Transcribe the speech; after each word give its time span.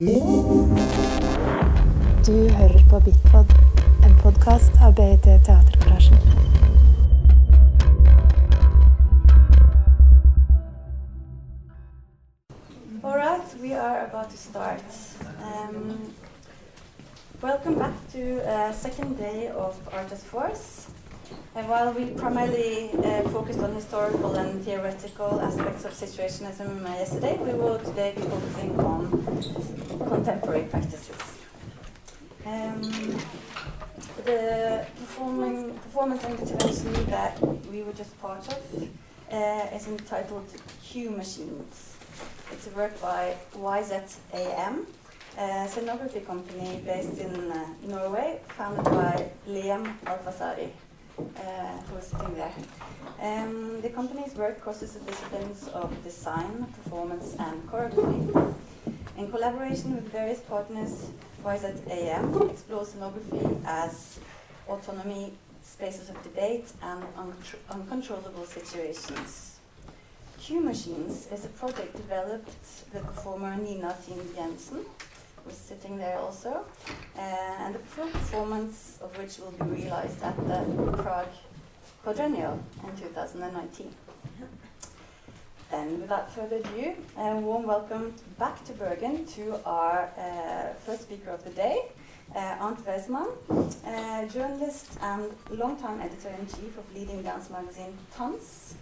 Du 0.00 0.06
hører 2.56 2.82
på 2.90 3.00
Bitpod, 3.00 3.46
en 4.06 4.14
podkast 4.22 4.70
av 4.80 4.94
BIT 4.94 5.22
Teatergarasjen. 5.22 6.18
All 13.02 13.16
right, 13.16 13.60
we 13.60 13.74
are 13.74 14.06
about 14.06 14.30
to 14.30 14.36
start. 14.36 14.84
Um, 15.42 16.14
welcome 17.42 17.74
back 17.74 17.94
to 18.12 18.40
uh, 18.46 18.72
second 18.72 19.18
day 19.18 19.48
of 19.48 19.74
Artist 19.92 20.24
Force. 20.26 20.86
And 21.54 21.68
while 21.68 21.92
we 21.92 22.06
primarily 22.10 22.90
uh, 22.92 23.22
focused 23.30 23.60
on 23.60 23.74
historical 23.74 24.34
and 24.36 24.64
theoretical 24.64 25.40
aspects 25.40 25.84
of 25.84 25.92
situationism 25.92 26.84
uh, 26.84 26.88
yesterday, 26.90 27.36
we 27.38 27.52
will 27.54 27.78
today 27.78 28.12
be 28.14 28.22
focusing 28.22 28.78
on 28.80 29.10
contemporary 30.08 30.64
practices. 30.64 31.38
Um, 32.46 32.82
the 34.24 34.86
performing, 34.98 35.74
performance 35.74 36.24
and 36.24 36.38
intervention 36.38 36.92
that 37.06 37.40
we 37.70 37.82
were 37.82 37.92
just 37.92 38.18
part 38.20 38.46
of 38.46 38.88
uh, 39.32 39.76
is 39.76 39.88
entitled 39.88 40.46
Q 40.82 41.10
Machines. 41.10 41.94
It's 42.52 42.66
a 42.66 42.70
work 42.70 43.00
by 43.00 43.36
YZAM, 43.54 44.86
a 45.36 45.40
scenography 45.68 46.24
company 46.26 46.80
based 46.84 47.18
in 47.18 47.50
uh, 47.50 47.66
Norway, 47.86 48.40
founded 48.48 48.84
by 48.84 49.30
Liam 49.46 49.94
Alfasari, 50.04 50.70
uh, 51.38 51.76
who 51.86 51.96
is 51.98 52.06
sitting 52.06 52.34
there. 52.34 52.52
Um, 53.20 53.80
the 53.80 53.90
company's 53.90 54.34
work 54.34 54.60
crosses 54.60 54.94
the 54.94 55.00
disciplines 55.00 55.68
of 55.68 55.92
design, 56.04 56.66
performance, 56.82 57.36
and 57.38 57.68
choreography. 57.68 58.54
In 59.16 59.30
collaboration 59.30 59.96
with 59.96 60.10
various 60.12 60.40
partners, 60.40 61.10
YZAM 61.44 62.50
explores 62.50 62.94
scenography 62.94 63.64
as 63.64 64.20
autonomy, 64.68 65.32
spaces 65.62 66.08
of 66.08 66.22
debate, 66.22 66.70
and 66.82 67.02
uncontrollable 67.68 68.44
situations. 68.44 69.56
Q 70.40 70.60
Machines 70.60 71.26
is 71.32 71.44
a 71.44 71.48
project 71.48 71.96
developed 71.96 72.48
with 72.92 73.04
performer 73.04 73.56
Nina 73.56 73.94
Thien 74.02 74.34
Jensen, 74.34 74.84
who's 75.48 75.56
sitting 75.56 75.96
there 75.98 76.18
also, 76.18 76.64
uh, 77.16 77.20
and 77.20 77.74
the 77.74 77.78
performance 77.78 78.98
of 79.00 79.16
which 79.18 79.38
will 79.38 79.52
be 79.52 79.82
realized 79.82 80.22
at 80.22 80.36
the 80.36 80.92
Prague 81.02 81.34
Quadrennial 82.02 82.62
in 82.84 82.96
2019. 82.96 83.94
And 85.70 86.00
without 86.00 86.30
further 86.34 86.56
ado, 86.56 86.94
a 87.18 87.36
warm 87.36 87.66
welcome 87.66 88.14
back 88.38 88.64
to 88.64 88.72
Bergen 88.72 89.26
to 89.26 89.60
our 89.66 90.10
uh, 90.18 90.72
first 90.84 91.02
speaker 91.02 91.30
of 91.30 91.44
the 91.44 91.50
day, 91.50 91.82
uh, 92.34 92.64
Arnd 92.64 92.80
Wesemann, 92.84 93.28
uh, 93.50 94.26
journalist 94.28 94.98
and 95.02 95.30
longtime 95.50 96.00
editor-in-chief 96.00 96.78
of 96.78 96.94
leading 96.94 97.22
dance 97.22 97.50
magazine 97.50 97.96
Tanz, 98.16 98.74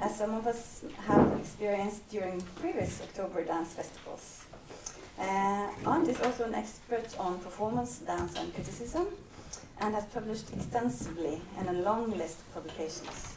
as 0.00 0.16
some 0.16 0.34
of 0.34 0.46
us 0.46 0.84
have 1.06 1.38
experienced 1.40 2.08
during 2.10 2.40
previous 2.60 3.00
October 3.02 3.44
dance 3.44 3.72
festivals. 3.72 4.43
Uh, 5.18 5.70
Arnd 5.84 6.08
is 6.08 6.20
also 6.20 6.44
an 6.44 6.54
expert 6.54 7.06
on 7.18 7.38
performance, 7.38 7.98
dance, 7.98 8.36
and 8.36 8.52
criticism, 8.54 9.06
and 9.80 9.94
has 9.94 10.04
published 10.06 10.52
extensively 10.52 11.40
in 11.60 11.68
a 11.68 11.72
long 11.72 12.10
list 12.16 12.38
of 12.40 12.54
publications. 12.54 13.34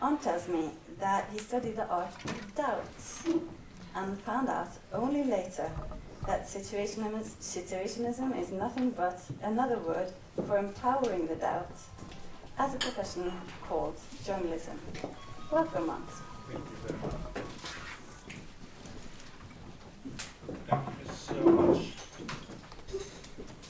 Arnd 0.00 0.22
tells 0.22 0.48
me 0.48 0.70
that 0.98 1.28
he 1.32 1.38
studied 1.38 1.76
the 1.76 1.86
art 1.88 2.14
of 2.24 2.54
doubt 2.54 2.84
and 3.94 4.18
found 4.20 4.48
out 4.48 4.68
only 4.92 5.24
later 5.24 5.70
that 6.26 6.46
situationism, 6.46 7.22
situationism 7.40 8.38
is 8.40 8.50
nothing 8.50 8.90
but 8.90 9.20
another 9.42 9.78
word 9.78 10.12
for 10.46 10.58
empowering 10.58 11.26
the 11.26 11.36
doubt 11.36 11.70
as 12.58 12.74
a 12.74 12.78
profession 12.78 13.32
called 13.62 13.98
journalism. 14.24 14.78
Welcome, 15.52 15.88
Arnd. 15.88 16.08
Thank 16.50 16.64
you 16.64 16.76
very 16.86 17.00
much. 17.00 17.75
Thank 20.68 20.86
you 21.04 21.12
so 21.12 21.34
much. 21.34 21.92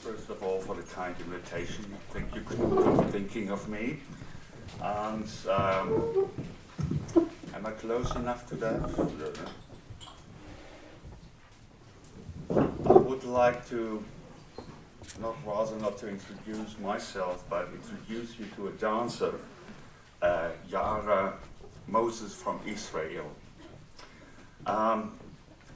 First 0.01 0.29
of 0.29 0.43
all, 0.43 0.59
for 0.59 0.75
the 0.75 0.83
kind 0.83 1.15
invitation. 1.19 1.85
Thank 2.11 2.35
you 2.35 2.41
for 2.41 3.03
thinking 3.05 3.49
of 3.49 3.67
me. 3.67 3.99
And 4.81 5.29
um, 5.49 6.29
am 7.55 7.65
I 7.65 7.71
close 7.71 8.15
enough 8.15 8.47
to 8.49 8.55
that? 8.55 8.89
I 12.55 12.91
would 12.91 13.23
like 13.23 13.67
to, 13.69 14.03
not 15.19 15.35
rather 15.45 15.75
not 15.77 15.97
to 15.99 16.09
introduce 16.09 16.77
myself, 16.79 17.43
but 17.49 17.69
introduce 17.73 18.37
you 18.39 18.45
to 18.55 18.67
a 18.67 18.71
dancer, 18.71 19.33
uh, 20.21 20.49
Yara 20.69 21.33
Moses 21.87 22.35
from 22.35 22.59
Israel. 22.65 23.31
Um, 24.65 25.17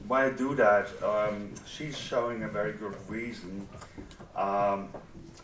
why 0.08 0.26
I 0.26 0.30
do 0.32 0.56
that, 0.56 0.90
um, 1.04 1.54
she's 1.66 1.98
showing 1.98 2.44
a 2.44 2.48
very 2.48 2.74
good 2.74 2.96
reason. 3.08 3.68
Um, 4.36 4.90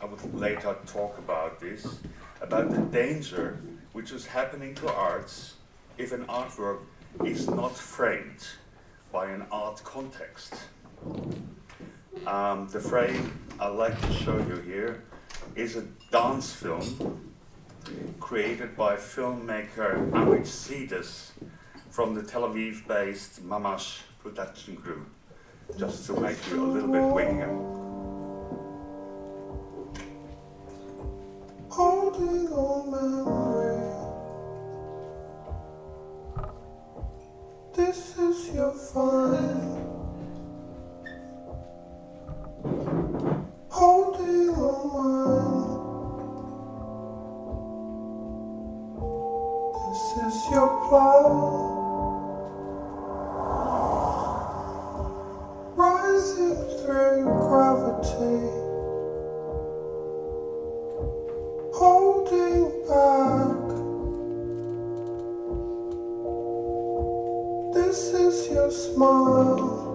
I 0.01 0.05
would 0.05 0.33
later 0.33 0.75
talk 0.85 1.17
about 1.17 1.59
this, 1.59 1.99
about 2.41 2.71
the 2.71 2.79
danger 2.79 3.59
which 3.93 4.11
is 4.11 4.27
happening 4.27 4.75
to 4.75 4.93
arts 4.93 5.55
if 5.97 6.11
an 6.11 6.25
artwork 6.25 6.79
is 7.23 7.47
not 7.47 7.75
framed 7.75 8.47
by 9.11 9.27
an 9.31 9.45
art 9.51 9.81
context. 9.83 10.53
Um, 12.25 12.67
the 12.69 12.79
frame 12.79 13.39
I'd 13.59 13.69
like 13.69 13.99
to 14.01 14.13
show 14.13 14.37
you 14.37 14.57
here 14.57 15.03
is 15.55 15.75
a 15.75 15.83
dance 16.11 16.53
film 16.53 17.33
created 18.19 18.75
by 18.75 18.95
filmmaker 18.97 20.11
Amit 20.11 20.45
Sidis 20.45 21.31
from 21.89 22.13
the 22.13 22.21
Tel 22.21 22.43
Aviv 22.43 22.85
based 22.87 23.43
Mamash 23.43 24.01
production 24.27 24.75
group, 24.75 25.07
just 25.77 26.05
to 26.05 26.19
make 26.19 26.37
you 26.49 26.61
a 26.61 26.67
little 26.67 26.91
bit 26.91 27.01
wingier. 27.01 27.47
Holding 31.69 32.47
on 32.51 32.91
memory. 32.91 33.77
This 37.73 38.17
is 38.17 38.53
your 38.53 38.73
fun. 38.73 39.85
Holding 43.69 44.49
on 44.49 44.77
mine. 44.97 45.77
This 49.89 50.03
is 50.25 50.51
your 50.51 50.69
plan. 50.89 51.67
Through 56.87 57.25
gravity. 57.25 58.47
Holding 61.73 62.63
back. 62.87 63.67
This 67.73 68.13
is 68.13 68.49
your 68.49 68.71
smile. 68.71 69.86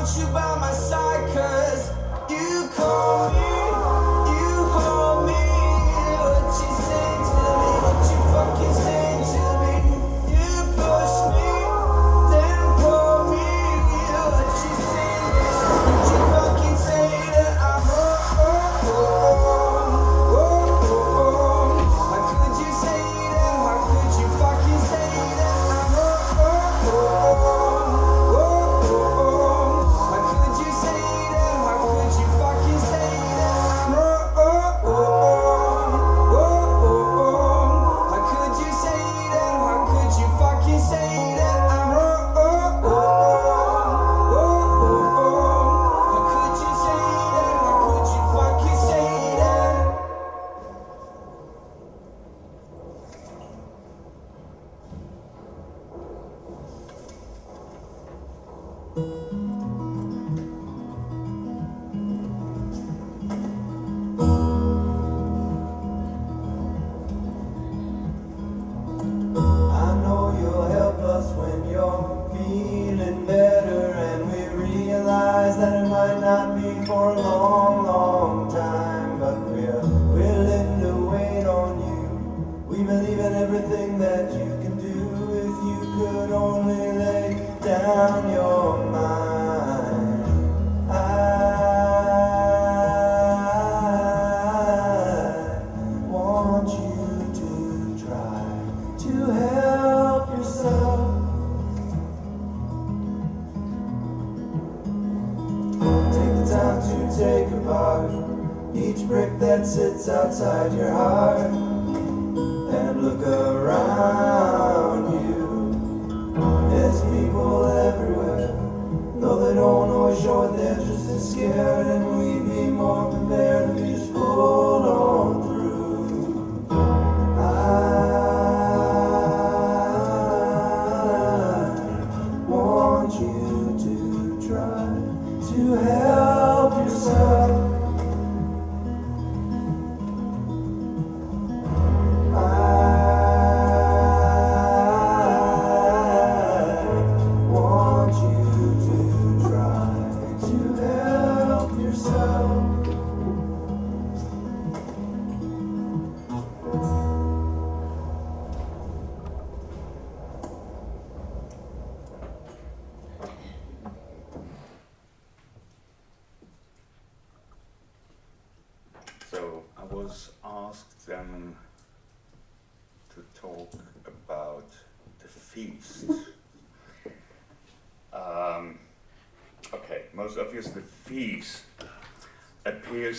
want 0.00 0.16
you 0.16 0.26
by 0.32 0.56
my 0.58 0.69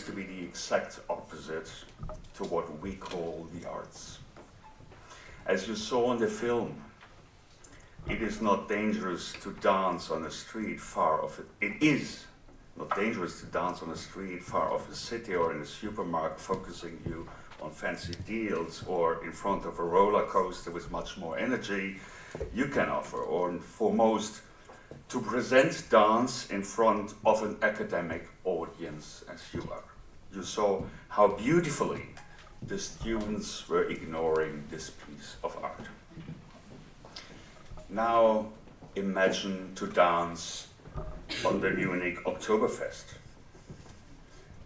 appears 0.01 0.05
to 0.05 0.11
be 0.11 0.23
the 0.23 0.43
exact 0.43 0.99
opposite 1.09 1.71
to 2.35 2.43
what 2.45 2.79
we 2.81 2.93
call 2.93 3.47
the 3.53 3.67
arts. 3.67 4.19
As 5.45 5.67
you 5.67 5.75
saw 5.75 6.11
in 6.13 6.19
the 6.19 6.27
film, 6.27 6.81
it 8.09 8.21
is 8.21 8.41
not 8.41 8.67
dangerous 8.67 9.33
to 9.43 9.53
dance 9.61 10.09
on 10.09 10.25
a 10.25 10.31
street 10.31 10.79
far 10.79 11.23
off 11.23 11.39
it. 11.61 11.73
Is 11.81 12.25
not 12.77 12.95
dangerous 12.95 13.41
to 13.41 13.45
dance 13.47 13.81
on 13.83 13.91
a 13.91 13.95
street 13.95 14.43
far 14.43 14.71
off 14.71 14.89
a 14.89 14.95
city 14.95 15.35
or 15.35 15.53
in 15.53 15.61
a 15.61 15.65
supermarket, 15.65 16.39
focusing 16.39 16.99
you 17.05 17.27
on 17.61 17.71
fancy 17.71 18.13
deals 18.25 18.83
or 18.87 19.23
in 19.23 19.31
front 19.31 19.65
of 19.65 19.79
a 19.79 19.83
roller 19.83 20.25
coaster 20.25 20.71
with 20.71 20.89
much 20.89 21.17
more 21.17 21.37
energy 21.37 21.97
you 22.53 22.67
can 22.67 22.89
offer, 22.89 23.17
or 23.17 23.51
for 23.59 23.93
most, 23.93 24.41
to 25.09 25.21
present 25.21 25.83
dance 25.89 26.49
in 26.49 26.63
front 26.63 27.13
of 27.25 27.43
an 27.43 27.57
academic 27.61 28.27
audience 28.45 29.23
as 29.31 29.41
you 29.53 29.61
are. 29.71 29.90
You 30.33 30.43
saw 30.43 30.83
how 31.09 31.27
beautifully 31.27 32.03
the 32.61 32.79
students 32.79 33.67
were 33.67 33.83
ignoring 33.89 34.63
this 34.69 34.89
piece 34.89 35.35
of 35.43 35.57
art. 35.61 35.87
Now 37.89 38.47
imagine 38.95 39.75
to 39.75 39.87
dance 39.87 40.67
on 41.45 41.59
the 41.59 41.69
Munich 41.71 42.23
Oktoberfest. 42.23 43.03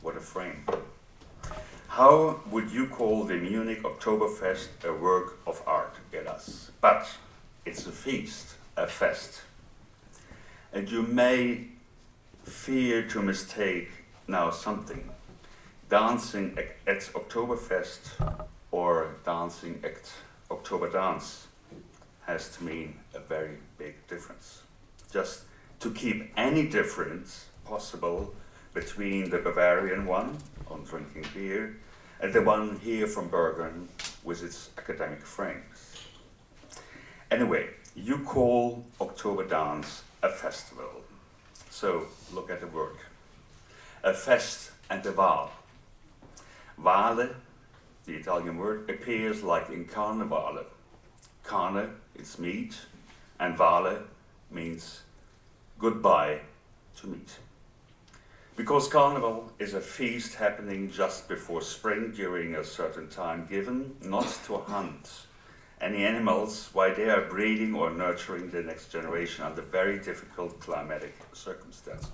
What 0.02 0.18
a 0.18 0.20
frame. 0.20 0.66
How 1.88 2.42
would 2.52 2.70
you 2.70 2.88
call 2.88 3.24
the 3.24 3.36
Munich 3.36 3.82
Oktoberfest 3.82 4.84
a 4.84 4.94
work 4.94 5.40
of 5.48 5.64
art, 5.66 5.96
Geras? 6.12 6.70
But 6.80 7.08
it's 7.66 7.88
a 7.88 7.92
feast, 7.92 8.56
a 8.78 8.86
fest. 8.86 9.42
And 10.72 10.92
you 10.92 11.02
may 11.02 11.70
fear 12.44 13.08
to 13.08 13.22
mistake 13.22 13.90
now 14.28 14.52
something. 14.52 15.10
Dancing 15.90 16.58
at, 16.88 17.02
Oktoberfest 17.14 18.48
or 18.72 19.16
dancing 19.24 19.80
at 19.84 20.12
Oktober 20.50 20.90
dance 20.90 21.48
has 22.26 22.50
to 22.58 22.64
mean 22.64 22.96
a 23.14 23.20
very 23.20 23.58
big 23.78 23.96
difference. 24.08 24.64
Just 25.12 25.44
to 25.82 25.92
keep 25.92 26.34
any 26.36 26.68
difference 26.68 27.46
possible 27.66 28.34
between 28.74 29.30
the 29.30 29.38
Bavarian 29.38 30.08
one 30.08 30.40
on 30.72 30.84
drinking 30.84 31.26
beer 31.36 31.78
and 32.20 32.34
the 32.34 32.42
one 32.42 32.80
here 32.80 33.06
from 33.06 33.30
Bergen 33.30 33.88
with 34.24 34.44
its 34.44 34.72
academic 34.80 35.22
frames. 35.22 36.08
Anyway, 37.30 37.70
you 37.96 38.20
call 38.20 38.86
October 39.00 39.48
Dance 39.48 40.02
a 40.24 40.30
festival. 40.30 41.04
So 41.70 42.08
look 42.34 42.50
at 42.50 42.60
the 42.60 42.68
word. 42.68 42.98
A 44.04 44.14
fest 44.14 44.72
and 44.90 45.06
a 45.06 45.12
Waal. 45.12 45.52
Wale, 46.78 47.30
the 48.06 48.14
Italian 48.14 48.58
word, 48.58 48.90
appears 48.90 49.44
like 49.44 49.70
in 49.70 49.86
Carnevale. 49.86 50.66
Carne, 51.44 51.96
it's 52.16 52.40
meat, 52.40 52.76
and 53.40 53.58
Wale 53.58 54.00
means 54.52 55.02
goodbye 55.80 56.40
to 56.98 57.08
meat. 57.08 57.38
Because 58.56 58.88
Carnival 58.88 59.52
is 59.60 59.74
a 59.74 59.82
feast 59.82 60.36
happening 60.36 60.90
just 60.90 61.28
before 61.28 61.62
spring 61.62 62.12
during 62.12 62.56
a 62.56 62.64
certain 62.64 63.10
time 63.10 63.46
given, 63.50 63.96
not 64.02 64.40
to 64.46 64.58
hunt 64.58 65.26
any 65.82 66.06
animals 66.06 66.70
while 66.74 66.96
they 66.96 67.10
are 67.10 67.30
breeding 67.30 67.76
or 67.76 67.92
nurturing 67.92 68.50
the 68.50 68.64
next 68.64 68.92
generation 68.92 69.44
under 69.44 69.62
very 69.62 70.00
difficult 70.00 70.60
climatic 70.60 71.14
circumstances. 71.34 72.10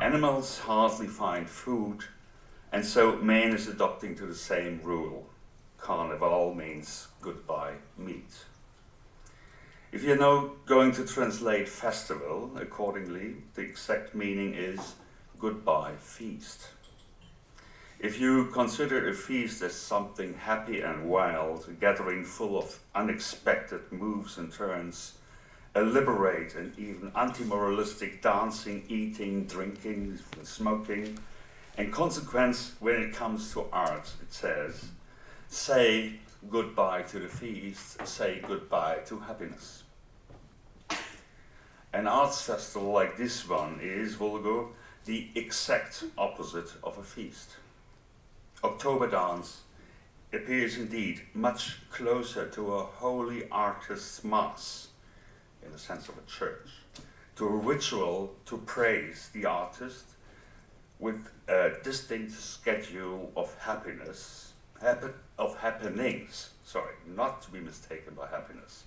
Animals 0.00 0.58
hardly 0.58 1.06
find 1.06 1.48
food, 1.48 2.04
and 2.72 2.84
so 2.84 3.16
man 3.16 3.52
is 3.52 3.68
adopting 3.68 4.14
to 4.16 4.26
the 4.26 4.34
same 4.34 4.80
rule. 4.82 5.26
Carnival 5.78 6.54
means 6.54 7.08
goodbye 7.20 7.74
meat. 7.96 8.44
If 9.92 10.04
you're 10.04 10.16
now 10.16 10.52
going 10.66 10.92
to 10.92 11.04
translate 11.04 11.68
festival 11.68 12.52
accordingly, 12.56 13.36
the 13.54 13.62
exact 13.62 14.14
meaning 14.14 14.54
is 14.54 14.94
goodbye 15.40 15.94
feast. 15.98 16.68
If 17.98 18.20
you 18.20 18.46
consider 18.46 19.08
a 19.08 19.14
feast 19.14 19.62
as 19.62 19.74
something 19.74 20.34
happy 20.34 20.80
and 20.80 21.10
wild, 21.10 21.66
a 21.68 21.72
gathering 21.72 22.24
full 22.24 22.56
of 22.56 22.78
unexpected 22.94 23.90
moves 23.90 24.38
and 24.38 24.52
turns, 24.52 25.14
a 25.74 25.82
liberate 25.82 26.54
and 26.54 26.78
even 26.78 27.12
anti 27.14 27.44
moralistic 27.44 28.22
dancing, 28.22 28.84
eating, 28.88 29.44
drinking, 29.44 30.18
smoking, 30.42 31.18
and 31.76 31.92
consequence 31.92 32.72
when 32.80 32.96
it 32.96 33.14
comes 33.14 33.52
to 33.52 33.66
art, 33.72 34.10
it 34.22 34.32
says, 34.32 34.86
say 35.48 36.14
goodbye 36.48 37.02
to 37.02 37.18
the 37.18 37.28
feast, 37.28 38.06
say 38.06 38.42
goodbye 38.46 38.98
to 39.06 39.18
happiness. 39.20 39.84
An 41.92 42.06
arts 42.06 42.42
festival 42.42 42.92
like 42.92 43.16
this 43.16 43.48
one 43.48 43.80
is, 43.82 44.14
Volgo, 44.14 44.68
the 45.06 45.28
exact 45.34 46.04
opposite 46.16 46.72
of 46.84 46.98
a 46.98 47.02
feast. 47.02 47.56
October 48.62 49.08
Dance 49.08 49.62
appears 50.32 50.76
indeed 50.76 51.22
much 51.34 51.78
closer 51.90 52.46
to 52.48 52.74
a 52.74 52.82
holy 52.82 53.48
artist's 53.50 54.22
mass, 54.22 54.88
in 55.64 55.72
the 55.72 55.78
sense 55.78 56.08
of 56.08 56.14
a 56.16 56.30
church, 56.30 56.68
to 57.36 57.46
a 57.46 57.56
ritual 57.56 58.34
to 58.46 58.58
praise 58.58 59.30
the 59.32 59.46
artist 59.46 60.04
with 61.00 61.30
a 61.48 61.72
distinct 61.82 62.32
schedule 62.32 63.32
of 63.34 63.56
happiness, 63.58 64.52
of 65.38 65.58
happenings, 65.58 66.50
sorry, 66.64 66.94
not 67.06 67.42
to 67.42 67.50
be 67.50 67.58
mistaken 67.58 68.14
by 68.14 68.28
happiness. 68.28 68.84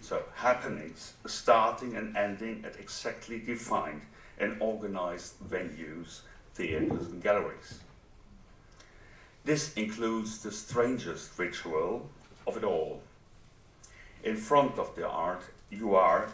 So, 0.00 0.22
happenings 0.34 1.14
starting 1.26 1.96
and 1.96 2.16
ending 2.16 2.64
at 2.64 2.78
exactly 2.78 3.40
defined 3.40 4.02
and 4.38 4.60
organized 4.60 5.40
venues, 5.40 6.20
theaters, 6.54 7.06
and 7.08 7.22
galleries. 7.22 7.80
This 9.44 9.72
includes 9.74 10.42
the 10.42 10.52
strangest 10.52 11.38
ritual 11.38 12.10
of 12.46 12.56
it 12.56 12.64
all. 12.64 13.00
In 14.22 14.36
front 14.36 14.78
of 14.78 14.94
the 14.94 15.08
art, 15.08 15.42
you 15.70 15.94
are, 15.94 16.28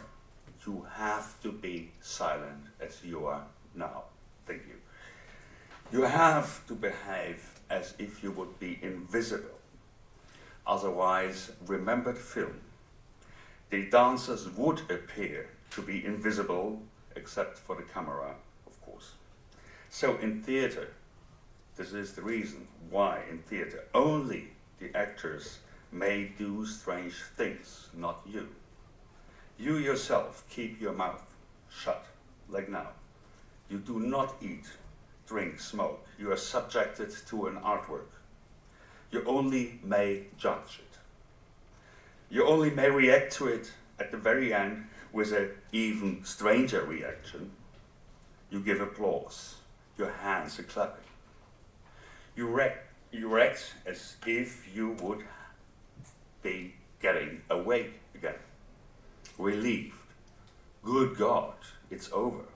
you 0.67 0.85
have 0.95 1.41
to 1.43 1.51
be 1.51 1.91
silent 2.01 2.65
as 2.81 3.03
you 3.03 3.25
are 3.25 3.43
now. 3.75 4.03
Thank 4.45 4.63
you. 4.67 4.82
You 5.93 6.01
have 6.01 6.65
to 6.65 6.73
behave 6.73 7.61
as 7.69 7.93
if 7.99 8.23
you 8.23 8.31
would 8.31 8.59
be 8.59 8.79
invisible. 8.81 9.59
Otherwise, 10.65 11.51
remember 11.67 12.13
the 12.13 12.19
film. 12.19 12.61
The 13.69 13.91
dancers 13.91 14.49
would 14.49 14.79
appear 14.89 15.49
to 15.69 15.83
be 15.83 16.03
invisible, 16.03 16.81
except 17.15 17.59
for 17.59 17.75
the 17.75 17.83
camera, 17.83 18.33
of 18.65 18.81
course. 18.81 19.11
So 19.91 20.17
in 20.17 20.41
theater, 20.41 20.87
this 21.75 21.93
is 21.93 22.13
the 22.13 22.23
reason 22.23 22.67
why 22.89 23.21
in 23.29 23.37
theater 23.37 23.83
only 23.93 24.47
the 24.79 24.89
actors 24.97 25.59
may 25.91 26.31
do 26.39 26.65
strange 26.65 27.21
things, 27.37 27.89
not 27.93 28.21
you. 28.25 28.47
You 29.59 29.77
yourself 29.77 30.43
keep 30.49 30.81
your 30.81 30.93
mouth 30.93 31.35
shut, 31.69 32.03
like 32.49 32.67
now. 32.67 32.87
You 33.69 33.77
do 33.77 33.99
not 33.99 34.33
eat, 34.41 34.65
drink, 35.33 35.59
smoke. 35.59 36.05
You 36.19 36.31
are 36.31 36.37
subjected 36.37 37.09
to 37.29 37.47
an 37.47 37.55
artwork. 37.55 38.11
You 39.09 39.23
only 39.25 39.79
may 39.83 40.27
judge 40.37 40.79
it. 40.79 40.97
You 42.29 42.45
only 42.45 42.69
may 42.69 42.91
react 42.91 43.33
to 43.37 43.47
it 43.47 43.71
at 43.99 44.11
the 44.11 44.17
very 44.17 44.53
end 44.53 44.89
with 45.11 45.31
an 45.33 45.49
even 45.71 46.23
stranger 46.23 46.83
reaction. 46.83 47.49
You 48.51 48.59
give 48.59 48.79
applause. 48.79 49.55
Your 49.97 50.11
hands 50.11 50.59
are 50.59 50.69
clapping. 50.73 51.09
You 52.35 52.47
react, 52.47 52.85
you 53.11 53.27
react 53.27 53.73
as 53.87 54.17
if 54.27 54.69
you 54.75 54.91
would 55.01 55.23
be 56.43 56.75
getting 57.01 57.41
away 57.49 57.89
again. 58.13 58.41
Relieved. 59.39 59.97
Good 60.83 61.17
God, 61.17 61.55
it's 61.89 62.11
over. 62.11 62.52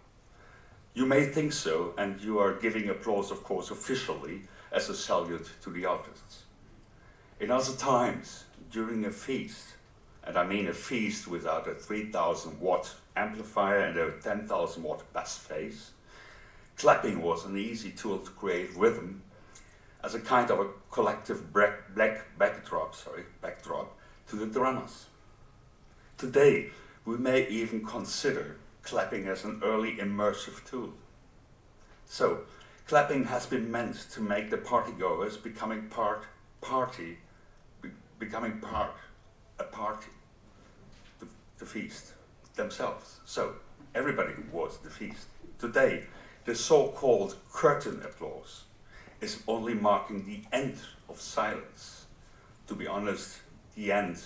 You 0.98 1.06
may 1.06 1.26
think 1.26 1.54
so, 1.54 1.94
and 1.96 2.20
you 2.20 2.40
are 2.40 2.56
giving 2.56 2.90
applause, 2.90 3.30
of 3.30 3.44
course, 3.44 3.70
officially 3.70 4.42
as 4.72 4.90
a 4.90 4.96
salute 4.96 5.48
to 5.62 5.70
the 5.70 5.86
artists. 5.86 6.46
In 7.40 7.52
other 7.52 7.76
times, 7.76 8.46
during 8.72 9.06
a 9.06 9.12
feast, 9.12 9.76
and 10.24 10.36
I 10.36 10.44
mean 10.44 10.66
a 10.66 10.74
feast 10.74 11.28
without 11.28 11.68
a 11.68 11.76
3000 11.76 12.60
watt 12.60 12.96
amplifier 13.16 13.82
and 13.82 13.96
a 13.96 14.20
10,000 14.20 14.82
watt 14.82 15.04
bass 15.14 15.38
phase, 15.38 15.92
clapping 16.76 17.22
was 17.22 17.46
an 17.46 17.58
easy 17.60 17.92
tool 17.92 18.18
to 18.18 18.32
create 18.32 18.76
rhythm 18.76 19.22
as 20.04 20.16
a 20.16 20.20
kind 20.20 20.50
of 20.50 20.60
a 20.60 20.70
collective 20.90 21.54
black, 21.54 21.94
black 21.94 22.26
backdrop, 22.40 22.96
sorry, 22.96 23.26
backdrop 23.40 23.96
to 24.30 24.36
the 24.36 24.48
dramas. 24.48 25.06
Today, 26.18 26.72
we 27.06 27.18
may 27.18 27.48
even 27.50 27.86
consider 27.86 28.58
clapping 28.88 29.28
as 29.28 29.44
an 29.44 29.60
early 29.64 29.98
immersive 29.98 30.64
tool. 30.66 30.94
So, 32.06 32.44
clapping 32.88 33.26
has 33.26 33.46
been 33.46 33.70
meant 33.70 34.08
to 34.12 34.22
make 34.22 34.50
the 34.50 34.58
partygoers 34.58 35.44
becoming 35.44 35.90
part 35.90 36.24
party, 36.62 37.18
be, 37.82 37.90
becoming 38.18 38.60
part 38.60 38.96
a 39.60 39.66
party, 39.66 40.12
the, 41.20 41.28
the 41.58 41.66
feast 41.66 42.14
themselves. 42.56 43.20
So, 43.26 43.56
everybody 43.94 44.34
was 44.54 44.78
the 44.78 44.90
feast. 44.90 45.28
Today, 45.60 46.06
the 46.46 46.56
so-called 46.56 47.36
curtain 47.52 48.02
applause 48.06 48.64
is 49.20 49.44
only 49.50 49.74
marking 49.74 50.26
the 50.26 50.44
end 50.56 50.78
of 51.10 51.20
silence. 51.20 52.06
To 52.68 52.74
be 52.74 52.88
honest, 52.88 53.42
the 53.76 53.92
end 53.92 54.22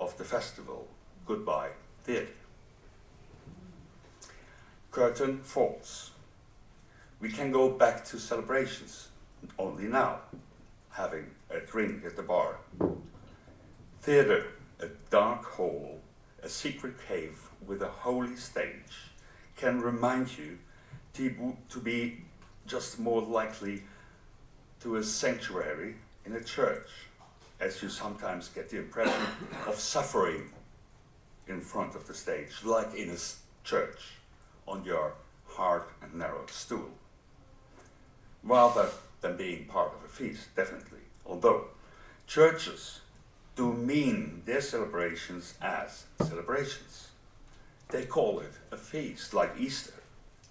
of 0.00 0.16
the 0.16 0.24
festival. 0.24 0.86
Goodbye, 1.26 1.70
theatre. 2.04 2.28
Curtain 4.96 5.40
falls. 5.42 6.12
We 7.20 7.28
can 7.28 7.52
go 7.52 7.68
back 7.68 8.02
to 8.06 8.18
celebrations 8.18 9.08
only 9.58 9.88
now, 9.88 10.20
having 10.88 11.26
a 11.50 11.60
drink 11.60 12.06
at 12.06 12.16
the 12.16 12.22
bar. 12.22 12.56
Theatre, 14.00 14.46
a 14.80 14.86
dark 15.10 15.44
hall, 15.44 16.00
a 16.42 16.48
secret 16.48 16.94
cave 17.06 17.38
with 17.66 17.82
a 17.82 17.88
holy 17.88 18.36
stage, 18.36 19.12
can 19.54 19.82
remind 19.82 20.38
you 20.38 20.56
to, 21.12 21.56
be 21.82 22.24
just 22.66 22.98
more 22.98 23.20
likely 23.20 23.82
to 24.80 24.96
a 24.96 25.04
sanctuary 25.04 25.96
in 26.24 26.32
a 26.32 26.42
church, 26.42 26.88
as 27.60 27.82
you 27.82 27.90
sometimes 27.90 28.48
get 28.48 28.70
the 28.70 28.78
impression 28.78 29.26
of 29.66 29.74
suffering 29.74 30.48
in 31.48 31.60
front 31.60 31.94
of 31.94 32.06
the 32.06 32.14
stage, 32.14 32.64
like 32.64 32.94
in 32.94 33.10
a 33.10 33.18
church, 33.62 34.15
on 34.66 34.84
your 34.84 35.14
hard 35.46 35.82
and 36.02 36.14
narrow 36.14 36.44
stool, 36.50 36.90
rather 38.42 38.88
than 39.20 39.36
being 39.36 39.64
part 39.64 39.92
of 39.94 40.04
a 40.04 40.08
feast, 40.08 40.54
definitely. 40.54 41.00
Although 41.24 41.66
churches 42.26 43.00
do 43.54 43.72
mean 43.72 44.42
their 44.44 44.60
celebrations 44.60 45.54
as 45.62 46.04
celebrations. 46.20 47.08
They 47.88 48.04
call 48.04 48.40
it 48.40 48.52
a 48.70 48.76
feast, 48.76 49.32
like 49.32 49.54
Easter, 49.58 49.94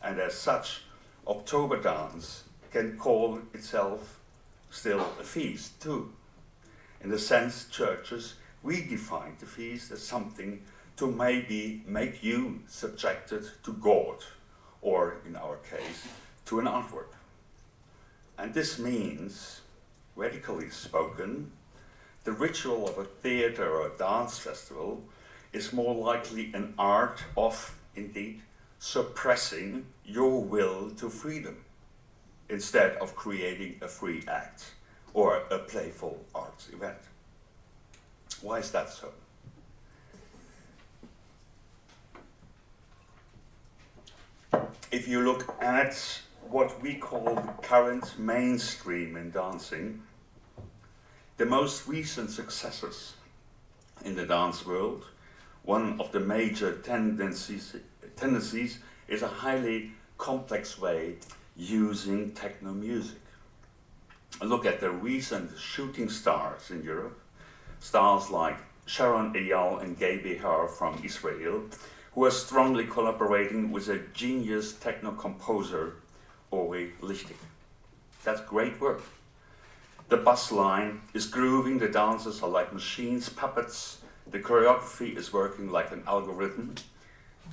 and 0.02 0.20
as 0.20 0.34
such, 0.34 0.84
October 1.28 1.82
dance 1.82 2.44
can 2.72 2.98
call 2.98 3.40
itself 3.54 4.20
still 4.70 5.02
a 5.20 5.24
feast 5.24 5.82
too. 5.82 6.12
In 7.02 7.12
a 7.12 7.20
sense, 7.20 7.66
churches 7.66 8.36
redefine 8.64 9.38
the 9.40 9.46
feast 9.46 9.92
as 9.92 10.02
something 10.02 10.62
to 10.98 11.08
maybe 11.08 11.84
make 11.86 12.24
you 12.24 12.62
subjected 12.68 13.44
to 13.64 13.74
God, 13.74 14.18
or 14.82 15.18
in 15.26 15.36
our 15.36 15.58
case, 15.58 16.08
to 16.46 16.60
an 16.60 16.66
artwork. 16.66 17.14
And 18.38 18.54
this 18.54 18.80
means, 18.80 19.62
radically 20.16 20.70
spoken, 20.70 21.52
the 22.24 22.32
ritual 22.32 22.88
of 22.88 22.98
a 22.98 23.06
theater 23.06 23.70
or 23.70 23.88
a 23.88 23.98
dance 23.98 24.40
festival 24.40 25.04
is 25.54 25.72
more 25.72 25.96
likely 25.96 26.52
an 26.54 26.74
art 26.78 27.24
of, 27.38 27.78
indeed, 27.96 28.42
suppressing 28.80 29.86
your 30.06 30.42
will 30.42 30.92
to 30.92 31.10
freedom 31.10 31.64
instead 32.50 32.96
of 32.98 33.16
creating 33.16 33.76
a 33.82 33.88
free 33.88 34.24
act 34.28 34.74
or 35.14 35.44
a 35.50 35.60
playful 35.60 36.24
arts 36.34 36.70
event. 36.70 36.98
Why 38.42 38.60
is 38.60 38.72
that 38.72 38.90
so? 38.90 39.12
If 44.92 45.08
you 45.08 45.22
look 45.22 45.56
at 45.62 45.96
what 46.50 46.82
we 46.82 46.96
call 46.96 47.36
the 47.36 47.54
current 47.62 48.18
mainstream 48.18 49.18
in 49.18 49.32
dancing, 49.32 50.04
the 51.38 51.46
most 51.46 51.88
recent 51.88 52.30
successes 52.30 53.16
in 54.04 54.16
the 54.16 54.26
dance 54.26 54.66
world, 54.66 55.06
one 55.64 56.00
of 56.00 56.12
the 56.12 56.20
major 56.20 56.78
tendencies, 56.78 57.76
tendencies 58.16 58.80
is 59.08 59.22
a 59.22 59.28
highly 59.28 59.92
complex 60.18 60.80
way 60.80 61.16
using 61.58 62.32
techno 62.32 62.72
music. 62.72 63.20
Look 64.42 64.66
at 64.66 64.80
the 64.80 64.92
recent 64.92 65.58
shooting 65.58 66.10
stars 66.10 66.70
in 66.70 66.84
Europe, 66.84 67.20
stars 67.80 68.30
like 68.30 68.58
Sharon 68.86 69.34
Eyal 69.34 69.82
and 69.82 69.98
Gai 69.98 70.18
Behar 70.18 70.68
from 70.68 71.02
Israel, 71.04 71.64
who 72.16 72.24
are 72.24 72.32
strongly 72.32 72.86
collaborating 72.86 73.72
with 73.74 73.90
a 73.90 74.00
genius 74.14 74.72
techno 74.72 75.12
composer, 75.12 75.96
Ori 76.50 76.94
Lichtik. 77.02 77.36
That's 78.24 78.40
great 78.40 78.80
work. 78.80 79.04
The 80.08 80.18
bass 80.18 80.50
line 80.50 81.02
is 81.14 81.28
grooving, 81.28 81.80
the 81.80 81.90
dancers 81.90 82.42
are 82.42 82.50
like 82.50 82.72
machines, 82.72 83.28
puppets, 83.28 83.98
the 84.32 84.40
choreography 84.40 85.18
is 85.18 85.34
working 85.34 85.70
like 85.70 85.92
an 85.92 86.04
algorithm, 86.08 86.76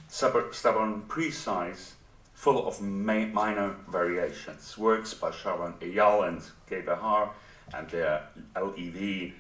stubborn, 0.08 1.02
precise, 1.08 1.94
full 2.32 2.66
of 2.66 2.80
ma- 2.80 3.26
minor 3.26 3.74
variations. 3.90 4.78
Works 4.78 5.12
by 5.12 5.32
Sharon 5.32 5.74
Eyal 5.80 6.28
and 6.28 6.40
Gai 6.70 6.82
Behar 6.82 7.30
and 7.74 7.88
their 7.88 8.28
LEV 8.54 9.32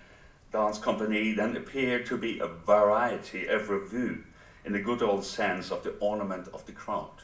dance 0.52 0.78
company 0.78 1.32
then 1.32 1.56
appear 1.56 2.02
to 2.02 2.18
be 2.18 2.40
a 2.40 2.46
variety, 2.46 3.46
a 3.46 3.58
revue, 3.58 4.24
in 4.64 4.72
the 4.72 4.80
good 4.80 5.02
old 5.02 5.24
sense 5.24 5.70
of 5.70 5.82
the 5.82 5.94
ornament 6.00 6.48
of 6.52 6.64
the 6.66 6.72
crowd. 6.72 7.22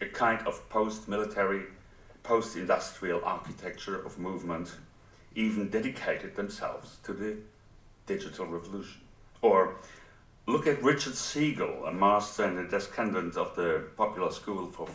A 0.00 0.06
kind 0.06 0.46
of 0.46 0.68
post 0.68 1.08
military, 1.08 1.64
post 2.22 2.56
industrial 2.56 3.24
architecture 3.24 4.04
of 4.04 4.18
movement, 4.18 4.74
even 5.34 5.68
dedicated 5.68 6.36
themselves 6.36 6.96
to 7.04 7.12
the 7.12 7.36
digital 8.06 8.46
revolution. 8.46 9.00
Or 9.42 9.76
Look 10.48 10.68
at 10.68 10.80
Richard 10.80 11.14
Siegal, 11.14 11.88
a 11.88 11.92
master 11.92 12.44
and 12.44 12.56
a 12.56 12.68
descendant 12.68 13.36
of 13.36 13.56
the 13.56 13.82
popular 13.96 14.30
school 14.30 14.68
for 14.68 14.86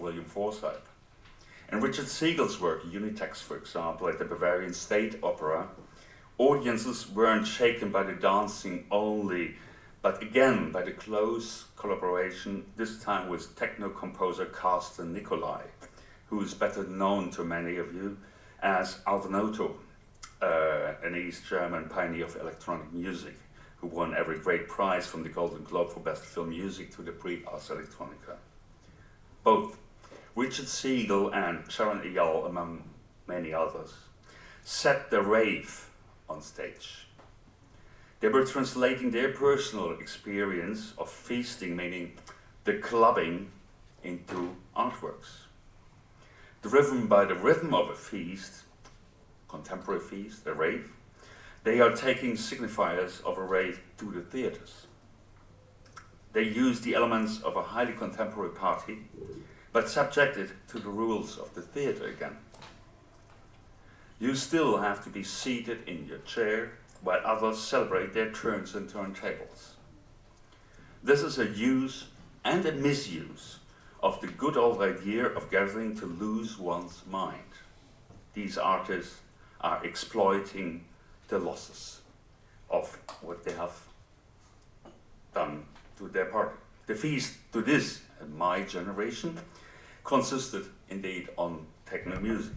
William 0.00 0.24
Forsythe. 0.24 0.86
In 1.72 1.80
Richard 1.80 2.04
Siegal's 2.04 2.60
work, 2.60 2.84
Unitext, 2.84 3.42
for 3.42 3.56
example, 3.56 4.06
at 4.06 4.20
the 4.20 4.24
Bavarian 4.24 4.72
State 4.72 5.18
Opera, 5.20 5.66
audiences 6.38 7.10
weren't 7.10 7.44
shaken 7.44 7.90
by 7.90 8.04
the 8.04 8.12
dancing 8.12 8.86
only, 8.92 9.56
but 10.02 10.22
again 10.22 10.72
by 10.72 10.82
the 10.82 10.92
close 10.92 11.66
collaboration, 11.76 12.64
this 12.76 13.02
time 13.02 13.28
with 13.28 13.56
techno 13.56 13.88
composer 13.88 14.46
Carsten 14.46 15.12
Nicolai, 15.12 15.62
who 16.28 16.40
is 16.42 16.54
better 16.54 16.84
known 16.84 17.30
to 17.30 17.44
many 17.44 17.76
of 17.76 17.94
you 17.94 18.16
as 18.62 19.00
Alva 19.06 19.30
Noto, 19.30 19.76
uh, 20.40 20.94
an 21.02 21.16
East 21.16 21.46
German 21.46 21.88
pioneer 21.88 22.24
of 22.24 22.36
electronic 22.36 22.92
music, 22.92 23.36
who 23.78 23.86
won 23.86 24.14
every 24.14 24.38
great 24.38 24.68
prize 24.68 25.06
from 25.06 25.22
the 25.22 25.28
Golden 25.28 25.64
Globe 25.64 25.90
for 25.90 26.00
Best 26.00 26.24
Film 26.24 26.50
Music 26.50 26.94
to 26.96 27.02
the 27.02 27.12
Prix 27.12 27.42
Ars 27.46 27.68
Electronica. 27.68 28.36
Both 29.42 29.78
Richard 30.34 30.66
Siegal 30.66 31.34
and 31.34 31.70
Sharon 31.70 32.00
Eyal, 32.00 32.46
among 32.46 32.84
many 33.26 33.52
others, 33.52 33.94
set 34.62 35.10
the 35.10 35.22
rave 35.22 35.88
on 36.28 36.40
stage. 36.40 37.06
They 38.20 38.28
were 38.28 38.44
translating 38.44 39.10
their 39.10 39.32
personal 39.32 39.92
experience 39.92 40.92
of 40.98 41.10
feasting, 41.10 41.74
meaning 41.74 42.12
the 42.64 42.74
clubbing, 42.74 43.50
into 44.02 44.56
artworks. 44.76 45.46
Driven 46.62 47.06
by 47.06 47.24
the 47.24 47.34
rhythm 47.34 47.74
of 47.74 47.88
a 47.88 47.94
feast, 47.94 48.64
contemporary 49.48 50.00
feast, 50.00 50.46
a 50.46 50.54
rave, 50.54 50.90
they 51.64 51.80
are 51.80 51.94
taking 51.94 52.32
signifiers 52.32 53.22
of 53.24 53.36
a 53.36 53.42
rave 53.42 53.80
to 53.98 54.10
the 54.10 54.20
theaters. 54.20 54.86
They 56.32 56.44
use 56.44 56.80
the 56.80 56.94
elements 56.94 57.40
of 57.40 57.56
a 57.56 57.62
highly 57.62 57.92
contemporary 57.92 58.54
party, 58.54 58.98
but 59.72 59.88
subjected 59.88 60.52
to 60.68 60.78
the 60.78 60.88
rules 60.88 61.38
of 61.38 61.54
the 61.54 61.62
theater 61.62 62.06
again. 62.06 62.36
You 64.18 64.34
still 64.34 64.78
have 64.78 65.02
to 65.04 65.10
be 65.10 65.22
seated 65.22 65.88
in 65.88 66.06
your 66.06 66.18
chair 66.18 66.72
while 67.02 67.20
others 67.24 67.58
celebrate 67.58 68.12
their 68.12 68.30
turns 68.30 68.74
and 68.74 68.88
turntables. 68.88 69.74
This 71.02 71.22
is 71.22 71.38
a 71.38 71.46
use 71.46 72.08
and 72.44 72.64
a 72.66 72.72
misuse 72.72 73.58
of 74.02 74.20
the 74.20 74.26
good 74.26 74.56
old 74.56 74.82
idea 74.82 75.26
of 75.26 75.50
gathering 75.50 75.96
to 75.96 76.06
lose 76.06 76.58
one's 76.58 77.02
mind. 77.10 77.38
These 78.34 78.58
artists 78.58 79.16
are 79.60 79.84
exploiting 79.84 80.84
the 81.28 81.38
losses 81.38 82.00
of 82.70 82.98
what 83.20 83.44
they 83.44 83.52
have 83.52 83.78
done 85.34 85.64
to 85.98 86.08
their 86.08 86.26
party. 86.26 86.56
The 86.86 86.94
feast 86.94 87.34
to 87.52 87.62
this, 87.62 88.00
my 88.36 88.62
generation, 88.62 89.38
consisted 90.04 90.66
indeed 90.88 91.28
on 91.36 91.66
techno 91.86 92.18
music. 92.20 92.52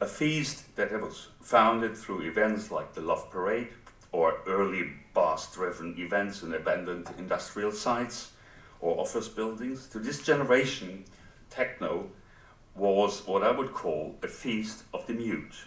A 0.00 0.06
feast 0.06 0.76
that 0.76 0.92
was 0.92 1.26
founded 1.40 1.96
through 1.96 2.20
events 2.20 2.70
like 2.70 2.94
the 2.94 3.00
Love 3.00 3.28
Parade 3.30 3.70
or 4.12 4.38
early 4.46 4.92
bass 5.12 5.52
driven 5.52 5.96
events 5.98 6.44
in 6.44 6.54
abandoned 6.54 7.08
industrial 7.18 7.72
sites 7.72 8.30
or 8.80 9.00
office 9.00 9.26
buildings. 9.26 9.88
To 9.88 9.98
this 9.98 10.22
generation, 10.22 11.04
techno 11.50 12.10
was 12.76 13.26
what 13.26 13.42
I 13.42 13.50
would 13.50 13.72
call 13.72 14.14
a 14.22 14.28
feast 14.28 14.84
of 14.94 15.04
the 15.08 15.14
mute. 15.14 15.64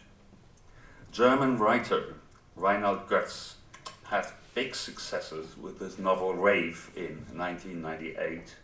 German 1.11 1.57
writer 1.57 2.15
Rainald 2.57 3.09
Goetz 3.09 3.55
had 4.03 4.27
big 4.55 4.75
successes 4.75 5.57
with 5.57 5.79
his 5.79 5.99
novel 5.99 6.33
Rave 6.35 6.89
in 6.95 7.25
1998, 7.35 8.55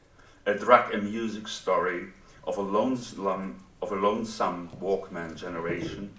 a 0.46 0.54
drug 0.54 0.94
and 0.94 1.12
music 1.12 1.50
story 1.50 2.08
of 2.46 2.58
a 2.58 2.62
lonesome, 2.62 3.64
of 3.82 3.92
a 3.92 3.96
lonesome 3.96 4.70
Walkman 4.82 5.36
generation 5.36 6.12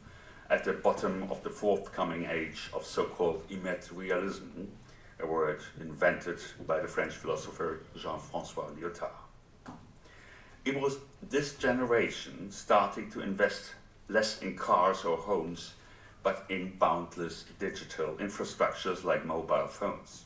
at 0.51 0.65
the 0.65 0.73
bottom 0.73 1.25
of 1.31 1.43
the 1.43 1.51
forthcoming 1.51 2.27
age 2.27 2.71
of 2.73 2.85
so-called 2.85 3.43
immaterialism, 3.51 4.71
a 5.21 5.27
word 5.27 5.61
invented 5.81 6.39
by 6.67 6.81
the 6.81 6.89
French 6.89 7.15
philosopher 7.15 7.81
Jean-Francois 7.97 8.71
Lyotard. 8.77 9.11
It 10.65 10.81
was 10.81 10.99
this 11.23 11.55
generation 11.55 12.51
starting 12.51 13.11
to 13.11 13.21
invest 13.21 13.73
less 14.09 14.41
in 14.41 14.57
cars 14.57 15.05
or 15.05 15.17
homes 15.17 15.75
but 16.23 16.45
in 16.49 16.73
boundless 16.79 17.45
digital 17.59 18.15
infrastructures 18.17 19.05
like 19.05 19.25
mobile 19.25 19.69
phones, 19.69 20.25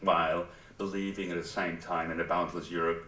while 0.00 0.46
believing 0.78 1.30
at 1.30 1.40
the 1.40 1.48
same 1.48 1.78
time 1.78 2.10
in 2.10 2.20
a 2.20 2.24
boundless 2.24 2.70
Europe. 2.70 3.04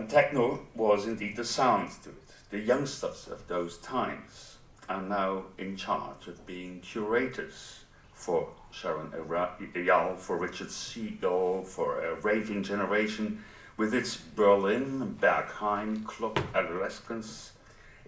And 0.00 0.08
techno 0.08 0.60
was 0.74 1.06
indeed 1.06 1.36
the 1.36 1.44
sound 1.44 1.90
to 2.04 2.08
it. 2.08 2.28
The 2.48 2.58
youngsters 2.58 3.28
of 3.30 3.46
those 3.48 3.76
times 3.76 4.56
are 4.88 5.02
now 5.02 5.44
in 5.58 5.76
charge 5.76 6.26
of 6.26 6.46
being 6.46 6.80
curators 6.80 7.80
for 8.14 8.48
Sharon 8.70 9.08
Eyal, 9.08 10.16
for 10.16 10.38
Richard 10.38 10.68
Siegal, 10.68 11.66
for 11.66 12.02
a 12.02 12.14
raving 12.14 12.62
generation 12.62 13.44
with 13.76 13.92
its 13.92 14.16
Berlin 14.16 15.18
Berghain 15.20 16.06
Club 16.06 16.42
Adolescence, 16.54 17.52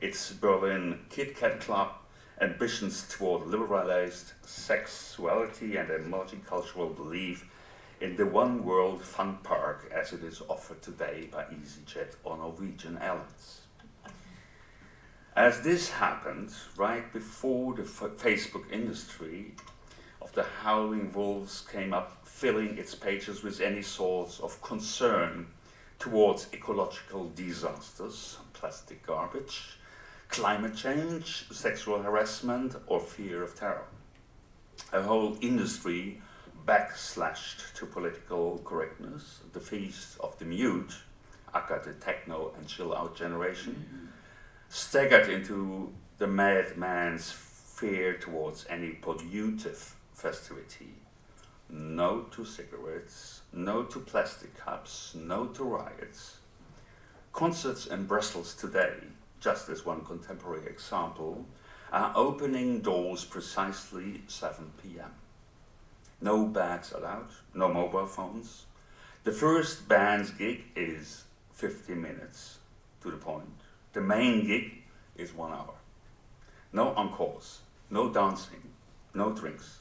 its 0.01 0.33
Berlin 0.33 1.01
Kit 1.11 1.37
Kat 1.37 1.61
Club, 1.61 1.91
ambitions 2.41 3.07
toward 3.07 3.47
liberalized 3.47 4.33
sexuality 4.47 5.77
and 5.77 5.91
a 5.91 5.99
multicultural 5.99 6.97
belief 6.97 7.51
in 8.03 8.17
the 8.17 8.27
one 8.27 8.65
world 8.65 9.01
fun 9.01 9.39
park 9.45 9.89
as 9.95 10.13
it 10.13 10.25
is 10.25 10.43
offered 10.49 10.83
today 10.83 11.29
by 11.31 11.45
EasyJet 11.45 12.17
or 12.25 12.37
Norwegian 12.37 12.99
Airlines. 12.99 13.61
As 15.37 15.61
this 15.61 15.89
happened 15.91 16.51
right 16.77 17.13
before 17.13 17.75
the 17.75 17.83
f- 17.85 18.19
Facebook 18.19 18.69
industry 18.73 19.55
of 20.21 20.33
the 20.33 20.43
howling 20.43 21.13
wolves 21.13 21.65
came 21.71 21.95
up, 21.95 22.27
filling 22.27 22.77
its 22.77 22.93
pages 22.97 23.45
with 23.45 23.61
any 23.61 23.83
sorts 23.83 24.41
of 24.41 24.61
concern 24.63 25.47
towards 26.01 26.49
ecological 26.53 27.31
disasters, 27.37 28.37
plastic 28.53 29.07
garbage, 29.07 29.79
climate 30.29 30.75
change, 30.75 31.47
sexual 31.53 32.03
harassment, 32.03 32.75
or 32.89 32.99
fear 32.99 33.45
of 33.45 33.55
terror. 33.55 33.87
A 34.93 35.03
whole 35.03 35.39
industry 35.41 36.21
backslashed 36.67 37.75
to 37.75 37.87
political 37.87 38.59
correctness, 38.65 39.41
the 39.53 39.61
feast 39.61 40.17
of 40.21 40.39
the 40.39 40.45
mute, 40.45 40.95
aka 41.55 41.81
the 41.85 41.93
techno 41.95 42.53
and 42.57 42.67
chill 42.67 42.95
out 42.95 43.17
generation, 43.17 44.11
staggered 44.69 45.29
into 45.29 45.93
the 46.19 46.27
madman's 46.27 47.31
fear 47.33 48.15
towards 48.15 48.67
any 48.69 48.93
pollutive 49.03 49.93
festivity. 50.13 50.95
No 51.69 52.23
to 52.33 52.45
cigarettes, 52.45 53.43
no 53.53 53.85
to 53.85 53.99
plastic 54.01 54.57
cups, 54.57 55.15
no 55.15 55.47
to 55.47 55.65
riots. 55.65 56.39
Concerts 57.33 57.87
in 57.87 58.05
Brussels 58.07 58.55
today 58.55 58.95
just 59.43 59.69
as 59.69 59.85
one 59.85 60.05
contemporary 60.05 60.65
example, 60.67 61.45
are 61.93 62.13
opening 62.15 62.81
doors 62.81 63.25
precisely 63.25 64.23
7 64.29 64.71
p.m. 64.81 65.11
No 66.23 66.47
bags 66.47 66.93
allowed, 66.93 67.31
no 67.53 67.67
mobile 67.67 68.07
phones. 68.07 68.67
The 69.25 69.33
first 69.33 69.89
band's 69.89 70.31
gig 70.31 70.67
is 70.77 71.25
50 71.51 71.95
minutes 71.95 72.59
to 73.01 73.11
the 73.11 73.17
point. 73.17 73.59
The 73.93 74.03
main 74.03 74.47
gig 74.47 74.85
is 75.17 75.35
one 75.35 75.51
hour. 75.51 75.75
No 76.73 76.95
encores, 76.95 77.63
no 77.91 78.09
dancing, 78.09 78.71
no 79.13 79.33
drinks. 79.33 79.81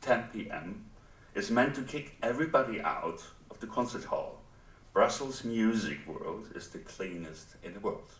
10 0.00 0.28
p.m. 0.32 0.84
is 1.34 1.50
meant 1.50 1.74
to 1.74 1.82
kick 1.82 2.18
everybody 2.22 2.80
out 2.80 3.24
of 3.50 3.58
the 3.58 3.66
concert 3.66 4.04
hall. 4.04 4.42
Brussels 4.92 5.42
music 5.42 6.06
world 6.06 6.50
is 6.54 6.68
the 6.68 6.78
cleanest 6.78 7.56
in 7.64 7.74
the 7.74 7.80
world. 7.80 8.12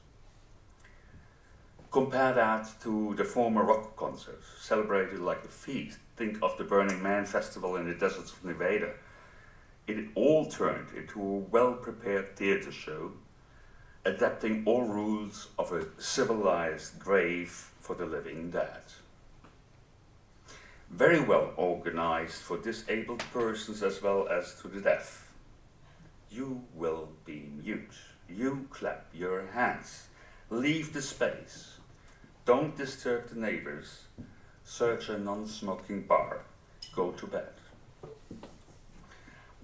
Compare 1.95 2.33
that 2.33 2.69
to 2.83 3.15
the 3.15 3.23
former 3.23 3.63
rock 3.63 3.95
concerts, 3.95 4.45
celebrated 4.59 5.21
like 5.21 5.45
a 5.45 5.49
feast. 5.49 5.99
Think 6.17 6.39
of 6.43 6.59
the 6.59 6.65
Burning 6.65 7.01
Man 7.01 7.25
festival 7.25 7.77
in 7.77 7.87
the 7.87 7.95
deserts 7.95 8.33
of 8.33 8.45
Nevada. 8.45 8.95
It 9.87 10.09
all 10.17 10.47
turned 10.47 10.89
into 10.97 11.23
a 11.23 11.39
well 11.39 11.75
prepared 11.75 12.35
theater 12.35 12.73
show, 12.73 13.13
adapting 14.05 14.65
all 14.67 14.83
rules 14.83 15.51
of 15.57 15.71
a 15.71 15.87
civilized 15.97 16.99
grave 16.99 17.71
for 17.79 17.95
the 17.95 18.07
living 18.07 18.51
dead. 18.51 18.83
Very 20.91 21.21
well 21.21 21.53
organized 21.57 22.43
for 22.43 22.59
disabled 22.59 23.23
persons 23.33 23.85
as 23.85 24.03
well 24.03 24.27
as 24.27 24.61
to 24.63 24.67
the 24.67 24.81
deaf. 24.81 25.33
You 26.29 26.65
will 26.75 27.11
be 27.25 27.51
mute. 27.63 27.95
You 28.29 28.67
clap 28.71 29.07
your 29.15 29.47
hands. 29.47 30.09
Leave 30.51 30.93
the 30.93 31.01
space 31.01 31.74
don't 32.45 32.77
disturb 32.77 33.29
the 33.29 33.41
neighbors. 33.41 34.05
Search 34.65 35.09
a 35.09 35.19
non 35.19 35.47
smoking 35.47 36.03
bar. 36.03 36.43
Go 36.95 37.13
to 37.13 37.27
bed. 37.27 37.49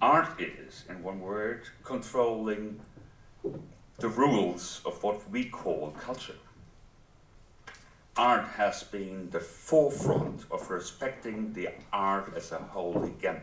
Art 0.01 0.41
is, 0.41 0.83
in 0.89 1.03
one 1.03 1.19
word, 1.19 1.61
controlling 1.83 2.79
the 3.99 4.07
rules 4.07 4.81
of 4.83 5.03
what 5.03 5.29
we 5.29 5.45
call 5.45 5.91
culture. 5.91 6.39
Art 8.17 8.45
has 8.57 8.83
been 8.83 9.29
the 9.29 9.39
forefront 9.39 10.45
of 10.49 10.69
respecting 10.71 11.53
the 11.53 11.69
art 11.93 12.33
as 12.35 12.51
a 12.51 12.57
whole 12.57 13.03
again, 13.03 13.41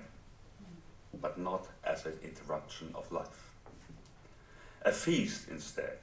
but 1.20 1.38
not 1.38 1.68
as 1.84 2.06
an 2.06 2.18
interruption 2.24 2.90
of 2.94 3.10
life. 3.12 3.52
A 4.82 4.90
feast, 4.90 5.48
instead, 5.48 5.98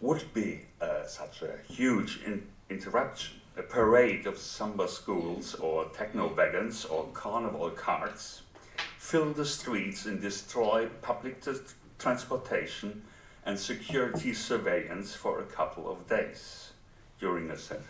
would 0.00 0.32
be 0.34 0.62
uh, 0.80 1.06
such 1.06 1.42
a 1.42 1.58
huge 1.72 2.20
in- 2.24 2.46
interruption. 2.68 3.40
A 3.56 3.62
parade 3.62 4.26
of 4.26 4.38
samba 4.38 4.88
schools 4.88 5.54
or 5.54 5.86
techno 5.86 6.34
wagons 6.34 6.84
or 6.84 7.06
carnival 7.14 7.70
carts 7.70 8.42
fill 8.98 9.32
the 9.32 9.44
streets 9.44 10.06
and 10.06 10.20
destroy 10.20 10.88
public 11.02 11.40
transportation 11.98 13.02
and 13.46 13.58
security 13.58 14.32
surveillance 14.34 15.14
for 15.14 15.40
a 15.40 15.44
couple 15.44 15.90
of 15.90 16.08
days 16.08 16.70
during 17.20 17.50
a 17.50 17.56
set 17.56 17.82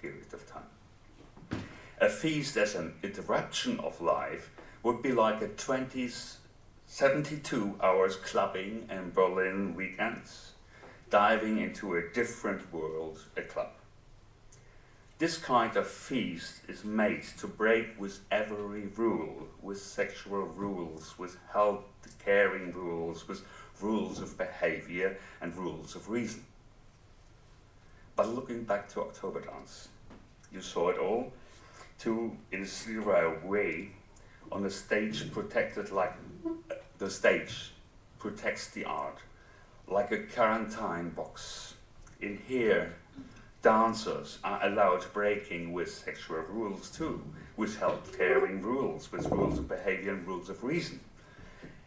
period 0.00 0.32
of 0.32 0.46
time. 0.46 1.62
A 2.00 2.08
feast 2.08 2.56
as 2.56 2.74
an 2.74 2.94
interruption 3.02 3.78
of 3.80 4.00
life 4.00 4.50
would 4.82 5.02
be 5.02 5.12
like 5.12 5.42
a 5.42 5.48
20s, 5.48 6.36
72 6.86 7.76
hours 7.82 8.16
clubbing 8.16 8.86
and 8.88 9.14
Berlin 9.14 9.74
weekends, 9.74 10.52
diving 11.10 11.58
into 11.58 11.96
a 11.96 12.08
different 12.08 12.72
world, 12.72 13.24
a 13.36 13.42
club. 13.42 13.70
This 15.18 15.36
kind 15.36 15.76
of 15.76 15.86
feast 15.86 16.62
is 16.66 16.84
made 16.84 17.24
to 17.38 17.46
break 17.46 18.00
with 18.00 18.20
every 18.30 18.86
rule, 18.86 19.48
with 19.60 19.82
sexual 19.82 20.44
rules, 20.46 21.18
with 21.18 21.36
health 21.52 21.84
caring 22.24 22.72
rules, 22.72 23.28
with 23.28 23.44
rules 23.80 24.20
of 24.20 24.38
behavior 24.38 25.18
and 25.40 25.54
rules 25.56 25.94
of 25.94 26.08
reason. 26.08 26.44
But 28.16 28.34
looking 28.34 28.64
back 28.64 28.88
to 28.90 29.00
October 29.00 29.40
Dance, 29.40 29.88
you 30.52 30.60
saw 30.60 30.90
it 30.90 30.98
all, 30.98 31.32
too, 31.98 32.36
in 32.52 32.62
a 32.62 32.66
zero 32.66 33.38
way, 33.44 33.90
on 34.52 34.64
a 34.64 34.70
stage 34.70 35.30
protected 35.32 35.90
like 35.90 36.14
the 36.98 37.10
stage 37.10 37.72
protects 38.18 38.68
the 38.68 38.84
art, 38.84 39.18
like 39.90 40.12
a 40.12 40.18
quarantine 40.18 41.10
box. 41.10 41.74
In 42.20 42.38
here, 42.46 42.94
dancers 43.60 44.38
are 44.44 44.64
allowed 44.64 45.12
breaking 45.12 45.72
with 45.72 45.92
sexual 45.92 46.42
rules 46.48 46.90
too, 46.90 47.22
with 47.56 47.78
health 47.78 48.16
caring 48.16 48.62
rules, 48.62 49.10
with 49.10 49.26
rules 49.26 49.58
of 49.58 49.68
behavior 49.68 50.14
and 50.14 50.26
rules 50.26 50.48
of 50.48 50.62
reason. 50.62 51.00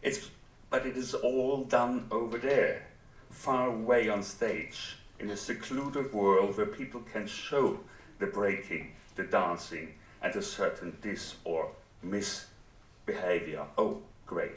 It's, 0.02 0.30
but 0.70 0.86
it 0.86 0.98
is 0.98 1.13
all 1.13 1.63
done 1.63 2.08
over 2.12 2.38
there, 2.38 2.88
far 3.30 3.70
away 3.70 4.10
on 4.10 4.22
stage, 4.22 4.98
in 5.18 5.30
a 5.30 5.38
secluded 5.38 6.13
world 6.13 6.58
where 6.58 6.66
people 6.66 7.02
can 7.02 7.26
show 7.26 7.80
the 8.20 8.28
breaking, 8.28 8.94
the 9.16 9.24
dancing, 9.24 9.94
and 10.22 10.36
a 10.36 10.42
certain 10.42 10.98
dis 11.02 11.36
or 11.46 11.72
misbehavior. 12.02 13.66
Oh, 13.78 14.02
great. 14.26 14.52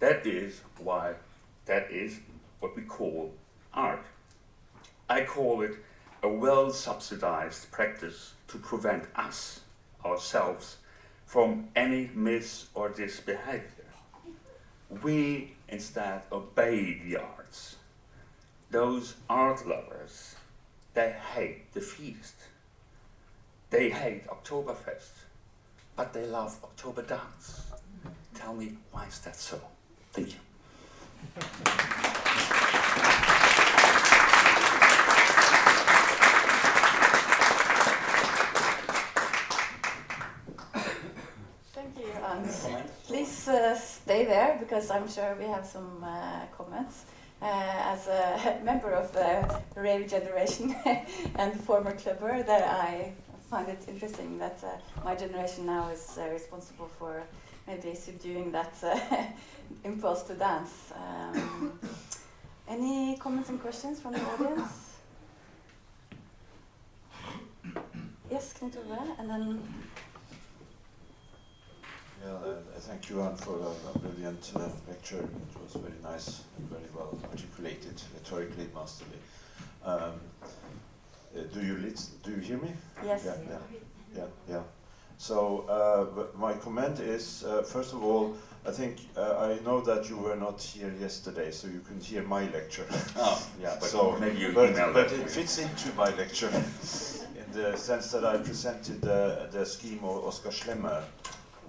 That 0.00 0.26
is 0.26 0.60
why, 0.78 1.14
that 1.66 1.90
is 1.90 2.20
what 2.60 2.76
we 2.76 2.82
call 2.82 3.32
art. 3.72 4.04
I 5.08 5.24
call 5.24 5.62
it 5.62 5.76
a 6.22 6.28
well 6.28 6.70
subsidized 6.70 7.70
practice 7.70 8.34
to 8.48 8.58
prevent 8.58 9.04
us, 9.16 9.60
ourselves, 10.04 10.78
from 11.26 11.68
any 11.76 12.10
mis 12.14 12.66
or 12.74 12.88
disbehavior. 12.88 13.90
We 15.02 15.54
instead 15.68 16.22
obey 16.30 17.00
the 17.04 17.16
arts. 17.16 17.76
Those 18.70 19.14
art 19.28 19.66
lovers, 19.66 20.36
they 20.94 21.14
hate 21.34 21.72
the 21.72 21.80
feast. 21.80 22.34
They 23.70 23.90
hate 23.90 24.26
Oktoberfest, 24.28 25.10
but 25.96 26.12
they 26.12 26.26
love 26.26 26.58
October 26.62 27.02
dance. 27.02 27.72
Tell 28.34 28.54
me, 28.54 28.74
why 28.92 29.06
is 29.06 29.18
that 29.20 29.36
so? 29.36 29.60
Thank 30.12 30.28
you. 30.34 30.38
Thank 41.72 41.98
you, 41.98 42.12
and 42.24 42.48
please 43.06 43.48
uh, 43.48 43.76
stay 43.76 44.24
there 44.24 44.56
because 44.60 44.90
I'm 44.90 45.08
sure 45.08 45.36
we 45.38 45.44
have 45.44 45.66
some 45.66 46.02
uh, 46.04 46.46
comments. 46.56 47.04
Uh, 47.42 47.46
as 47.92 48.06
a 48.06 48.58
member 48.64 48.90
of 48.92 49.12
the 49.12 49.60
rave 49.76 50.08
generation 50.08 50.74
and 51.36 51.60
former 51.60 51.92
clubber, 51.92 52.42
that 52.42 52.62
I 52.62 53.12
find 53.50 53.68
it 53.68 53.84
interesting 53.86 54.38
that 54.38 54.58
uh, 54.64 55.04
my 55.04 55.14
generation 55.14 55.66
now 55.66 55.88
is 55.90 56.16
uh, 56.18 56.28
responsible 56.30 56.88
for 56.98 57.22
maybe 57.66 57.94
subduing 57.94 58.52
that 58.52 58.74
uh, 58.82 58.98
impulse 59.84 60.22
to 60.24 60.34
dance. 60.34 60.92
Um, 60.94 61.78
any 62.68 63.16
comments 63.18 63.48
and 63.50 63.60
questions 63.60 64.00
from 64.00 64.12
the 64.12 64.20
audience? 64.20 64.90
Yes, 68.30 68.54
Knut 68.58 68.76
Ove, 68.76 69.08
and 69.18 69.30
then 69.30 69.62
Yeah, 72.24 72.32
uh, 72.32 72.56
thank 72.80 73.10
you, 73.10 73.20
Anne, 73.22 73.36
for 73.36 73.56
a, 73.58 73.90
a 73.94 73.98
brilliant 73.98 74.50
uh, 74.56 74.68
lecture. 74.88 75.18
It 75.20 75.62
was 75.62 75.74
very 75.82 76.00
nice 76.02 76.42
and 76.58 76.68
very 76.70 76.88
well 76.94 77.18
articulated, 77.30 78.00
rhetorically 78.14 78.68
masterly. 78.74 79.18
Um, 79.84 80.14
uh, 81.36 81.42
do 81.52 81.60
you 81.60 81.76
lit- 81.78 82.08
do 82.22 82.30
you 82.30 82.38
hear 82.38 82.56
me? 82.58 82.72
yes. 83.04 83.22
Yeah, 83.26 83.34
yeah, 83.48 83.58
yeah, 84.16 84.24
yeah. 84.48 84.62
So 85.18 85.64
uh, 85.68 86.38
my 86.38 86.54
comment 86.54 87.00
is, 87.00 87.44
uh, 87.44 87.62
first 87.62 87.92
of 87.92 88.02
all, 88.02 88.36
I 88.66 88.70
think 88.70 88.96
uh, 89.16 89.36
I 89.38 89.62
know 89.64 89.80
that 89.82 90.08
you 90.08 90.16
were 90.16 90.36
not 90.36 90.60
here 90.60 90.92
yesterday, 90.98 91.50
so 91.50 91.68
you 91.68 91.80
can 91.80 92.00
hear 92.00 92.22
my 92.22 92.50
lecture. 92.50 92.86
Oh, 93.16 93.46
yeah, 93.60 93.76
but 93.78 93.88
so, 93.88 94.16
maybe 94.18 94.38
you 94.38 94.52
but, 94.52 94.74
but 94.92 95.08
to 95.08 95.20
it 95.20 95.30
fits 95.30 95.58
into 95.58 95.92
my 95.96 96.10
lecture 96.16 96.48
in 96.50 97.52
the 97.52 97.76
sense 97.76 98.10
that 98.12 98.24
I 98.24 98.38
presented 98.38 99.00
the, 99.02 99.48
the 99.52 99.64
scheme 99.64 100.00
of 100.02 100.24
Oskar 100.24 100.50
Schlemmer 100.50 101.02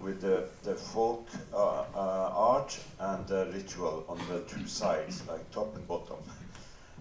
with 0.02 0.22
the, 0.22 0.48
the 0.64 0.76
folk 0.76 1.28
uh, 1.54 1.84
uh, 1.94 2.32
art 2.34 2.78
and 3.00 3.28
the 3.28 3.48
ritual 3.54 4.06
on 4.08 4.18
the 4.30 4.40
two 4.42 4.66
sides, 4.68 5.22
like 5.28 5.50
top 5.52 5.76
and 5.76 5.88
bottom. 5.88 6.18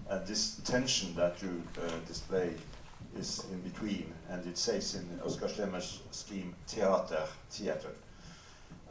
And 0.08 0.26
this 0.26 0.56
tension 0.64 1.14
that 1.14 1.40
you 1.42 1.62
uh, 1.78 1.90
display 2.06 2.50
is 3.18 3.44
in 3.52 3.60
between, 3.60 4.12
and 4.28 4.46
it 4.46 4.58
says 4.58 4.94
in 4.94 5.20
Oskar 5.24 5.48
Schlemmer's 5.48 6.00
scheme, 6.10 6.54
theater, 6.66 7.22
theater, 7.50 7.90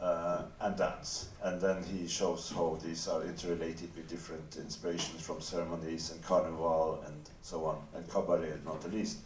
uh, 0.01 0.43
and 0.59 0.77
dance. 0.77 1.29
And 1.41 1.61
then 1.61 1.83
he 1.83 2.07
shows 2.07 2.51
how 2.53 2.77
these 2.83 3.07
are 3.07 3.23
interrelated 3.23 3.95
with 3.95 4.09
different 4.09 4.57
inspirations 4.57 5.21
from 5.21 5.41
ceremonies 5.41 6.11
and 6.11 6.21
carnival 6.23 7.03
and 7.07 7.15
so 7.41 7.65
on, 7.65 7.77
and 7.95 8.09
cabaret 8.09 8.53
not 8.65 8.81
the 8.81 8.89
least. 8.89 9.19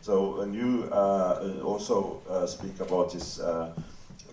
So 0.00 0.38
when 0.38 0.52
you 0.52 0.88
uh, 0.92 1.60
also 1.64 2.20
uh, 2.28 2.46
speak 2.46 2.78
about 2.80 3.12
this, 3.12 3.40
uh, 3.40 3.72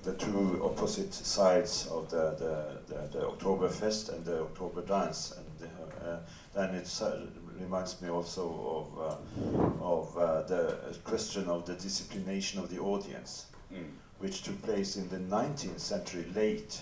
the 0.03 0.13
two 0.13 0.61
opposite 0.63 1.13
sides 1.13 1.87
of 1.87 2.09
the, 2.09 2.35
the, 2.37 2.93
the, 2.93 3.19
the 3.19 4.13
and 4.13 4.25
the 4.25 4.41
October 4.41 4.81
dance, 4.81 5.33
and 5.37 5.69
uh, 6.03 6.17
then 6.53 6.75
it 6.75 7.01
uh, 7.01 7.17
reminds 7.59 8.01
me 8.01 8.09
also 8.09 8.43
of, 8.77 8.99
uh, 8.99 9.83
of 9.83 10.17
uh, 10.17 10.41
the 10.43 10.77
question 11.03 11.47
of 11.47 11.65
the 11.65 11.73
disciplination 11.73 12.59
of 12.59 12.69
the 12.69 12.79
audience 12.79 13.45
Mm. 13.73 13.85
which 14.19 14.43
took 14.43 14.61
place 14.63 14.97
in 14.97 15.07
the 15.07 15.17
19th 15.17 15.79
century 15.79 16.25
late. 16.35 16.81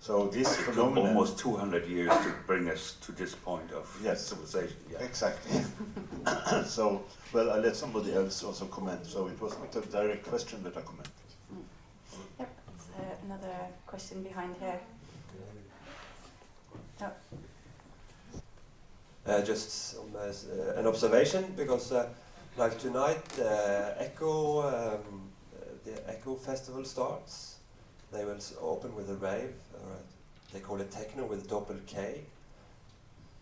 So 0.00 0.26
this 0.26 0.58
It 0.58 0.74
took 0.74 0.96
almost 0.96 1.38
200 1.38 1.86
years 1.86 2.10
to 2.10 2.34
bring 2.48 2.68
us 2.68 2.96
to 3.02 3.12
this 3.12 3.34
point 3.36 3.70
of 3.72 3.86
Yes. 4.02 4.26
civilization. 4.26 4.76
Yeah. 4.90 4.98
exactly. 5.04 5.62
so, 6.66 7.04
well, 7.32 7.50
I'll 7.52 7.60
let 7.60 7.76
somebody 7.76 8.12
else 8.12 8.42
also 8.42 8.64
comment. 8.66 9.06
So 9.06 9.28
it 9.28 9.40
was 9.40 9.52
not 9.58 9.76
a 9.76 9.86
direct 9.88 10.26
question, 10.26 10.60
but 10.64 10.76
a 10.76 10.80
comment. 10.82 11.08
Yep, 12.40 12.48
it's, 12.74 12.86
uh, 12.98 13.24
another 13.26 13.54
question 13.86 14.22
behind 14.24 14.56
here. 14.58 14.80
Uh, 17.00 17.10
just 19.38 19.96
um, 19.96 20.16
as, 20.28 20.46
uh, 20.48 20.74
an 20.80 20.86
observation 20.86 21.54
because 21.56 21.92
uh, 21.92 22.08
like 22.56 22.78
tonight 22.78 23.22
uh, 23.38 24.02
Ekko 24.04 24.64
um, 24.64 25.30
uh, 25.54 25.64
the 25.84 25.92
Ekko 26.12 26.38
festival 26.38 26.84
starts 26.84 27.58
they 28.12 28.24
will 28.24 28.40
open 28.60 28.94
with 28.96 29.08
a 29.10 29.14
rave 29.14 29.54
they 30.52 30.58
call 30.60 30.80
it 30.80 30.90
techno 30.90 31.26
with 31.26 31.44
a 31.44 31.48
double 31.48 31.76
K 31.86 32.22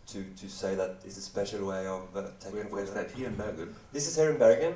to, 0.08 0.24
to 0.40 0.48
say 0.48 0.74
that 0.74 0.96
it's 1.04 1.16
a 1.16 1.22
special 1.22 1.66
way 1.66 1.86
of 1.86 2.02
uh, 2.14 2.24
techno 2.40 2.60
Where, 2.60 2.64
where's 2.64 2.90
that? 2.92 3.10
Here 3.10 3.28
in 3.28 3.34
Bergen? 3.34 3.74
this 3.92 4.06
is 4.08 4.16
here 4.16 4.30
in 4.30 4.38
Bergen, 4.38 4.74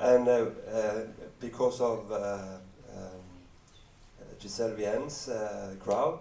and 0.00 0.28
uh, 0.28 0.32
uh, 0.32 1.00
because 1.40 1.80
of 1.80 2.10
uh, 2.10 2.14
um, 2.14 2.58
uh, 2.94 4.24
Gisèle 4.40 4.76
Vienne's 4.76 5.28
uh, 5.28 5.74
crowd, 5.80 6.20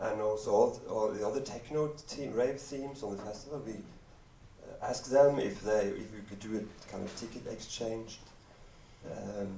and 0.00 0.20
also 0.20 0.50
all, 0.52 0.80
all 0.90 1.08
the 1.08 1.26
other 1.26 1.40
techno 1.40 1.88
team, 2.06 2.32
rave 2.34 2.60
teams 2.70 3.02
on 3.02 3.16
the 3.16 3.22
festival, 3.22 3.60
we 3.66 3.72
uh, 3.72 4.86
asked 4.86 5.10
them 5.10 5.38
if 5.38 5.60
they 5.62 5.88
if 5.88 6.12
we 6.14 6.20
could 6.28 6.38
do 6.40 6.56
a 6.58 6.90
kind 6.92 7.04
of 7.04 7.14
ticket 7.20 7.50
exchange, 7.50 8.18
um, 9.10 9.48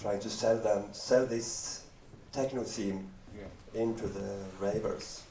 trying 0.00 0.20
to 0.20 0.28
sell 0.30 0.58
them 0.58 0.84
sell 0.92 1.26
this 1.26 1.84
techno 2.32 2.62
theme 2.64 3.08
Yeah. 3.36 3.80
into 3.82 4.06
the 4.08 4.28
ravers. 4.60 5.22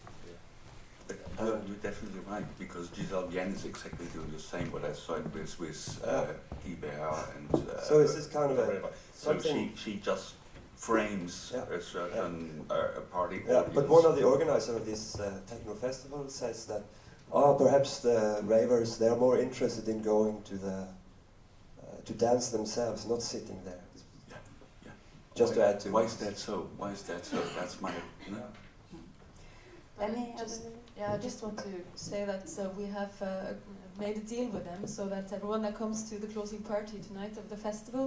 But 1.07 1.17
you're, 1.39 1.47
you're 1.67 1.81
definitely 1.81 2.19
right 2.29 2.43
because 2.59 2.89
Gisèle 2.89 3.29
Vienne 3.29 3.53
is 3.53 3.63
exactly 3.63 4.05
doing 4.13 4.29
the 4.31 4.39
same 4.39 4.69
what 4.71 4.83
I 4.83 4.91
saw 4.93 5.19
with 5.33 5.59
with 5.59 6.01
uh, 6.05 6.25
Yeah. 6.65 7.23
And. 7.35 7.69
Uh, 7.69 7.81
So 7.81 7.99
is 7.99 8.15
this 8.15 8.27
kind 8.27 8.51
of 8.51 8.59
a- 8.59 8.65
whatever. 8.65 8.89
So 9.13 9.39
she 9.39 9.71
she 9.75 10.01
just 10.05 10.33
frames 10.77 11.51
Yeah. 11.53 11.63
a 11.77 11.81
certain 11.81 12.65
uh, 12.69 12.97
a 12.97 13.01
party 13.01 13.41
Yeah, 13.45 13.57
audience. 13.57 13.75
but 13.75 13.89
one 13.89 14.05
of 14.05 14.15
the 14.15 14.23
organizers 14.23 14.75
of 14.75 14.85
this 14.85 15.19
uh, 15.19 15.39
techno 15.47 15.73
festival 15.73 16.29
says 16.29 16.65
that, 16.67 16.83
oh, 17.31 17.55
perhaps 17.55 17.99
the 17.99 18.39
ravers 18.43 18.97
they 18.97 19.07
are 19.09 19.17
more 19.17 19.37
interested 19.39 19.87
in 19.89 20.01
going 20.03 20.41
to 20.43 20.55
the 20.57 20.77
uh, 21.81 21.95
to 22.05 22.13
dance 22.13 22.49
themselves, 22.49 23.05
not 23.07 23.21
sitting 23.21 23.59
there. 23.65 23.83
Yeah, 24.29 24.35
yeah. 24.85 24.91
Just 25.35 25.53
to 25.55 25.65
add 25.67 25.79
to 25.81 25.89
Why 25.91 26.03
it. 26.03 26.05
is 26.05 26.17
that 26.17 26.37
so? 26.37 26.69
Why 26.77 26.91
is 26.91 27.01
that 27.03 27.25
so? 27.25 27.37
That's 27.57 27.81
my. 27.81 27.91
No? 28.29 28.43
Any 29.99 30.35
Just- 30.37 30.63
Yeah, 30.97 31.13
I 31.13 31.17
just 31.17 31.43
want 31.43 31.57
to 31.59 31.73
say 31.95 32.25
that 32.25 32.45
uh, 32.59 32.69
we 32.79 32.85
have 32.85 33.13
uh, 33.21 33.53
made 33.99 34.17
a 34.17 34.25
deal 34.35 34.47
with 34.49 34.65
them 34.65 34.87
so 34.87 35.07
that 35.13 35.31
everyone 35.31 35.61
that 35.63 35.75
comes 35.77 36.09
to 36.09 36.15
the 36.19 36.27
closing 36.27 36.61
party 36.63 36.97
tonight 37.07 37.37
of 37.37 37.49
the 37.49 37.57
festival, 37.57 38.05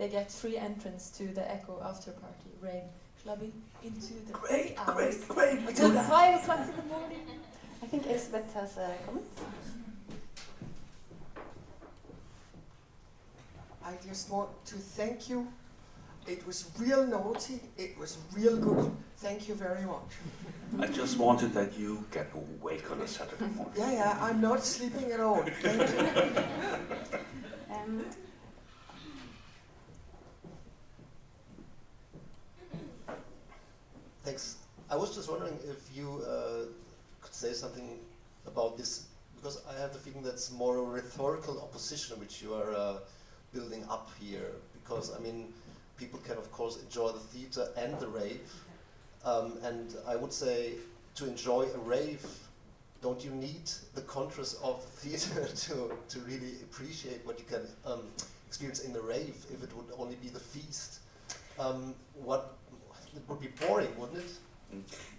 they 0.00 0.08
get 0.08 0.32
free 0.32 0.56
entrance 0.56 1.10
to 1.10 1.24
the 1.26 1.42
Ekko 1.42 1.84
after 1.84 2.10
party 2.12 2.50
rave 2.62 2.88
clubbing 3.22 3.52
into 3.84 4.14
the 4.26 4.32
Great, 4.32 4.74
hours 4.78 5.18
great, 5.26 5.28
great. 5.28 5.60
We 5.60 5.68
until 5.68 5.90
that. 5.90 6.08
five 6.08 6.40
o'clock 6.40 6.60
in 6.70 6.74
the 6.74 6.82
morning. 6.84 7.20
I 7.82 7.86
think 7.86 8.06
Elizabeth 8.06 8.50
has 8.54 8.78
a 8.78 8.94
comment. 9.04 9.26
I 13.84 13.92
just 14.08 14.30
want 14.30 14.48
to 14.66 14.76
thank 14.76 15.28
you. 15.28 15.46
It 16.26 16.46
was 16.46 16.70
real 16.78 17.06
naughty. 17.06 17.60
It 17.76 17.98
was 17.98 18.16
real 18.34 18.56
good. 18.56 18.90
Thank 19.18 19.48
you 19.48 19.54
very 19.54 19.84
much. 19.84 20.10
I 20.78 20.86
just 20.86 21.18
wanted 21.18 21.52
that 21.52 21.78
you 21.78 22.06
get 22.10 22.30
awake 22.34 22.90
on 22.90 23.02
a 23.02 23.06
Saturday 23.08 23.48
morning. 23.54 23.74
Yeah, 23.76 23.92
yeah, 23.92 24.18
I'm 24.18 24.40
not 24.40 24.64
sleeping 24.64 25.12
at 25.12 25.20
all. 25.20 25.42
Thank 25.42 25.90
you. 25.90 26.44
Um, 27.70 28.04
Thanks. 34.22 34.56
I 34.90 34.96
was 34.96 35.14
just 35.14 35.30
wondering 35.30 35.58
if 35.64 35.96
you 35.96 36.22
uh, 36.28 36.66
could 37.22 37.32
say 37.32 37.54
something 37.54 37.98
about 38.46 38.76
this, 38.76 39.06
because 39.36 39.62
I 39.66 39.80
have 39.80 39.94
the 39.94 39.98
feeling 39.98 40.22
that's 40.22 40.50
more 40.52 40.76
a 40.76 40.82
rhetorical 40.82 41.58
opposition 41.62 42.20
which 42.20 42.42
you 42.42 42.52
are 42.52 42.74
uh, 42.74 42.96
building 43.54 43.82
up 43.88 44.10
here. 44.20 44.52
Because, 44.74 45.16
I 45.16 45.20
mean, 45.20 45.54
people 45.96 46.20
can, 46.20 46.36
of 46.36 46.52
course, 46.52 46.82
enjoy 46.82 47.12
the 47.12 47.18
theater 47.18 47.68
and 47.78 47.98
the 47.98 48.08
rave. 48.08 48.52
Um, 49.24 49.54
and 49.62 49.96
I 50.06 50.16
would 50.16 50.34
say 50.34 50.72
to 51.14 51.26
enjoy 51.26 51.68
a 51.74 51.78
rave, 51.78 52.26
don't 53.00 53.24
you 53.24 53.30
need 53.30 53.70
the 53.94 54.02
contrast 54.02 54.58
of 54.62 54.84
the 54.84 55.08
theater 55.08 55.46
to, 55.54 55.92
to 56.08 56.18
really 56.20 56.56
appreciate 56.62 57.24
what 57.24 57.38
you 57.38 57.46
can 57.46 57.66
um, 57.86 58.02
experience 58.46 58.80
in 58.80 58.92
the 58.92 59.00
rave 59.00 59.46
if 59.50 59.62
it 59.62 59.74
would 59.74 59.86
only 59.98 60.16
be 60.16 60.28
the 60.28 60.40
feast? 60.40 61.00
Um, 61.58 61.94
what 62.14 62.56
it 63.14 63.22
would 63.28 63.40
be 63.40 63.48
boring, 63.48 63.88
wouldn't 63.98 64.18
it? 64.18 64.30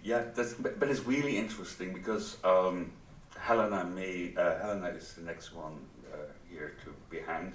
Yeah, 0.02 0.22
that's, 0.34 0.54
but, 0.54 0.88
it's 0.88 1.04
really 1.06 1.36
interesting 1.36 1.92
because 1.92 2.38
um, 2.42 2.92
Helena 3.38 3.80
and 3.80 3.94
me, 3.94 4.34
uh, 4.36 4.58
Helena 4.58 4.88
is 4.88 5.12
the 5.14 5.22
next 5.22 5.54
one 5.54 5.74
uh, 6.12 6.16
here 6.50 6.74
to 6.84 6.94
behind, 7.10 7.52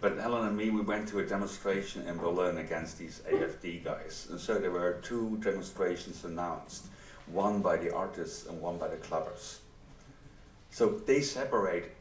but 0.00 0.18
Helena 0.18 0.48
and 0.48 0.56
me, 0.56 0.70
we 0.70 0.80
went 0.80 1.08
to 1.08 1.20
a 1.20 1.26
demonstration 1.26 2.06
in 2.08 2.16
Berlin 2.16 2.58
against 2.58 2.98
these 2.98 3.22
AFD 3.30 3.84
guys. 3.84 4.26
And 4.30 4.40
so 4.40 4.58
there 4.58 4.72
were 4.72 5.00
two 5.02 5.38
demonstrations 5.40 6.24
announced, 6.24 6.86
one 7.26 7.62
by 7.62 7.76
the 7.76 7.94
artists 7.94 8.46
and 8.46 8.60
one 8.60 8.78
by 8.78 8.88
the 8.88 8.96
clubbers. 8.96 9.58
So 10.70 11.00
they 11.06 11.20
separate 11.20 11.92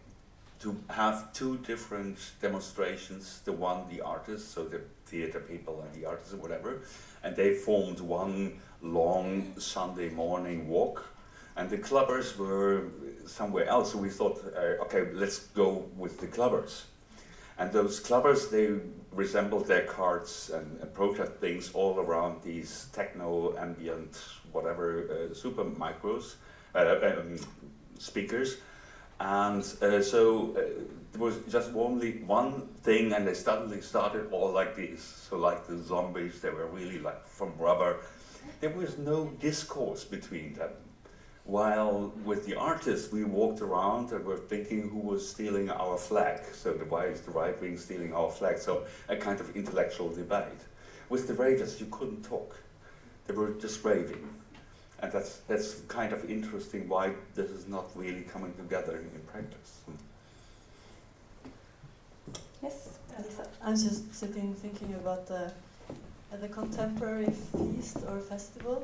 to 0.59 0.75
have 0.89 1.31
two 1.33 1.57
different 1.59 2.17
demonstrations, 2.41 3.41
the 3.45 3.51
one, 3.51 3.87
the 3.89 4.01
artists, 4.01 4.51
so 4.51 4.63
the 4.63 4.81
theater 5.05 5.39
people 5.39 5.81
and 5.81 5.93
the 6.01 6.07
artists 6.07 6.33
or 6.33 6.37
whatever, 6.37 6.81
and 7.25 7.35
they 7.35 7.55
formed 7.55 7.99
one 7.99 8.59
long 8.81 9.51
Sunday 9.57 10.09
morning 10.09 10.69
walk. 10.69 11.03
And 11.57 11.69
the 11.69 11.79
clubbers 11.79 12.37
were 12.37 12.91
somewhere 13.25 13.67
else, 13.67 13.93
so 13.93 13.97
we 13.97 14.09
thought, 14.09 14.39
uh, 14.55 14.83
okay, 14.83 15.07
let's 15.11 15.39
go 15.39 15.89
with 15.97 16.19
the 16.19 16.27
clubbers. 16.27 16.83
And 17.57 17.71
those 17.71 17.99
clubbers, 17.99 18.51
they 18.51 18.75
resembled 19.11 19.65
their 19.65 19.85
carts 19.85 20.49
and, 20.49 20.79
and 20.81 20.93
protest 20.93 21.31
things 21.39 21.71
all 21.73 21.99
around 21.99 22.43
these 22.43 22.89
techno, 22.93 23.55
ambient, 23.57 24.15
whatever, 24.51 25.07
uh, 25.09 25.33
super 25.33 25.63
micros, 25.63 26.35
uh, 26.75 26.95
um, 27.01 27.39
speakers. 27.97 28.57
And 29.19 29.63
uh, 29.81 30.01
so 30.01 30.55
there 31.15 31.23
was 31.23 31.37
just 31.49 31.73
only 31.73 32.17
one 32.23 32.67
thing, 32.83 33.13
and 33.13 33.25
they 33.25 33.33
suddenly 33.33 33.79
started 33.79 34.27
all 34.31 34.51
like 34.51 34.75
this. 34.75 35.01
So, 35.01 35.37
like 35.37 35.65
the 35.65 35.77
zombies, 35.77 36.41
they 36.41 36.49
were 36.49 36.67
really 36.67 36.99
like 36.99 37.25
from 37.25 37.53
rubber. 37.57 37.99
There 38.59 38.71
was 38.71 38.97
no 38.97 39.27
discourse 39.39 40.03
between 40.03 40.53
them. 40.55 40.71
While 41.45 42.11
with 42.25 42.45
the 42.45 42.55
artists, 42.55 43.13
we 43.13 43.23
walked 43.23 43.61
around 43.61 44.11
and 44.11 44.25
were 44.25 44.37
thinking 44.37 44.89
who 44.89 44.99
was 44.99 45.25
stealing 45.29 45.69
our 45.69 45.97
flag. 45.97 46.41
So, 46.53 46.73
the 46.73 46.83
why 46.83 47.05
is 47.05 47.21
the 47.21 47.31
right 47.31 47.59
wing 47.61 47.77
stealing 47.77 48.13
our 48.13 48.29
flag? 48.29 48.57
So, 48.57 48.85
a 49.07 49.15
kind 49.15 49.39
of 49.39 49.55
intellectual 49.55 50.09
debate. 50.09 50.61
With 51.07 51.27
the 51.29 51.33
ravers, 51.33 51.79
you 51.79 51.85
couldn't 51.91 52.25
talk, 52.25 52.57
they 53.25 53.33
were 53.33 53.51
just 53.51 53.85
raving. 53.85 54.27
And 54.99 55.11
that's, 55.13 55.37
that's 55.47 55.75
kind 55.87 56.11
of 56.11 56.29
interesting 56.29 56.89
why 56.89 57.13
this 57.35 57.51
is 57.51 57.67
not 57.67 57.85
really 57.95 58.23
coming 58.23 58.53
together 58.55 58.97
in, 58.97 59.05
in 59.15 59.21
practice. 59.27 59.79
Yes, 62.65 62.99
Lisa. 63.23 63.47
I 63.63 63.69
was 63.71 63.83
just 63.83 64.13
sitting 64.13 64.53
thinking 64.53 64.93
about 65.01 65.27
the 65.27 65.43
uh, 66.31 66.37
the 66.43 66.49
contemporary 66.49 67.31
feast 67.51 67.97
or 68.09 68.19
festival 68.19 68.77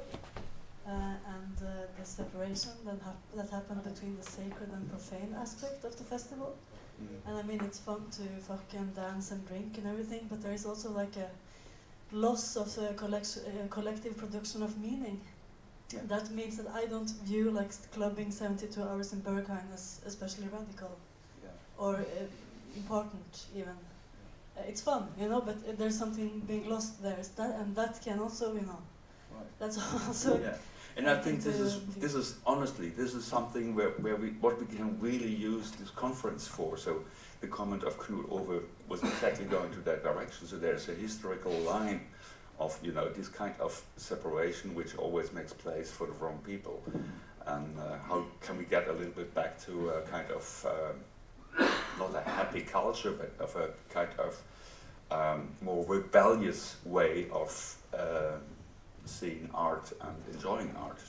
uh, 0.87 0.91
and 1.35 1.55
uh, 1.61 1.69
the 1.97 2.05
separation 2.05 2.71
that, 2.85 2.99
hap- 3.07 3.31
that 3.35 3.49
happened 3.49 3.83
between 3.83 4.15
the 4.17 4.23
sacred 4.37 4.69
and 4.75 4.83
profane 4.89 5.35
aspect 5.45 5.83
of 5.83 5.97
the 5.97 6.03
festival. 6.03 6.55
And 7.25 7.35
I 7.35 7.41
mean, 7.41 7.59
it's 7.67 7.79
fun 7.79 8.01
to 8.17 8.23
fucking 8.49 8.91
dance 8.95 9.31
and 9.31 9.41
drink 9.47 9.77
and 9.79 9.87
everything, 9.87 10.27
but 10.29 10.41
there 10.43 10.53
is 10.53 10.65
also 10.67 10.91
like 10.91 11.15
a 11.17 11.29
loss 12.15 12.55
of 12.55 12.73
the 12.75 12.93
collection, 12.93 13.41
uh, 13.47 13.67
collective 13.69 14.15
production 14.15 14.61
of 14.61 14.77
meaning. 14.79 15.19
Yeah. 15.91 16.01
That 16.07 16.29
means 16.31 16.57
that 16.57 16.67
I 16.81 16.85
don't 16.85 17.09
view 17.31 17.49
like 17.49 17.71
clubbing 17.91 18.29
72 18.31 18.81
hours 18.83 19.13
in 19.13 19.21
Berghain 19.21 19.65
as 19.73 19.99
especially 20.05 20.47
radical 20.53 20.91
Yeah. 21.43 21.49
or 21.83 21.95
uh, 21.95 22.03
important 22.75 23.45
even. 23.55 23.75
Uh, 24.57 24.61
it's 24.67 24.81
fun, 24.81 25.07
you 25.19 25.29
know, 25.29 25.41
but 25.41 25.55
uh, 25.55 25.71
there's 25.77 25.97
something 25.97 26.41
being 26.47 26.69
lost 26.69 27.01
there, 27.01 27.17
that 27.37 27.55
and 27.59 27.75
that 27.75 28.01
can 28.03 28.19
also, 28.19 28.53
you 28.53 28.61
know, 28.61 28.79
Right. 29.33 29.45
that's 29.59 29.77
also 30.07 30.39
yeah. 30.39 30.55
And 30.97 31.09
I 31.09 31.13
think 31.13 31.41
think 31.41 31.43
this 31.43 31.59
is 31.59 31.85
this 31.95 32.13
is 32.13 32.35
honestly 32.45 32.89
this 32.89 33.13
is 33.13 33.23
something 33.23 33.75
where, 33.75 33.91
where 34.01 34.17
we 34.17 34.29
what 34.41 34.59
we 34.59 34.65
can 34.65 34.99
really 34.99 35.33
use 35.33 35.71
this 35.71 35.89
conference 35.89 36.47
for. 36.47 36.77
So 36.77 37.03
the 37.39 37.47
comment 37.47 37.83
of 37.83 37.97
Knut 37.97 38.29
Over 38.29 38.59
was 38.89 39.01
exactly 39.01 39.45
going 39.45 39.71
to 39.71 39.79
that 39.81 40.03
direction. 40.03 40.47
So 40.47 40.57
there's 40.57 40.89
a 40.89 40.93
historical 40.93 41.53
line 41.59 42.01
of 42.59 42.77
you 42.83 42.91
know 42.91 43.07
this 43.09 43.29
kind 43.29 43.55
of 43.59 43.81
separation 43.95 44.75
which 44.75 44.95
always 44.97 45.31
makes 45.31 45.53
place 45.53 45.89
for 45.89 46.07
the 46.07 46.13
wrong 46.13 46.39
people. 46.45 46.83
And 47.47 47.79
uh, 47.79 47.97
how 48.07 48.25
can 48.41 48.57
we 48.57 48.65
get 48.65 48.87
a 48.87 48.93
little 48.93 49.13
bit 49.13 49.33
back 49.33 49.59
to 49.65 49.89
a 49.89 50.01
kind 50.01 50.29
of 50.29 50.65
um, 50.69 50.95
not 51.99 52.15
a 52.15 52.29
happy 52.29 52.61
culture, 52.61 53.11
but 53.11 53.31
of 53.39 53.55
a 53.55 53.69
kind 53.93 54.09
of 54.17 54.41
um, 55.11 55.49
more 55.61 55.85
rebellious 55.85 56.77
way 56.85 57.27
of 57.31 57.75
uh, 57.93 58.37
seeing 59.05 59.49
art 59.53 59.91
and 60.01 60.15
enjoying 60.33 60.73
art. 60.77 60.99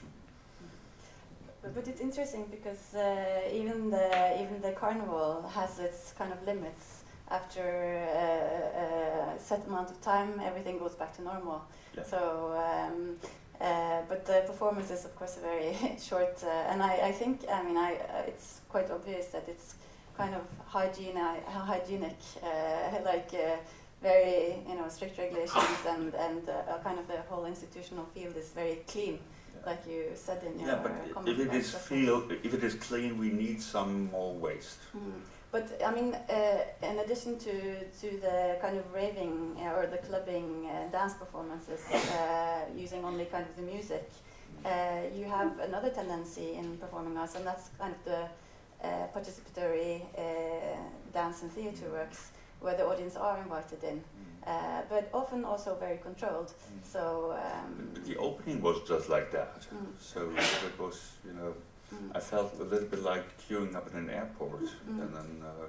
But, 1.63 1.75
but 1.75 1.89
it's 1.89 2.01
interesting 2.01 2.47
because 2.51 2.95
uh, 2.95 3.49
even 3.53 3.91
the 3.91 4.43
even 4.43 4.61
the 4.61 4.73
carnival 4.73 5.49
has 5.55 5.79
its 5.79 6.15
kind 6.19 6.33
of 6.33 6.45
limits. 6.45 6.99
After 7.31 7.63
uh, 7.63 9.37
a 9.37 9.39
set 9.39 9.67
amount 9.67 9.91
of 9.91 9.99
time, 10.03 10.39
everything 10.45 10.79
goes 10.79 10.95
back 10.95 11.17
to 11.17 11.23
normal. 11.23 11.63
Yeah. 11.97 12.03
So, 12.03 12.53
um, 12.69 13.17
uh, 13.59 14.03
but 14.07 14.27
the 14.27 14.43
performance 14.47 14.91
is 14.91 15.07
of 15.07 15.17
course 15.17 15.39
a 15.39 15.41
very 15.41 15.75
short, 16.09 16.37
uh, 16.43 16.71
and 16.71 16.83
I, 16.83 17.09
I 17.09 17.13
think 17.13 17.41
I 17.51 17.63
mean 17.63 17.79
I 17.79 17.95
uh, 17.95 18.23
it's 18.27 18.61
quite 18.69 18.91
obvious 18.91 19.27
that 19.29 19.45
it's 19.49 19.77
kind 20.23 20.35
of 20.41 20.45
hygiene 20.67 21.19
hygienic, 21.71 22.21
uh, 22.43 22.49
like 23.13 23.31
uh, 23.35 23.57
very 24.09 24.39
you 24.69 24.77
know 24.79 24.89
strict 24.97 25.17
regulations 25.25 25.79
and 25.95 26.15
and 26.27 26.43
uh, 26.49 26.79
kind 26.87 26.99
of 27.03 27.07
the 27.13 27.21
whole 27.31 27.47
institutional 27.55 28.07
field 28.15 28.35
is 28.43 28.49
very 28.61 28.77
clean, 28.93 29.19
like 29.69 29.83
you 29.93 30.01
said 30.27 30.41
in 30.49 30.53
your 30.61 30.69
Yeah, 30.69 30.83
but 30.85 30.93
comment 31.15 31.29
if 31.33 31.39
it 31.39 31.49
about 31.49 31.61
is 31.61 31.71
Brussels. 31.71 31.89
feel, 31.91 32.17
if 32.47 32.53
it 32.59 32.63
is 32.69 32.75
clean, 32.89 33.11
we 33.25 33.29
need 33.45 33.59
some 33.75 33.93
more 34.17 34.33
waste. 34.47 34.81
Mm. 34.97 35.21
But 35.55 35.67
I 35.89 35.91
mean, 35.97 36.11
uh, 36.15 36.91
in 36.91 36.97
addition 37.05 37.33
to, 37.47 37.55
to 38.01 38.09
the 38.27 38.37
kind 38.65 38.77
of 38.81 38.85
raving 39.01 39.37
uh, 39.61 39.77
or 39.79 39.85
the 39.95 40.01
clubbing 40.09 40.49
uh, 40.65 40.73
dance 40.97 41.15
performances 41.23 41.83
uh, 41.93 42.61
using 42.85 43.01
only 43.11 43.27
kind 43.35 43.45
of 43.51 43.55
the 43.61 43.67
music, 43.75 44.07
uh, 44.65 44.71
you 45.19 45.27
have 45.39 45.51
another 45.69 45.91
tendency 46.01 46.49
in 46.61 46.67
performing 46.79 47.15
arts, 47.19 47.35
and 47.37 47.45
that's 47.49 47.67
kind 47.79 47.95
of 47.99 48.03
the 48.11 48.21
participatory 49.15 50.03
uh, 50.19 50.77
dance 51.13 51.43
and 51.43 51.53
theatre 51.53 51.91
works 51.91 52.31
where 52.61 52.77
the 52.77 52.87
audience 52.87 53.17
are 53.17 53.39
invited 53.39 53.83
in, 53.85 54.01
uh, 54.47 54.83
but 54.89 55.09
often 55.13 55.45
also 55.45 55.75
very 55.81 55.99
controlled. 55.99 56.53
So 56.83 57.37
um, 57.37 57.91
The, 57.95 58.01
the 58.15 58.17
opening 58.19 58.63
was 58.63 58.77
just 58.89 59.09
like 59.09 59.31
that. 59.33 59.61
Mm. 59.75 59.87
So 59.99 60.31
it 60.69 60.79
was, 60.79 61.13
you 61.27 61.33
know, 61.33 61.55
mm, 61.95 62.17
I 62.17 62.21
felt 62.21 62.53
a 62.61 62.65
little 62.65 62.89
bit 62.89 63.03
like 63.03 63.25
queuing 63.49 63.75
up 63.75 63.89
in 63.91 63.97
an 63.99 64.11
airport, 64.11 64.61
Mm. 64.89 65.01
and 65.03 65.15
then. 65.15 65.43
Uh, 65.45 65.67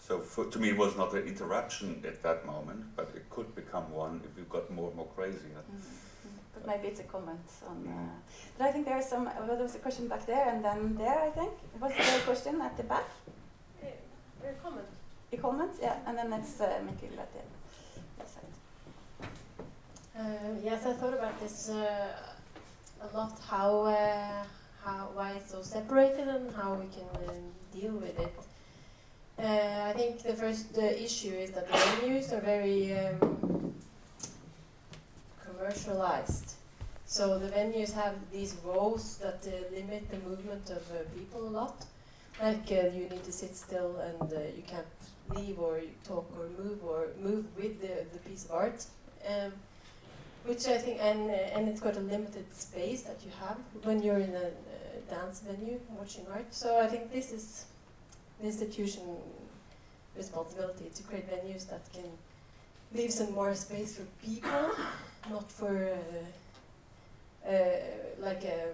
so 0.00 0.20
for, 0.20 0.44
to 0.46 0.58
me, 0.58 0.68
it 0.70 0.78
was 0.78 0.96
not 0.96 1.12
an 1.12 1.24
interruption 1.26 2.02
at 2.06 2.22
that 2.22 2.46
moment, 2.46 2.96
but 2.96 3.08
it 3.14 3.28
could 3.28 3.54
become 3.54 3.90
one 3.92 4.20
if 4.24 4.38
you 4.38 4.44
got 4.44 4.70
more 4.70 4.86
and 4.88 4.96
more 4.96 5.08
crazy. 5.16 5.48
mm, 5.52 5.76
mm. 5.76 5.82
But 6.58 6.66
maybe 6.66 6.88
it's 6.88 7.00
a 7.00 7.04
comment 7.04 7.48
on. 7.68 7.86
Uh, 7.86 8.08
but 8.56 8.66
I 8.68 8.72
think 8.72 8.86
there 8.86 8.98
is 8.98 9.06
some. 9.06 9.24
Well, 9.24 9.46
there 9.46 9.56
was 9.56 9.74
a 9.74 9.78
question 9.78 10.08
back 10.08 10.26
there, 10.26 10.48
and 10.48 10.64
then 10.64 10.96
there. 10.96 11.18
I 11.18 11.30
think 11.30 11.52
was 11.80 11.92
there 11.96 12.18
a 12.18 12.22
question 12.22 12.60
at 12.60 12.76
the 12.76 12.82
back. 12.84 13.04
A 13.82 14.52
comment. 14.62 14.86
A 15.32 15.36
comment, 15.36 15.72
yeah, 15.80 15.96
and 16.06 16.16
then 16.16 16.32
it's 16.32 16.60
uh, 16.60 16.80
Mikkel 16.86 17.18
at 17.18 17.30
the 17.34 17.40
other 18.18 18.30
side. 18.34 19.28
Uh, 20.18 20.54
yes, 20.64 20.86
I 20.86 20.92
thought 20.94 21.12
about 21.12 21.38
this 21.40 21.68
uh, 21.68 22.06
a 23.02 23.16
lot. 23.16 23.38
How, 23.46 23.82
uh, 23.82 24.44
how, 24.82 25.10
why 25.14 25.32
it's 25.32 25.50
so 25.50 25.60
separated, 25.62 26.28
and 26.28 26.54
how 26.54 26.74
we 26.74 26.86
can 26.86 27.28
um, 27.28 27.52
deal 27.78 27.92
with 27.92 28.18
it. 28.18 28.34
Uh, 29.38 29.90
I 29.90 29.92
think 29.92 30.22
the 30.22 30.34
first 30.34 30.78
uh, 30.78 30.82
issue 30.82 31.34
is 31.34 31.50
that 31.50 31.68
the 31.68 31.74
venues 31.74 32.32
are 32.32 32.40
very 32.40 32.98
um, 32.98 33.74
commercialized. 35.58 36.54
So 37.06 37.38
the 37.38 37.48
venues 37.48 37.92
have 37.92 38.14
these 38.32 38.56
rows 38.64 39.16
that 39.18 39.46
uh, 39.46 39.74
limit 39.74 40.10
the 40.10 40.18
movement 40.28 40.70
of 40.70 40.82
uh, 40.92 41.04
people 41.16 41.48
a 41.48 41.52
lot. 41.60 41.86
Like 42.40 42.70
uh, 42.70 42.88
you 42.94 43.08
need 43.08 43.24
to 43.24 43.32
sit 43.32 43.56
still 43.56 43.96
and 43.96 44.32
uh, 44.32 44.40
you 44.56 44.62
can't 44.66 44.86
leave 45.34 45.58
or 45.58 45.80
talk 46.04 46.30
or 46.38 46.46
move 46.62 46.84
or 46.84 47.08
move 47.20 47.44
with 47.56 47.80
the, 47.80 48.04
the 48.12 48.18
piece 48.28 48.44
of 48.44 48.52
art. 48.52 48.84
Um, 49.28 49.52
which 50.44 50.66
I 50.66 50.78
think, 50.78 50.98
and 51.00 51.30
uh, 51.30 51.56
and 51.56 51.68
it's 51.68 51.80
got 51.80 51.96
a 51.96 52.00
limited 52.00 52.46
space 52.54 53.02
that 53.02 53.18
you 53.24 53.30
have 53.40 53.58
when 53.82 54.02
you're 54.02 54.18
in 54.18 54.34
a 54.34 54.46
uh, 54.46 55.14
dance 55.14 55.40
venue 55.40 55.80
watching 55.98 56.26
art. 56.32 56.46
So 56.54 56.80
I 56.80 56.86
think 56.86 57.12
this 57.12 57.32
is 57.32 57.66
the 58.40 58.46
institution 58.46 59.02
responsibility 60.16 60.90
to 60.94 61.02
create 61.02 61.28
venues 61.30 61.68
that 61.68 61.82
can 61.92 62.10
leave 62.94 63.12
some 63.12 63.32
more 63.32 63.54
space 63.54 63.96
for 63.96 64.04
people, 64.24 64.70
not 65.30 65.50
for 65.50 65.90
uh, 67.46 67.48
uh, 67.48 67.52
like 68.18 68.44
a 68.44 68.68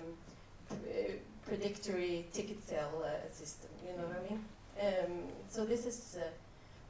p- 0.71 1.19
predictory 1.47 2.25
ticket 2.33 2.67
sale 2.67 3.03
uh, 3.05 3.29
system. 3.33 3.71
You 3.87 3.93
know 3.97 4.05
what 4.09 4.19
I 4.25 4.31
mean? 4.31 4.41
Um, 4.81 5.13
so 5.49 5.65
this 5.65 5.87
is 5.87 6.17
uh, 6.21 6.25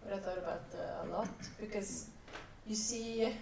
what 0.03 0.15
I 0.15 0.19
thought 0.21 0.39
about 0.39 0.65
uh, 0.75 1.07
a 1.07 1.07
lot 1.11 1.29
because 1.61 2.09
you 2.67 2.75
see 2.75 3.33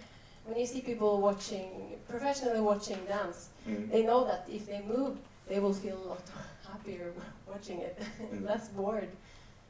when 0.45 0.59
you 0.59 0.65
see 0.65 0.81
people 0.81 1.21
watching 1.21 1.95
professionally 2.07 2.59
watching 2.61 2.97
dance, 3.07 3.49
Mm. 3.67 3.89
they 3.91 4.03
know 4.03 4.25
that 4.25 4.45
if 4.51 4.65
they 4.67 4.81
move, 4.81 5.15
they 5.47 5.59
will 5.61 5.71
feel 5.73 5.97
a 6.03 6.07
lot 6.09 6.21
happier 6.69 7.13
watching 7.47 7.79
it, 7.79 7.97
Mm. 8.21 8.45
less 8.49 8.67
bored. 8.69 9.07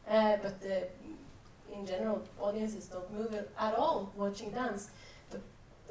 Uh, 0.09 0.37
but 0.41 0.57
uh, 0.65 1.75
in 1.77 1.85
general, 1.85 2.21
audiences 2.39 2.87
don't 2.87 3.11
move 3.13 3.33
at 3.35 3.73
all 3.75 4.11
watching 4.15 4.49
dance. 4.51 4.89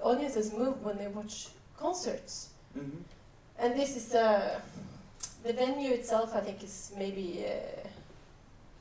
Audiences 0.02 0.52
move 0.52 0.82
when 0.82 0.98
they 0.98 1.06
watch 1.08 1.48
concerts. 1.78 2.48
Mhm. 2.76 3.02
And 3.58 3.74
this 3.80 3.96
is 3.96 4.14
uh, 4.14 4.60
the 5.44 5.52
venue 5.52 5.92
itself. 5.92 6.34
I 6.34 6.40
think 6.40 6.62
is 6.64 6.92
maybe 6.98 7.44
uh, 7.46 7.88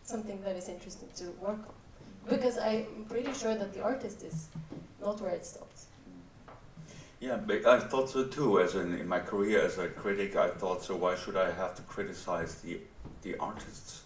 something 0.03 0.41
that 0.43 0.55
is 0.55 0.67
interesting 0.69 1.09
to 1.15 1.25
work 1.39 1.59
on, 1.67 1.75
because 2.29 2.57
I'm 2.57 3.05
pretty 3.09 3.33
sure 3.33 3.55
that 3.55 3.73
the 3.73 3.81
artist 3.83 4.23
is 4.23 4.47
not 5.01 5.21
where 5.21 5.35
it 5.35 5.45
stops. 5.45 5.85
Yeah, 7.19 7.37
but 7.37 7.65
I 7.67 7.79
thought 7.79 8.09
so 8.09 8.23
too. 8.25 8.59
As 8.59 8.73
in, 8.75 8.95
in 8.99 9.07
my 9.07 9.19
career 9.19 9.61
as 9.61 9.77
a 9.77 9.87
critic, 9.89 10.35
I 10.35 10.49
thought 10.49 10.83
so. 10.83 10.95
Why 10.95 11.15
should 11.15 11.37
I 11.37 11.51
have 11.51 11.75
to 11.75 11.83
criticize 11.83 12.55
the 12.61 12.79
the 13.21 13.37
artists? 13.37 14.03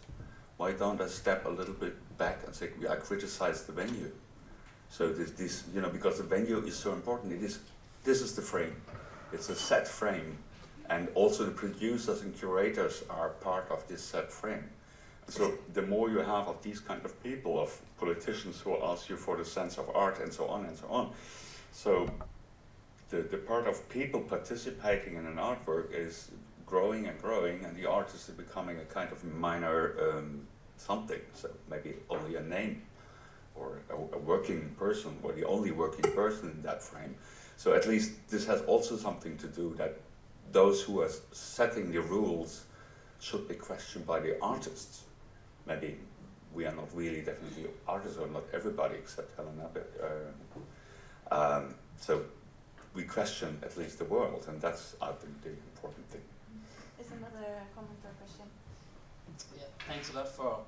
Why 0.57 0.73
don't 0.73 0.99
I 1.01 1.07
step 1.07 1.45
a 1.45 1.49
little 1.49 1.73
bit 1.73 1.95
back 2.17 2.43
and 2.45 2.53
say 2.55 2.69
I 2.89 2.95
criticize 2.95 3.63
the 3.63 3.73
venue? 3.73 4.11
So 4.89 5.11
this, 5.11 5.31
this, 5.31 5.63
you 5.73 5.81
know, 5.81 5.89
because 5.89 6.17
the 6.17 6.23
venue 6.23 6.59
is 6.65 6.75
so 6.75 6.93
important. 6.93 7.33
It 7.33 7.43
is. 7.43 7.59
This 8.03 8.21
is 8.21 8.35
the 8.35 8.41
frame. 8.41 8.75
It's 9.33 9.49
a 9.49 9.55
set 9.55 9.87
frame, 9.87 10.37
and 10.89 11.09
also 11.15 11.43
the 11.43 11.51
producers 11.51 12.21
and 12.21 12.37
curators 12.37 13.03
are 13.09 13.29
part 13.29 13.69
of 13.71 13.87
this 13.87 14.01
set 14.03 14.31
frame. 14.31 14.69
So 15.27 15.55
the 15.73 15.81
more 15.81 16.09
you 16.09 16.19
have 16.19 16.47
of 16.47 16.61
these 16.61 16.79
kind 16.79 17.03
of 17.03 17.21
people, 17.23 17.59
of 17.59 17.75
politicians 17.99 18.61
who 18.61 18.77
ask 18.83 19.09
you 19.09 19.17
for 19.17 19.35
the 19.37 19.45
sense 19.45 19.79
of 19.79 19.89
art 19.95 20.19
and 20.19 20.31
so 20.31 20.45
on 20.47 20.65
and 20.65 20.77
so 20.77 20.87
on, 20.87 21.11
so 21.71 22.07
the, 23.09 23.17
the 23.17 23.37
part 23.37 23.67
of 23.67 23.89
people 23.89 24.21
participating 24.21 25.15
in 25.15 25.25
an 25.25 25.37
artwork 25.37 25.91
is 25.91 26.29
growing 26.65 27.07
and 27.07 27.19
growing, 27.21 27.65
and 27.65 27.75
the 27.75 27.89
artist 27.89 28.29
is 28.29 28.35
becoming 28.35 28.77
a 28.77 28.85
kind 28.85 29.11
of 29.11 29.23
minor 29.23 29.95
um, 29.99 30.47
something. 30.77 31.21
So 31.33 31.49
maybe 31.69 31.95
only 32.09 32.35
a 32.35 32.41
name, 32.41 32.83
or 33.55 33.79
a, 33.89 33.95
a 33.95 34.19
working 34.19 34.75
person, 34.77 35.17
or 35.23 35.31
the 35.33 35.45
only 35.45 35.71
working 35.71 36.11
person 36.13 36.51
in 36.51 36.61
that 36.63 36.83
frame. 36.83 37.15
So 37.57 37.73
at 37.73 37.87
least 37.87 38.11
this 38.29 38.45
has 38.47 38.61
also 38.63 38.97
something 38.97 39.37
to 39.37 39.47
do 39.47 39.73
that 39.77 39.97
those 40.51 40.81
who 40.83 41.01
are 41.01 41.09
setting 41.31 41.91
the 41.91 42.01
rules 42.01 42.65
should 43.19 43.47
be 43.47 43.55
questioned 43.55 44.05
by 44.05 44.19
the 44.19 44.39
artists. 44.41 45.03
Maybe 45.65 45.97
we 46.53 46.65
are 46.65 46.75
not 46.75 46.89
really 46.93 47.21
definitely 47.21 47.65
artists, 47.87 48.17
or 48.17 48.27
not 48.27 48.43
everybody 48.53 48.95
except 48.95 49.35
Helena. 49.35 49.69
But, 49.73 49.87
uh, 50.01 51.35
um, 51.35 51.75
so 51.99 52.23
we 52.93 53.03
question 53.03 53.59
at 53.63 53.75
least 53.77 53.97
the 53.97 54.05
world, 54.05 54.45
and 54.47 54.61
that's 54.61 54.95
I 55.01 55.11
think 55.11 55.41
the 55.41 55.49
important 55.49 56.07
thing. 56.09 56.21
Is 56.99 57.11
another 57.11 57.63
comment 57.75 57.99
or 58.03 58.11
question? 58.21 58.45
Yeah, 59.57 59.63
thanks 59.87 60.13
a 60.13 60.15
lot 60.15 60.27
for 60.29 60.59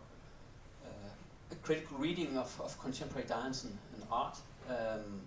a 1.52 1.56
critical 1.56 1.98
reading 1.98 2.38
of, 2.38 2.60
of 2.64 2.80
contemporary 2.80 3.28
dance 3.28 3.64
and, 3.64 3.78
and 3.96 4.04
art. 4.12 4.38
Um, 4.70 5.22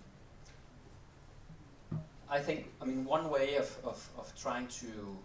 I 2.29 2.39
think, 2.39 2.67
I 2.81 2.85
mean, 2.85 3.03
one 3.03 3.29
way 3.29 3.55
of, 3.55 3.75
of, 3.83 4.07
of 4.17 4.31
trying 4.39 4.67
to 4.67 5.17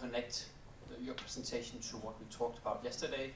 connect 0.00 0.46
the, 0.88 1.02
your 1.04 1.14
presentation 1.14 1.78
to 1.80 1.96
what 1.98 2.18
we 2.18 2.26
talked 2.30 2.58
about 2.58 2.80
yesterday 2.82 3.30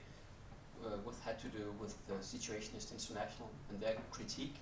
uh, 0.84 0.96
with, 1.04 1.22
had 1.24 1.38
to 1.40 1.46
do 1.48 1.72
with 1.80 1.94
the 2.08 2.14
Situationist 2.14 2.92
International 2.92 3.48
and 3.70 3.80
their 3.80 3.94
critique 4.10 4.56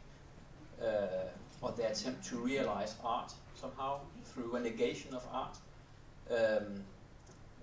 uh, 0.82 1.28
or 1.62 1.72
their 1.72 1.90
attempt 1.90 2.24
to 2.26 2.36
realize 2.36 2.94
art 3.04 3.32
somehow 3.54 4.00
through 4.24 4.56
a 4.56 4.60
negation 4.60 5.14
of 5.14 5.26
art 5.32 5.56
um, 6.30 6.82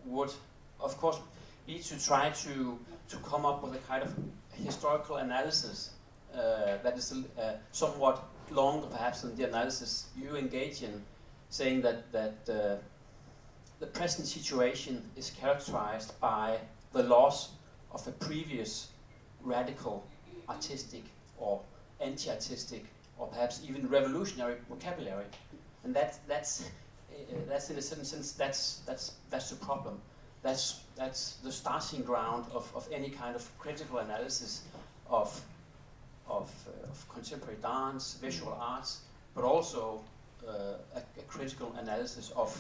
would, 0.06 0.32
of 0.80 0.98
course, 0.98 1.20
be 1.66 1.80
to 1.80 2.04
try 2.04 2.30
to, 2.30 2.80
to 3.10 3.18
come 3.18 3.46
up 3.46 3.64
with 3.64 3.76
a 3.76 3.88
kind 3.88 4.04
of 4.04 4.16
historical 4.64 5.18
analysis 5.18 5.92
uh, 6.34 6.78
that 6.84 6.98
is 6.98 7.14
uh, 7.14 7.54
somewhat 7.72 8.24
longer 8.52 8.88
perhaps 8.88 9.22
than 9.22 9.36
the 9.36 9.48
analysis 9.48 10.08
you 10.16 10.36
engage 10.36 10.84
in, 10.84 11.02
saying 11.50 11.82
that, 11.82 12.12
that 12.12 12.38
uh, 12.50 12.76
the 13.80 13.88
present 13.88 14.28
situation 14.28 15.04
is 15.16 15.32
characterized 15.32 16.20
by 16.20 16.58
the 16.94 17.04
loss 17.04 17.50
of 17.92 18.08
a 18.08 18.12
previous 18.12 18.90
radical 19.44 20.06
artistic 20.50 21.04
or 21.38 21.62
anti-artistic 22.00 22.86
or 23.18 23.28
perhaps 23.28 23.62
even 23.68 23.88
revolutionary 23.88 24.56
vocabulary. 24.70 25.26
And 25.84 25.96
that, 25.96 26.20
that's, 26.28 26.70
uh, 27.12 27.36
that's 27.48 27.70
in 27.70 27.78
a 27.78 27.82
certain 27.82 28.06
sense, 28.06 28.32
that's, 28.32 28.82
that's, 28.86 29.14
that's 29.30 29.50
the 29.50 29.56
problem. 29.66 30.00
That's, 30.44 30.82
that's 30.96 31.38
the 31.44 31.52
starting 31.52 32.04
ground 32.04 32.46
of, 32.54 32.72
of 32.76 32.88
any 32.92 33.10
kind 33.10 33.36
of 33.36 33.50
critical 33.60 34.00
analysis 34.00 34.64
of, 35.10 35.42
of, 36.28 36.52
uh, 36.68 36.90
of 36.90 37.10
contemporary 37.10 37.58
dance, 37.62 38.18
visual 38.22 38.58
arts, 38.60 39.02
but 39.36 39.44
also 39.44 40.02
uh, 40.48 40.52
a, 40.96 41.00
a 41.00 41.24
critical 41.28 41.76
analysis 41.80 42.32
of, 42.36 42.56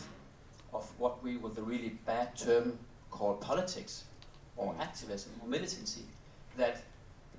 of 0.74 0.90
what 0.98 1.24
we, 1.24 1.38
with 1.38 1.58
a 1.58 1.62
really 1.62 1.98
bad 2.06 2.36
term, 2.36 2.78
call 3.12 3.36
politics 3.36 4.04
or 4.58 4.76
activism 4.80 5.32
or 5.42 5.48
militancy. 5.48 6.02
That, 6.58 6.82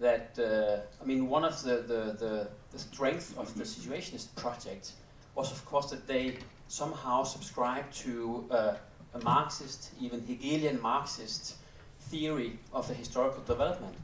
that 0.01 0.39
uh, 0.39 1.03
I 1.03 1.07
mean, 1.07 1.29
one 1.29 1.45
of 1.45 1.63
the, 1.63 1.77
the, 1.77 2.17
the, 2.19 2.49
the 2.71 2.79
strength 2.79 3.37
of 3.37 3.57
the 3.59 3.65
Situationist 3.65 4.35
project 4.37 4.93
was, 5.35 5.51
of 5.51 5.65
course, 5.67 5.91
that 5.91 6.07
they 6.07 6.39
somehow 6.69 7.25
subscribed 7.25 7.95
to 7.97 8.47
uh, 8.51 8.75
a 9.15 9.19
Marxist, 9.25 9.91
even 10.01 10.25
Hegelian 10.27 10.81
Marxist 10.81 11.57
theory 12.01 12.59
of 12.73 12.87
the 12.89 12.95
historical 12.95 13.43
development. 13.43 13.95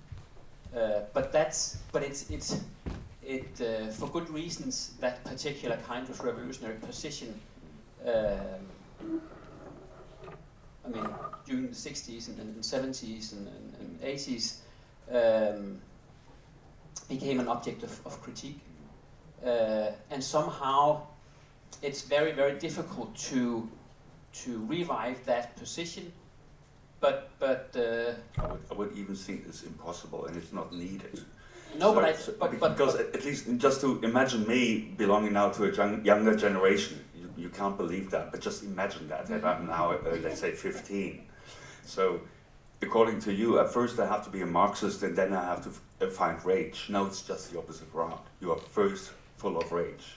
Uh, 0.77 1.01
but 1.13 1.33
that's, 1.33 1.79
but 1.93 2.03
it's, 2.03 2.31
it's, 2.31 2.61
it, 3.23 3.47
uh, 3.61 3.91
for 3.91 4.09
good 4.09 4.29
reasons, 4.31 4.95
that 5.01 5.25
particular 5.25 5.77
kind 5.87 6.09
of 6.09 6.21
revolutionary 6.21 6.77
position 6.77 7.41
um, 8.07 9.21
I 10.85 10.89
mean, 10.89 11.09
during 11.47 11.69
the 11.69 11.75
60s 11.75 12.29
and, 12.29 12.39
and 12.39 12.63
70s 12.63 13.33
and, 13.33 13.49
and, 13.49 13.75
and 13.81 14.01
80s, 14.01 14.57
um, 15.11 15.81
became 17.09 17.41
an 17.41 17.49
object 17.49 17.83
of, 17.83 18.01
of 18.07 18.21
critique. 18.23 18.61
Uh, 19.45 19.91
and 20.11 20.23
somehow 20.23 21.03
it's 21.83 22.03
very, 22.03 22.33
very 22.33 22.59
difficult 22.59 23.15
to, 23.17 23.69
to 24.43 24.64
revive 24.66 25.24
that 25.26 25.57
position. 25.57 26.12
But, 27.01 27.30
but 27.39 27.70
uh, 27.76 28.14
I, 28.43 28.47
would, 28.47 28.61
I 28.70 28.74
would 28.74 28.93
even 28.97 29.14
think 29.14 29.45
it's 29.47 29.62
impossible 29.62 30.26
and 30.26 30.37
it's 30.37 30.53
not 30.53 30.72
needed. 30.72 31.20
no, 31.78 31.89
So- 31.91 31.95
but 31.95 32.05
I, 32.05 32.12
so- 32.14 32.35
but, 32.39 32.59
but, 32.59 32.76
because 32.76 32.97
but- 32.97 33.14
at 33.14 33.24
least 33.24 33.47
just 33.59 33.80
to 33.82 34.01
imagine 34.03 34.47
me 34.47 34.95
belonging 34.97 35.32
now 35.35 35.51
to 35.51 35.64
a 35.64 35.72
young, 35.74 36.05
younger 36.05 36.35
generation, 36.37 37.05
you, 37.14 37.30
you 37.37 37.49
can't 37.51 37.76
believe 37.76 38.11
that. 38.11 38.32
But 38.32 38.41
just 38.41 38.62
imagine 38.62 39.09
that 39.09 39.26
that 39.26 39.45
I'm 39.45 39.66
now, 39.66 39.93
uh, 39.93 40.16
let's 40.22 40.41
say, 40.41 40.53
15. 40.53 41.26
So, 41.85 42.20
according 42.80 43.20
to 43.20 43.32
you, 43.32 43.59
at 43.59 43.70
first 43.70 43.99
I 44.01 44.07
have 44.07 44.24
to 44.24 44.30
be 44.30 44.41
a 44.41 44.47
Marxist 44.47 45.03
and 45.03 45.14
then 45.14 45.35
I 45.35 45.45
have 45.45 45.62
to 45.64 46.07
uh, 46.07 46.11
find 46.11 46.43
rage. 46.45 46.87
No, 46.89 47.05
it's 47.07 47.20
just 47.22 47.53
the 47.53 47.59
opposite 47.59 47.89
round. 47.93 48.20
You 48.41 48.53
are 48.53 48.57
first 48.57 49.12
full 49.37 49.59
of 49.59 49.70
rage 49.72 50.16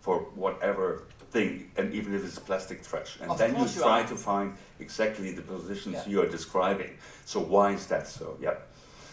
for 0.00 0.20
whatever 0.34 1.04
thing, 1.32 1.70
and 1.76 1.92
even 1.94 2.14
if 2.14 2.24
it's 2.24 2.38
plastic 2.38 2.78
trash, 2.88 3.18
and 3.20 3.30
Of 3.30 3.38
then 3.38 3.50
you 3.50 3.56
course 3.56 3.76
you 3.76 3.82
try 3.82 4.02
to 4.12 4.16
find 4.16 4.48
exactly 4.78 5.32
the 5.32 5.42
positions 5.42 5.94
Yeah. 5.96 6.10
you 6.10 6.18
are 6.22 6.30
describing. 6.38 6.92
So 7.24 7.40
why 7.40 7.72
is 7.72 7.86
that 7.86 8.06
so? 8.06 8.36
Yeah. 8.40 8.56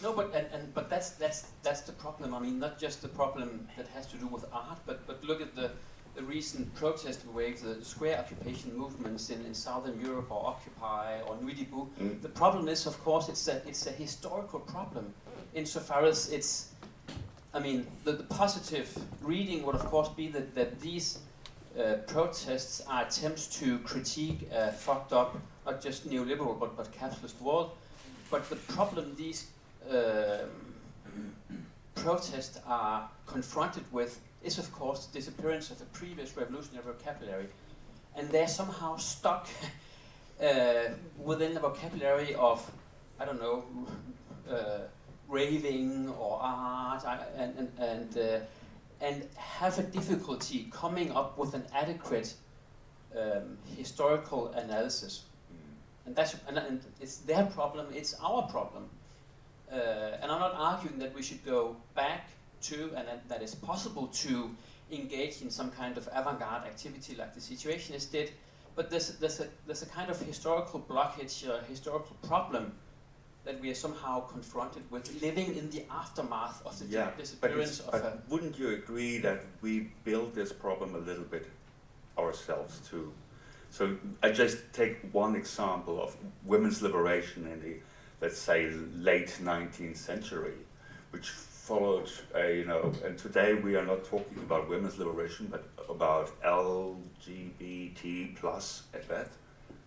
No, 0.02 0.12
but 0.12 0.26
and, 0.34 0.46
and 0.54 0.74
but 0.74 0.88
that's 0.92 1.10
that's 1.22 1.40
that's 1.62 1.82
the 1.82 1.92
problem. 1.92 2.34
I 2.34 2.40
mean, 2.44 2.58
not 2.58 2.74
just 2.84 3.02
the 3.02 3.12
problem 3.20 3.48
that 3.76 3.88
has 3.96 4.06
to 4.12 4.16
do 4.16 4.26
with 4.26 4.44
art, 4.52 4.78
but 4.86 5.06
but 5.06 5.16
look 5.24 5.40
at 5.40 5.54
the 5.54 5.70
the 6.16 6.22
recent 6.22 6.74
protest 6.74 7.20
wave, 7.34 7.60
the 7.62 7.84
square 7.84 8.18
occupation 8.18 8.76
movements 8.76 9.30
in, 9.30 9.40
in 9.46 9.54
southern 9.54 10.00
Europe, 10.00 10.30
or 10.30 10.40
Occupy 10.52 11.20
or 11.26 11.36
Nuit 11.42 11.56
debout. 11.56 11.88
Mm. 12.00 12.20
The 12.20 12.28
problem 12.42 12.68
is, 12.68 12.86
of 12.86 12.96
course, 13.04 13.28
it's 13.32 13.48
a 13.48 13.56
it's 13.68 13.86
a 13.86 13.92
historical 14.04 14.60
problem, 14.60 15.04
insofar 15.54 16.04
as 16.04 16.30
it's. 16.32 16.52
I 17.52 17.58
mean, 17.58 17.86
the, 18.04 18.12
the 18.12 18.28
positive 18.42 18.88
reading 19.22 19.64
would, 19.64 19.74
of 19.74 19.84
course, 19.92 20.08
be 20.08 20.28
that 20.28 20.54
that 20.54 20.80
these 20.80 21.18
uh, 21.78 21.94
protests 22.06 22.82
are 22.88 23.02
attempts 23.02 23.46
to 23.60 23.78
critique 23.80 24.48
a 24.52 24.72
fucked 24.72 25.12
up, 25.12 25.36
not 25.64 25.80
just 25.80 26.08
neoliberal, 26.08 26.58
but 26.58 26.76
but 26.76 26.92
capitalist 26.92 27.40
world. 27.40 27.70
But 28.30 28.48
the 28.48 28.56
problem 28.56 29.14
these 29.16 29.46
um, 29.90 30.48
protests 31.94 32.58
are 32.66 33.08
confronted 33.26 33.84
with 33.92 34.20
is, 34.42 34.58
of 34.58 34.72
course, 34.72 35.06
the 35.06 35.18
disappearance 35.18 35.70
of 35.70 35.78
the 35.78 35.84
previous 35.86 36.36
revolutionary 36.36 36.84
vocabulary. 36.84 37.46
And 38.16 38.28
they're 38.30 38.48
somehow 38.48 38.96
stuck 38.96 39.48
uh, 40.42 40.90
within 41.18 41.54
the 41.54 41.60
vocabulary 41.60 42.34
of, 42.34 42.68
I 43.18 43.24
don't 43.24 43.40
know, 43.40 43.64
uh, 44.50 44.80
raving 45.28 46.08
or 46.18 46.38
art, 46.42 47.04
and, 47.36 47.54
and, 47.58 47.72
and, 47.78 48.18
uh, 48.18 48.38
and 49.00 49.26
have 49.36 49.78
a 49.78 49.82
difficulty 49.82 50.68
coming 50.70 51.10
up 51.12 51.38
with 51.38 51.54
an 51.54 51.64
adequate 51.74 52.34
um, 53.16 53.56
historical 53.76 54.48
analysis. 54.48 55.24
And 56.06 56.14
that's 56.14 56.36
and, 56.48 56.58
and 56.58 56.80
it's 57.00 57.18
their 57.18 57.44
problem. 57.46 57.86
It's 57.94 58.14
our 58.22 58.42
problem. 58.42 58.88
Uh, 59.72 59.76
and 60.20 60.30
I'm 60.32 60.40
not 60.40 60.54
arguing 60.56 60.98
that 60.98 61.14
we 61.14 61.22
should 61.22 61.44
go 61.44 61.76
back 61.94 62.28
to, 62.62 62.92
and 62.96 63.06
that, 63.06 63.28
that 63.28 63.42
it's 63.42 63.54
possible 63.54 64.08
to 64.08 64.50
engage 64.90 65.42
in 65.42 65.50
some 65.50 65.70
kind 65.70 65.96
of 65.96 66.08
avant-garde 66.12 66.64
activity 66.64 67.14
like 67.14 67.34
the 67.34 67.40
Situationists 67.40 68.10
did. 68.10 68.32
But 68.74 68.90
there's 68.90 69.18
there's 69.18 69.40
a 69.40 69.46
there's 69.66 69.82
a 69.82 69.86
kind 69.86 70.10
of 70.10 70.20
historical 70.20 70.80
blockage, 70.80 71.48
uh, 71.48 71.62
historical 71.68 72.16
problem 72.26 72.72
that 73.50 73.60
we 73.60 73.70
are 73.70 73.74
somehow 73.74 74.20
confronted 74.20 74.82
with, 74.90 75.20
living 75.20 75.56
in 75.56 75.68
the 75.70 75.82
aftermath 75.90 76.64
of 76.64 76.78
the 76.78 76.84
Yeah, 76.86 77.10
disappearance 77.18 77.80
but 77.80 78.04
a. 78.04 78.18
wouldn't 78.28 78.56
you 78.56 78.68
agree 78.70 79.18
that 79.18 79.40
we 79.60 79.90
build 80.04 80.36
this 80.36 80.52
problem 80.52 80.94
a 80.94 80.98
little 80.98 81.24
bit 81.24 81.48
ourselves 82.16 82.80
too? 82.88 83.12
So 83.70 83.96
I 84.22 84.30
just 84.30 84.58
take 84.72 84.98
one 85.12 85.34
example 85.34 86.00
of 86.00 86.16
women's 86.44 86.80
liberation 86.80 87.48
in 87.48 87.60
the, 87.60 87.74
let's 88.20 88.38
say, 88.38 88.70
late 88.94 89.36
19th 89.42 89.96
century, 89.96 90.58
which 91.10 91.30
followed, 91.30 92.08
uh, 92.34 92.46
you 92.46 92.64
know, 92.66 92.92
and 93.04 93.18
today 93.18 93.54
we 93.54 93.74
are 93.74 93.84
not 93.84 94.04
talking 94.04 94.38
about 94.38 94.68
women's 94.68 94.96
liberation, 94.96 95.48
but 95.50 95.64
about 95.88 96.40
LGBT 96.42 98.36
plus 98.36 98.84
at 98.94 99.08
that. 99.08 99.28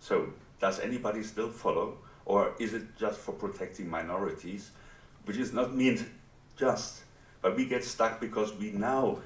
So 0.01 0.27
does 0.59 0.81
anybody 0.81 1.23
still 1.23 1.49
follow, 1.49 1.97
or 2.25 2.53
is 2.59 2.73
it 2.73 2.95
just 2.97 3.19
for 3.19 3.33
protecting 3.33 3.89
minorities, 3.89 4.71
which 5.25 5.37
is 5.37 5.53
not 5.53 5.75
meant 5.75 6.05
just, 6.55 7.03
but 7.41 7.55
we 7.55 7.65
get 7.65 7.83
stuck 7.83 8.19
because 8.19 8.53
we 8.55 8.71
now 8.71 9.19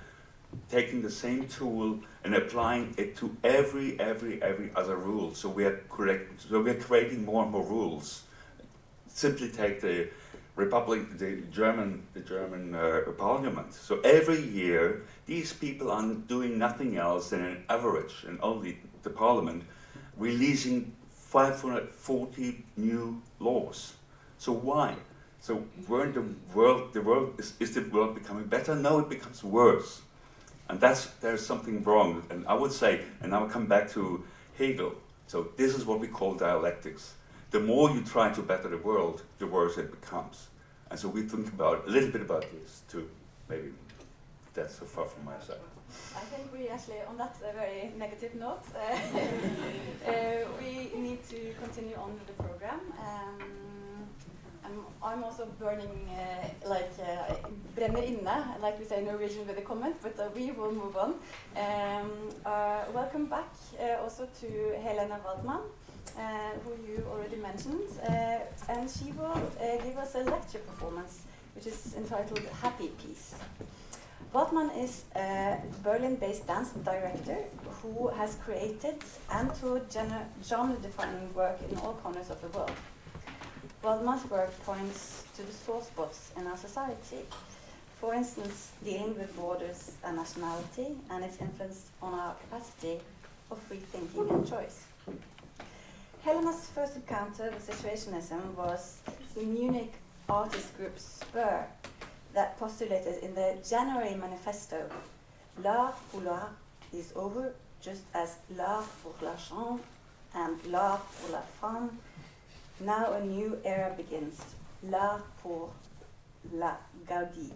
taking 0.69 1.01
the 1.01 1.11
same 1.11 1.47
tool 1.47 1.99
and 2.23 2.35
applying 2.35 2.93
it 2.97 3.15
to 3.17 3.35
every 3.43 3.99
every 3.99 4.41
every 4.41 4.71
other 4.75 4.95
rule. 4.95 5.33
So 5.33 5.49
we 5.49 5.65
are 5.65 5.83
correct. 5.89 6.41
So 6.49 6.61
we 6.61 6.71
are 6.71 6.81
creating 6.81 7.25
more 7.25 7.43
and 7.43 7.51
more 7.51 7.65
rules. 7.65 8.23
Simply 9.07 9.49
take 9.49 9.81
the 9.81 10.09
Republic, 10.55 11.19
the 11.19 11.43
German, 11.51 12.03
the 12.13 12.21
German 12.21 12.73
uh, 12.73 13.01
Parliament. 13.15 13.73
So 13.73 13.99
every 13.99 14.41
year, 14.41 15.03
these 15.27 15.53
people 15.53 15.91
are 15.91 16.03
doing 16.27 16.57
nothing 16.57 16.97
else 16.97 17.29
than 17.29 17.45
an 17.45 17.63
average, 17.69 18.25
and 18.27 18.39
only 18.41 18.79
the 19.03 19.11
Parliament, 19.11 19.63
releasing 20.17 20.93
540 21.27 22.63
new 22.77 23.21
laws. 23.39 23.95
So 24.37 24.53
why? 24.53 24.95
So 25.41 25.65
weren't 25.87 26.13
the 26.13 26.23
world, 26.53 26.93
the 26.93 27.01
world 27.01 27.33
is, 27.37 27.53
is 27.59 27.75
the 27.75 27.81
world 27.81 28.15
becoming 28.15 28.45
better? 28.45 28.75
No, 28.75 28.99
it 28.99 29.09
becomes 29.09 29.43
worse. 29.43 30.01
And 30.69 30.79
that's 30.79 31.07
there's 31.21 31.45
something 31.45 31.83
wrong. 31.83 32.23
And 32.29 32.47
I 32.47 32.53
would 32.53 32.71
say, 32.71 33.01
and 33.21 33.35
I 33.35 33.45
come 33.47 33.67
back 33.67 33.89
to 33.91 34.23
Hegel. 34.57 34.95
So 35.27 35.49
this 35.57 35.75
is 35.75 35.85
what 35.85 35.99
we 35.99 36.07
call 36.07 36.35
dialectics. 36.35 37.13
The 37.51 37.59
more 37.59 37.91
you 37.91 38.03
try 38.03 38.31
to 38.31 38.41
better 38.41 38.69
the 38.69 38.77
world, 38.77 39.23
the 39.37 39.47
worse 39.47 39.77
it 39.77 39.91
becomes. 39.91 40.47
And 40.89 40.97
so 40.97 41.09
we 41.09 41.23
think 41.23 41.49
about 41.49 41.87
a 41.87 41.89
little 41.89 42.11
bit 42.11 42.21
about 42.21 42.45
this 42.53 42.83
too. 42.89 43.09
Maybe 43.49 43.73
that's 44.53 44.79
so 44.79 44.85
far 44.85 45.05
from 45.05 45.25
my 45.25 45.37
side. 45.39 45.57
I 46.15 46.19
think 46.31 46.51
we 46.51 46.67
actually, 46.67 47.01
on 47.07 47.17
that 47.17 47.37
very 47.39 47.91
negative 47.97 48.35
note, 48.35 48.63
uh, 48.75 50.11
we 50.59 50.99
need 50.99 51.27
to 51.29 51.53
continue 51.61 51.95
on 51.95 52.13
with 52.13 52.27
the 52.27 52.43
program. 52.43 52.79
Um, 52.99 53.57
I'm, 55.01 55.23
also 55.23 55.45
burning, 55.59 56.09
uh, 56.09 56.67
like, 56.67 56.91
uh, 56.99 57.35
brenner 57.75 58.01
inne, 58.01 58.59
like 58.61 58.77
we 58.77 58.85
say 58.85 58.99
in 58.99 59.05
Norwegian 59.05 59.47
with 59.47 59.57
a 59.57 59.61
comment, 59.61 59.95
but 60.01 60.35
we 60.35 60.51
will 60.51 60.73
move 60.73 60.97
on. 60.97 61.15
Um, 61.55 62.11
welcome 62.93 63.27
back 63.27 63.49
also 64.01 64.27
to 64.41 64.47
Helena 64.83 65.19
Waldmann, 65.25 65.61
uh, 66.17 66.51
who 66.63 66.71
you 66.85 67.05
already 67.09 67.37
mentioned, 67.37 67.87
uh, 68.03 68.39
and 68.69 68.89
she 68.89 69.11
will 69.13 69.25
uh, 69.61 69.83
give 69.83 69.97
us 69.97 70.15
a 70.15 70.23
lecture 70.23 70.59
performance, 70.59 71.21
which 71.55 71.67
is 71.67 71.93
entitled 71.95 72.41
Happy 72.61 72.89
Peace. 73.01 73.35
Waldmann 74.33 74.69
is 74.77 75.05
a 75.15 75.57
Berlin-based 75.83 76.45
dance 76.47 76.71
director 76.83 77.37
who 77.81 78.09
has 78.09 78.35
created 78.35 78.97
and 79.31 79.53
toured 79.55 79.85
genre-defining 80.43 81.33
work 81.33 81.57
in 81.69 81.77
all 81.77 81.93
corners 82.03 82.29
of 82.29 82.41
the 82.41 82.47
world. 82.49 82.71
Waldmann's 83.81 84.29
work 84.29 84.51
points 84.63 85.23
to 85.35 85.43
the 85.43 85.51
sore 85.53 85.81
spots 85.81 86.31
in 86.35 86.45
our 86.45 86.57
society, 86.57 87.23
for 88.01 88.13
instance, 88.13 88.73
dealing 88.83 89.17
with 89.17 89.33
borders 89.35 89.93
and 90.03 90.17
nationality 90.17 90.97
and 91.09 91.23
its 91.23 91.39
influence 91.39 91.89
on 92.01 92.13
our 92.13 92.35
capacity 92.35 92.99
of 93.49 93.57
free 93.59 93.77
thinking 93.77 94.29
and 94.29 94.47
choice. 94.47 94.83
Helena's 96.23 96.67
first 96.75 96.97
encounter 96.97 97.49
with 97.51 97.65
situationism 97.65 98.53
was 98.55 98.99
the 99.35 99.43
Munich 99.43 99.93
artist 100.27 100.75
group 100.75 100.99
Spur 100.99 101.65
that 102.37 102.55
postulated 102.59 103.23
in 103.23 103.33
the 103.33 103.57
January 103.67 104.13
manifesto 104.13 104.87
L'art 105.63 105.95
pour 106.11 106.21
l'art 106.21 106.51
is 106.93 107.11
over, 107.15 107.55
just 107.81 108.03
as 108.13 108.37
l'art 108.55 108.85
pour 109.01 109.15
l'argent 109.23 109.79
and 110.35 110.53
l'art 110.67 111.01
pour 111.17 111.31
la 111.31 111.41
femme. 111.59 111.97
Now 112.79 113.13
a 113.13 113.21
new 113.25 113.57
era 113.65 113.91
begins. 113.97 114.39
L'art 114.83 115.23
pour 115.41 115.71
la 116.53 116.75
Gaudi. 117.09 117.51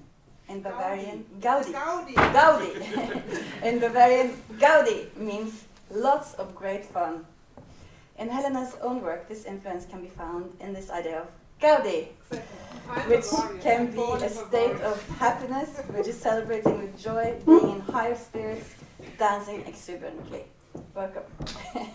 In 0.50 0.62
Bavarian, 0.62 1.26
Gaudi. 1.40 1.72
Gaudi. 1.72 2.16
Gaudi. 2.16 3.64
In 3.64 3.80
Bavarian, 3.80 4.34
Gaudi 4.58 5.16
means 5.16 5.66
lots 5.92 6.34
of 6.34 6.56
great 6.56 6.86
fun. 6.86 7.24
In 8.18 8.30
Helena's 8.30 8.76
own 8.82 9.04
work, 9.04 9.30
this 9.30 9.46
influence 9.46 9.86
can 9.86 10.02
be 10.02 10.10
found 10.10 10.58
in 10.60 10.74
this 10.74 10.90
idea 10.90 11.20
of 11.20 11.28
Gaudi, 11.62 12.08
which 13.08 13.26
can 13.62 13.92
be 13.92 14.02
a 14.02 14.30
state 14.30 14.82
of 14.82 15.08
happiness, 15.20 15.70
which 15.94 16.08
is 16.08 16.20
celebrating 16.20 16.80
with 16.82 17.00
joy, 17.00 17.36
being 17.46 17.70
in 17.74 17.82
higher 17.82 18.16
spirits, 18.16 18.74
dancing 19.20 19.62
exuberantly. 19.68 20.46
Welcome. 20.96 21.22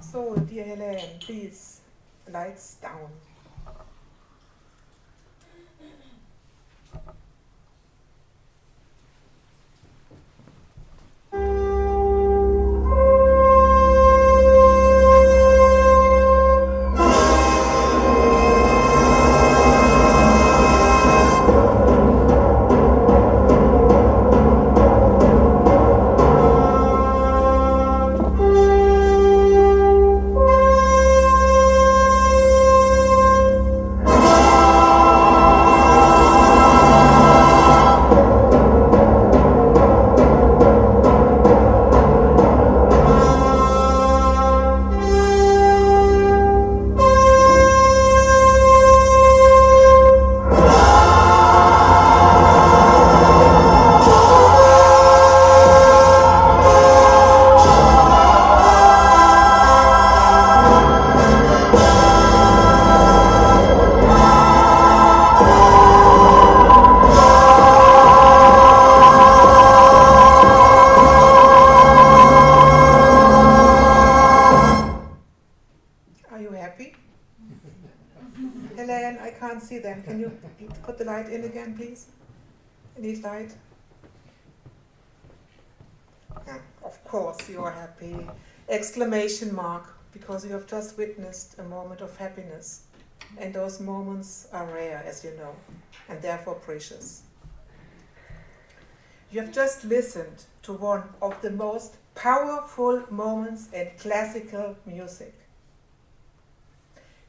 so, 0.00 0.36
dear 0.36 0.64
Helen, 0.66 1.00
please, 1.18 1.80
lights 2.30 2.76
down. 2.76 3.10
Course 87.14 87.48
you 87.48 87.62
are 87.62 87.70
happy. 87.70 88.26
Exclamation 88.68 89.54
mark, 89.54 89.84
because 90.12 90.44
you 90.44 90.50
have 90.50 90.66
just 90.66 90.98
witnessed 90.98 91.56
a 91.60 91.62
moment 91.62 92.00
of 92.00 92.16
happiness. 92.16 92.86
And 93.38 93.54
those 93.54 93.78
moments 93.78 94.48
are 94.52 94.66
rare, 94.66 95.00
as 95.06 95.22
you 95.22 95.30
know, 95.38 95.54
and 96.08 96.20
therefore 96.20 96.56
precious. 96.56 97.22
You 99.30 99.42
have 99.42 99.52
just 99.52 99.84
listened 99.84 100.42
to 100.64 100.72
one 100.72 101.04
of 101.22 101.40
the 101.40 101.52
most 101.52 101.98
powerful 102.16 103.04
moments 103.10 103.68
in 103.72 103.92
classical 103.96 104.74
music. 104.84 105.34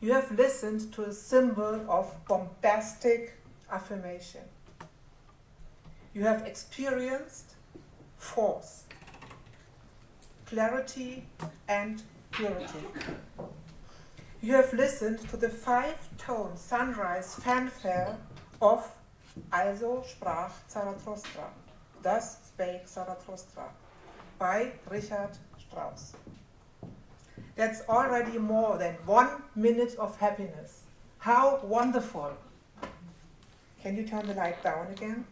You 0.01 0.13
have 0.13 0.31
listened 0.31 0.91
to 0.93 1.03
a 1.03 1.13
symbol 1.13 1.85
of 1.87 2.11
bombastic 2.27 3.33
affirmation. 3.71 4.45
You 6.11 6.23
have 6.23 6.41
experienced 6.41 7.53
force, 8.17 8.85
clarity, 10.45 11.25
and 11.67 12.01
purity. 12.31 12.85
You 14.41 14.53
have 14.53 14.73
listened 14.73 15.19
to 15.29 15.37
the 15.37 15.49
five 15.49 15.97
tone 16.17 16.55
sunrise 16.55 17.35
fanfare 17.35 18.17
of 18.61 18.91
Also 19.51 20.03
sprach 20.03 20.51
Zarathustra. 20.69 21.49
Thus 22.01 22.37
spake 22.47 22.87
Zarathustra 22.87 23.69
by 24.37 24.71
Richard 24.89 25.31
Strauss. 25.59 26.13
That's 27.55 27.81
already 27.89 28.37
more 28.37 28.77
than 28.77 28.95
one 29.05 29.43
minute 29.55 29.95
of 29.97 30.17
happiness. 30.17 30.83
How 31.19 31.59
wonderful! 31.63 32.33
Can 33.81 33.97
you 33.97 34.03
turn 34.03 34.27
the 34.27 34.33
light 34.33 34.61
down 34.63 34.87
again? 34.91 35.25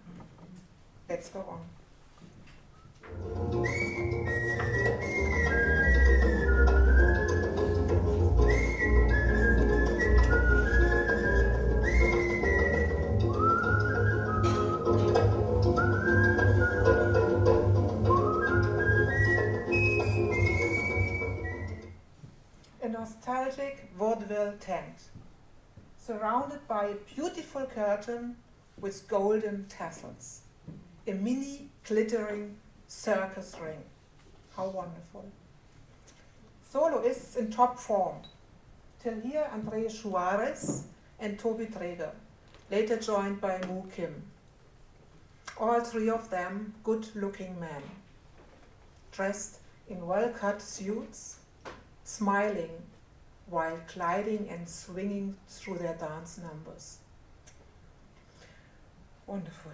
Let's 1.07 1.29
go 1.29 1.45
on. 1.47 1.61
Nostalgic 23.03 23.89
vaudeville 23.99 24.53
tent, 24.61 25.09
surrounded 25.99 26.65
by 26.69 26.85
a 26.85 26.95
beautiful 27.13 27.65
curtain 27.65 28.37
with 28.79 29.05
golden 29.09 29.65
tassels, 29.67 30.43
a 31.05 31.11
mini 31.11 31.67
glittering 31.85 32.55
circus 32.87 33.57
ring. 33.61 33.83
How 34.55 34.67
wonderful! 34.67 35.25
Soloists 36.63 37.35
in 37.35 37.51
top 37.51 37.77
form. 37.77 38.19
Till 39.01 39.19
here, 39.19 39.49
André 39.53 39.91
Suarez 39.91 40.85
and 41.19 41.37
Toby 41.37 41.65
Treger, 41.65 42.11
later 42.71 42.95
joined 42.95 43.41
by 43.41 43.59
Moo 43.67 43.83
Kim. 43.93 44.13
All 45.59 45.81
three 45.81 46.09
of 46.09 46.29
them 46.29 46.73
good 46.85 47.05
looking 47.15 47.59
men, 47.59 47.83
dressed 49.11 49.59
in 49.89 50.07
well 50.07 50.29
cut 50.29 50.61
suits, 50.61 51.39
smiling 52.05 52.71
while 53.53 53.79
gliding 53.93 54.49
and 54.49 54.67
swinging 54.67 55.35
through 55.47 55.77
their 55.77 55.93
dance 55.93 56.39
numbers. 56.39 56.97
Wonderful. 59.27 59.71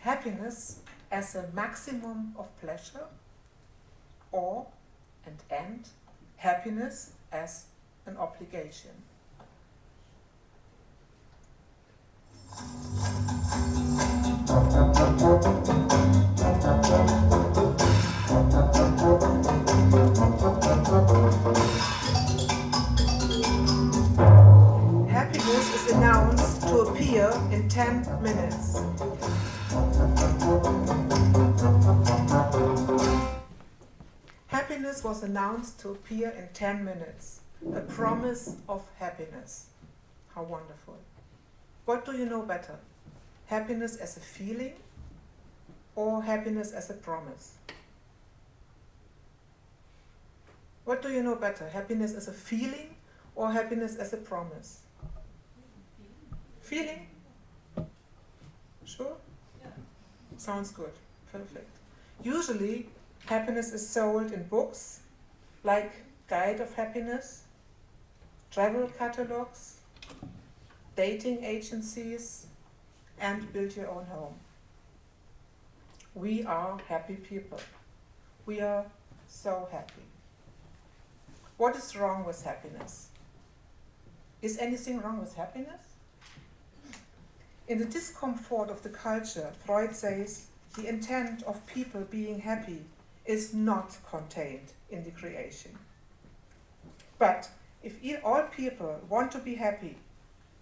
Happiness 0.00 0.80
as 1.10 1.34
a 1.34 1.48
maximum 1.54 2.34
of 2.38 2.46
pleasure, 2.60 3.06
or, 4.32 4.66
and 5.24 5.38
end, 5.50 5.88
happiness 6.36 7.12
as 7.32 7.64
an 8.04 8.18
obligation. 8.18 8.90
Happiness 19.96 20.33
in 27.14 27.68
10 27.68 28.22
minutes. 28.24 28.80
Happiness 34.48 35.04
was 35.04 35.22
announced 35.22 35.78
to 35.78 35.90
appear 35.90 36.30
in 36.30 36.48
10 36.52 36.84
minutes. 36.84 37.40
A 37.72 37.82
promise 37.82 38.56
of 38.68 38.82
happiness. 38.98 39.66
How 40.34 40.42
wonderful. 40.42 40.98
What 41.84 42.04
do 42.04 42.16
you 42.16 42.26
know 42.26 42.42
better? 42.42 42.80
Happiness 43.46 43.94
as 43.94 44.16
a 44.16 44.20
feeling 44.20 44.72
or 45.94 46.20
happiness 46.20 46.72
as 46.72 46.90
a 46.90 46.94
promise? 46.94 47.52
What 50.84 51.00
do 51.00 51.10
you 51.10 51.22
know 51.22 51.36
better? 51.36 51.68
Happiness 51.68 52.12
as 52.14 52.26
a 52.26 52.32
feeling 52.32 52.96
or 53.36 53.52
happiness 53.52 53.94
as 53.94 54.12
a 54.12 54.16
promise? 54.16 54.83
Feeling? 56.64 57.06
Sure? 58.86 59.16
Sounds 60.38 60.70
good. 60.70 60.92
Perfect. 61.30 61.76
Usually, 62.22 62.88
happiness 63.26 63.70
is 63.72 63.86
sold 63.86 64.32
in 64.32 64.44
books 64.44 65.00
like 65.62 65.92
Guide 66.26 66.60
of 66.60 66.72
Happiness, 66.74 67.42
travel 68.50 68.90
catalogs, 68.98 69.76
dating 70.96 71.44
agencies, 71.44 72.46
and 73.20 73.52
build 73.52 73.76
your 73.76 73.90
own 73.90 74.06
home. 74.06 74.34
We 76.14 76.44
are 76.44 76.78
happy 76.88 77.16
people. 77.16 77.60
We 78.46 78.62
are 78.62 78.86
so 79.28 79.68
happy. 79.70 80.06
What 81.58 81.76
is 81.76 81.94
wrong 81.94 82.24
with 82.24 82.42
happiness? 82.42 83.08
Is 84.40 84.56
anything 84.58 85.02
wrong 85.02 85.20
with 85.20 85.34
happiness? 85.34 85.83
In 87.66 87.78
the 87.78 87.86
discomfort 87.86 88.68
of 88.68 88.82
the 88.82 88.90
culture, 88.90 89.50
Freud 89.64 89.96
says 89.96 90.48
the 90.76 90.86
intent 90.86 91.42
of 91.44 91.66
people 91.66 92.02
being 92.02 92.40
happy 92.40 92.82
is 93.24 93.54
not 93.54 93.96
contained 94.10 94.72
in 94.90 95.02
the 95.04 95.10
creation. 95.10 95.78
But 97.18 97.48
if 97.82 97.94
all 98.22 98.42
people 98.42 99.00
want 99.08 99.32
to 99.32 99.38
be 99.38 99.54
happy, 99.54 99.96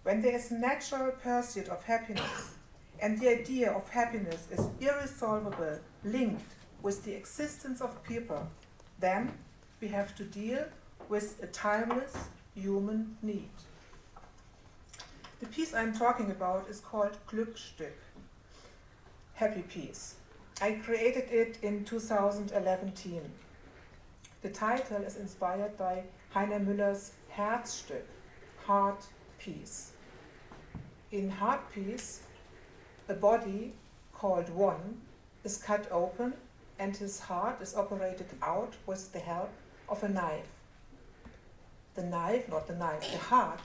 when 0.03 0.21
there 0.21 0.35
is 0.35 0.49
natural 0.51 1.11
pursuit 1.11 1.67
of 1.67 1.83
happiness, 1.83 2.55
and 3.01 3.19
the 3.19 3.29
idea 3.29 3.71
of 3.71 3.89
happiness 3.89 4.47
is 4.49 4.67
irresolvable 4.79 5.79
linked 6.05 6.53
with 6.81 7.03
the 7.03 7.13
existence 7.13 7.81
of 7.81 8.01
people, 8.03 8.47
then 8.99 9.33
we 9.81 9.89
have 9.89 10.15
to 10.15 10.23
deal 10.23 10.65
with 11.09 11.41
a 11.43 11.47
timeless 11.47 12.15
human 12.55 13.17
need. 13.21 13.49
The 15.43 15.49
piece 15.49 15.73
I'm 15.73 15.93
talking 15.93 16.31
about 16.31 16.69
is 16.69 16.79
called 16.79 17.17
Glückstück, 17.29 17.99
Happy 19.33 19.63
Piece. 19.63 20.15
I 20.61 20.71
created 20.71 21.29
it 21.29 21.57
in 21.61 21.83
2011. 21.83 22.93
The 24.41 24.49
title 24.49 25.03
is 25.03 25.17
inspired 25.17 25.77
by 25.77 26.03
Heiner 26.33 26.65
Müller's 26.65 27.11
Herzstück, 27.35 28.05
Heart 28.65 29.05
Piece. 29.37 29.91
In 31.11 31.29
Heart 31.29 31.69
Piece, 31.73 32.21
a 33.09 33.13
body 33.13 33.73
called 34.13 34.47
One 34.49 35.01
is 35.43 35.57
cut 35.57 35.91
open 35.91 36.35
and 36.79 36.95
his 36.95 37.19
heart 37.19 37.61
is 37.61 37.75
operated 37.75 38.27
out 38.41 38.75
with 38.85 39.11
the 39.11 39.19
help 39.19 39.51
of 39.89 40.01
a 40.03 40.07
knife. 40.07 40.47
The 41.95 42.03
knife, 42.03 42.47
not 42.47 42.65
the 42.65 42.75
knife, 42.75 43.11
the 43.11 43.17
heart 43.17 43.59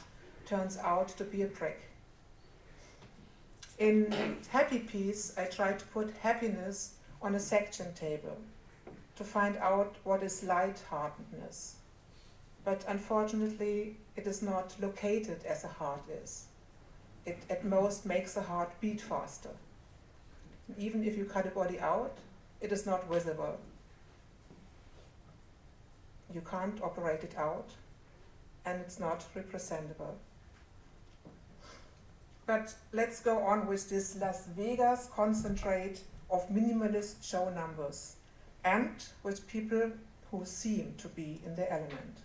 turns 0.48 0.78
out 0.78 1.08
to 1.08 1.24
be 1.24 1.42
a 1.42 1.46
brick. 1.46 1.80
In 3.78 4.38
Happy 4.48 4.78
Piece, 4.78 5.36
I 5.36 5.44
try 5.44 5.72
to 5.72 5.84
put 5.86 6.14
happiness 6.22 6.94
on 7.20 7.34
a 7.34 7.40
section 7.40 7.92
table 7.94 8.38
to 9.16 9.24
find 9.24 9.56
out 9.58 9.96
what 10.04 10.22
is 10.22 10.42
lightheartedness. 10.42 11.76
But 12.64 12.84
unfortunately, 12.88 13.96
it 14.16 14.26
is 14.26 14.42
not 14.42 14.74
located 14.80 15.44
as 15.44 15.64
a 15.64 15.68
heart 15.68 16.02
is. 16.22 16.46
It 17.26 17.38
at 17.50 17.64
most 17.64 18.06
makes 18.06 18.34
the 18.34 18.42
heart 18.42 18.72
beat 18.80 19.00
faster. 19.00 19.50
Even 20.78 21.04
if 21.04 21.16
you 21.16 21.24
cut 21.24 21.46
a 21.46 21.50
body 21.50 21.78
out, 21.78 22.16
it 22.60 22.72
is 22.72 22.86
not 22.86 23.08
visible. 23.08 23.58
You 26.34 26.40
can't 26.40 26.82
operate 26.82 27.22
it 27.22 27.36
out, 27.36 27.70
and 28.64 28.80
it's 28.80 28.98
not 28.98 29.24
representable. 29.34 30.16
But 32.48 32.74
let's 32.94 33.20
go 33.20 33.40
on 33.40 33.66
with 33.66 33.90
this 33.90 34.16
Las 34.16 34.46
Vegas 34.56 35.10
concentrate 35.14 36.00
of 36.30 36.48
minimalist 36.48 37.22
show 37.22 37.50
numbers 37.50 38.16
and 38.64 39.04
with 39.22 39.46
people 39.46 39.92
who 40.30 40.46
seem 40.46 40.94
to 40.96 41.08
be 41.08 41.42
in 41.44 41.56
their 41.56 41.70
element. 41.70 42.20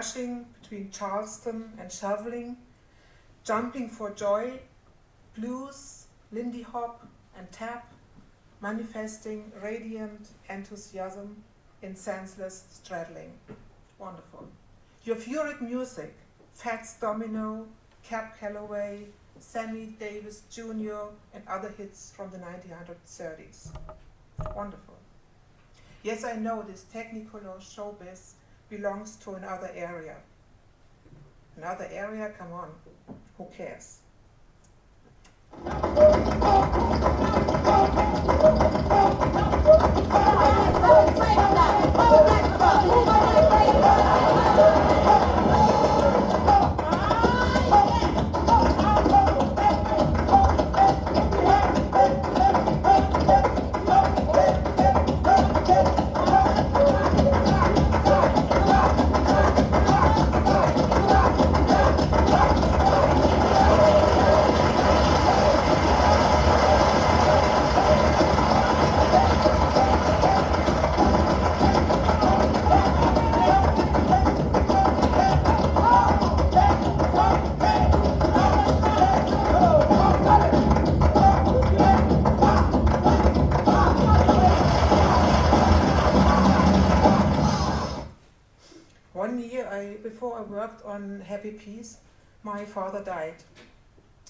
Rushing 0.00 0.46
between 0.62 0.90
Charleston 0.90 1.74
and 1.78 1.92
shoveling, 1.92 2.56
jumping 3.44 3.90
for 3.90 4.08
joy, 4.08 4.58
blues, 5.36 6.06
Lindy 6.32 6.62
Hop, 6.62 7.06
and 7.36 7.52
tap, 7.52 7.92
manifesting 8.62 9.52
radiant 9.62 10.28
enthusiasm 10.48 11.44
in 11.82 11.94
senseless 11.94 12.64
straddling. 12.70 13.32
Wonderful. 13.98 14.48
Your 15.04 15.16
furic 15.16 15.60
music, 15.60 16.14
Fats 16.54 16.98
Domino, 16.98 17.66
Cab 18.02 18.38
Calloway, 18.40 19.04
Sammy 19.38 19.96
Davis 20.00 20.44
Jr., 20.50 21.10
and 21.34 21.42
other 21.46 21.74
hits 21.76 22.10
from 22.16 22.30
the 22.30 22.38
1930s. 22.38 23.68
Wonderful. 24.56 24.96
Yes, 26.02 26.24
I 26.24 26.36
know 26.36 26.62
this 26.62 26.86
technicolor 26.90 27.60
showbiz 27.60 28.32
belongs 28.70 29.16
to 29.16 29.34
another 29.34 29.70
area. 29.74 30.16
Another 31.56 31.88
area? 31.90 32.32
Come 32.38 32.52
on. 32.52 32.70
Who 33.36 33.48
cares? 33.56 33.98
My 92.42 92.64
father 92.64 93.02
died. 93.02 93.36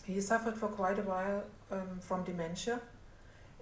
He 0.05 0.21
suffered 0.21 0.57
for 0.57 0.69
quite 0.69 0.99
a 0.99 1.03
while 1.03 1.45
um, 1.71 2.01
from 2.01 2.25
dementia, 2.25 2.81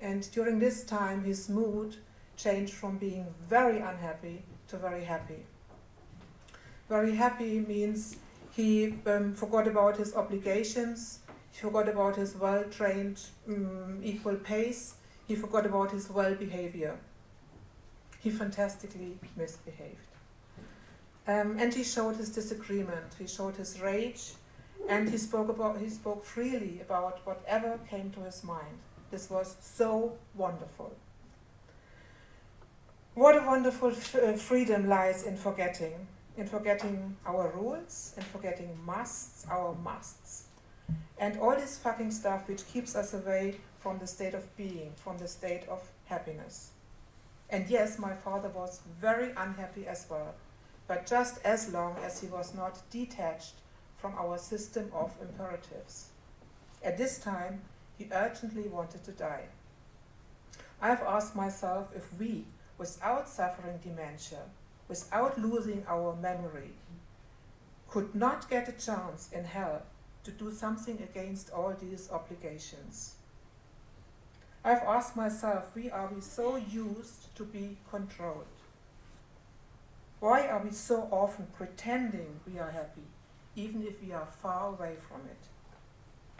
and 0.00 0.30
during 0.32 0.58
this 0.58 0.84
time, 0.84 1.24
his 1.24 1.48
mood 1.48 1.96
changed 2.36 2.72
from 2.72 2.98
being 2.98 3.26
very 3.48 3.78
unhappy 3.78 4.42
to 4.68 4.76
very 4.76 5.04
happy. 5.04 5.44
Very 6.88 7.14
happy 7.16 7.60
means 7.60 8.16
he 8.52 8.94
um, 9.06 9.34
forgot 9.34 9.68
about 9.68 9.96
his 9.96 10.14
obligations, 10.14 11.18
he 11.52 11.60
forgot 11.60 11.88
about 11.88 12.16
his 12.16 12.34
well 12.34 12.64
trained 12.64 13.20
um, 13.48 14.00
equal 14.02 14.36
pace, 14.36 14.94
he 15.26 15.34
forgot 15.34 15.66
about 15.66 15.90
his 15.90 16.08
well 16.08 16.34
behavior. 16.34 16.96
He 18.20 18.30
fantastically 18.30 19.18
misbehaved. 19.36 20.07
Um, 21.28 21.58
and 21.58 21.74
he 21.74 21.84
showed 21.84 22.16
his 22.16 22.30
disagreement, 22.30 23.14
he 23.18 23.26
showed 23.26 23.56
his 23.56 23.80
rage, 23.82 24.32
and 24.88 25.10
he 25.10 25.18
spoke, 25.18 25.50
about, 25.50 25.78
he 25.78 25.90
spoke 25.90 26.24
freely 26.24 26.80
about 26.80 27.20
whatever 27.26 27.78
came 27.90 28.10
to 28.12 28.20
his 28.20 28.42
mind. 28.42 28.78
This 29.10 29.28
was 29.28 29.56
so 29.60 30.16
wonderful. 30.34 30.96
What 33.14 33.36
a 33.36 33.44
wonderful 33.46 33.88
uh, 33.90 34.32
freedom 34.38 34.88
lies 34.88 35.24
in 35.24 35.36
forgetting, 35.36 36.06
in 36.38 36.46
forgetting 36.46 37.16
our 37.26 37.52
rules, 37.54 38.14
in 38.16 38.22
forgetting 38.22 38.78
musts, 38.86 39.44
our 39.50 39.74
musts, 39.84 40.44
and 41.18 41.38
all 41.40 41.56
this 41.56 41.76
fucking 41.76 42.10
stuff 42.10 42.48
which 42.48 42.66
keeps 42.68 42.96
us 42.96 43.12
away 43.12 43.56
from 43.80 43.98
the 43.98 44.06
state 44.06 44.32
of 44.32 44.56
being, 44.56 44.92
from 44.96 45.18
the 45.18 45.28
state 45.28 45.68
of 45.68 45.82
happiness. 46.06 46.70
And 47.50 47.68
yes, 47.68 47.98
my 47.98 48.14
father 48.14 48.48
was 48.48 48.80
very 49.00 49.32
unhappy 49.36 49.86
as 49.86 50.06
well, 50.08 50.34
but 50.88 51.06
just 51.06 51.38
as 51.44 51.72
long 51.72 51.96
as 52.02 52.20
he 52.20 52.26
was 52.26 52.54
not 52.54 52.80
detached 52.90 53.54
from 53.98 54.14
our 54.18 54.38
system 54.38 54.90
of 54.94 55.14
imperatives. 55.20 56.08
At 56.82 56.96
this 56.96 57.18
time, 57.18 57.60
he 57.98 58.08
urgently 58.10 58.68
wanted 58.68 59.04
to 59.04 59.12
die. 59.12 59.44
I 60.80 60.88
have 60.88 61.02
asked 61.02 61.36
myself 61.36 61.88
if 61.94 62.18
we, 62.18 62.44
without 62.78 63.28
suffering 63.28 63.78
dementia, 63.82 64.42
without 64.88 65.38
losing 65.38 65.84
our 65.88 66.16
memory, 66.16 66.70
could 67.88 68.14
not 68.14 68.48
get 68.48 68.68
a 68.68 68.72
chance 68.72 69.30
in 69.32 69.44
hell 69.44 69.82
to 70.24 70.30
do 70.30 70.52
something 70.52 70.98
against 71.02 71.50
all 71.50 71.74
these 71.74 72.10
obligations. 72.10 73.14
I've 74.64 74.82
asked 74.82 75.16
myself, 75.16 75.70
why 75.74 75.90
are 75.90 76.10
we 76.14 76.20
so 76.20 76.56
used 76.56 77.34
to 77.36 77.44
be 77.44 77.76
controlled? 77.90 78.57
Why 80.20 80.48
are 80.48 80.60
we 80.62 80.72
so 80.72 81.08
often 81.12 81.46
pretending 81.56 82.40
we 82.46 82.58
are 82.58 82.70
happy, 82.70 83.06
even 83.54 83.86
if 83.86 84.02
we 84.02 84.12
are 84.12 84.26
far 84.26 84.68
away 84.70 84.96
from 85.08 85.20
it, 85.26 85.42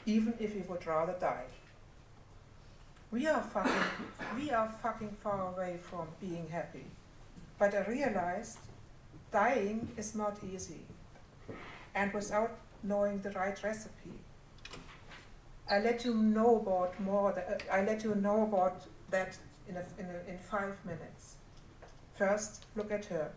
even 0.05 0.35
if 0.41 0.55
we 0.55 0.63
would 0.63 0.85
rather 0.87 1.15
die? 1.21 1.47
We 3.13 3.27
are 3.27 3.41
fucking, 3.41 3.73
we 4.37 4.51
are 4.51 4.69
fucking 4.83 5.17
far 5.23 5.53
away 5.53 5.79
from 5.81 6.09
being 6.21 6.49
happy. 6.49 6.87
But 7.59 7.75
I 7.75 7.85
realized 7.87 8.59
dying 9.31 9.93
is 9.97 10.15
not 10.15 10.39
easy, 10.43 10.81
and 11.95 12.13
without 12.13 12.59
knowing 12.83 13.21
the 13.21 13.31
right 13.31 13.63
recipe. 13.63 14.13
I 15.71 15.79
let 15.81 16.05
you 16.05 16.15
know 16.15 16.57
about 16.57 16.99
more. 17.01 17.33
That, 17.33 17.63
uh, 17.69 17.75
I 17.75 17.85
let 17.85 18.03
you 18.03 18.15
know 18.15 18.43
about 18.43 18.87
that 19.11 19.37
in 19.69 19.77
a, 19.77 19.85
in, 19.99 20.07
a, 20.07 20.31
in 20.31 20.39
five 20.39 20.77
minutes. 20.85 21.37
First, 22.15 22.65
look 22.75 22.91
at 22.91 23.05
her. 23.07 23.31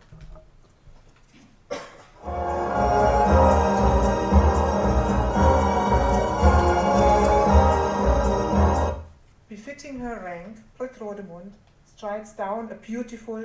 Befitting 9.48 10.00
her 10.00 10.22
rank, 10.24 10.58
Britt 10.76 10.98
Rodemund 10.98 11.52
strides 11.84 12.32
down 12.32 12.70
a 12.70 12.74
beautiful 12.74 13.44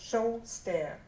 show 0.00 0.40
stair, 0.44 0.98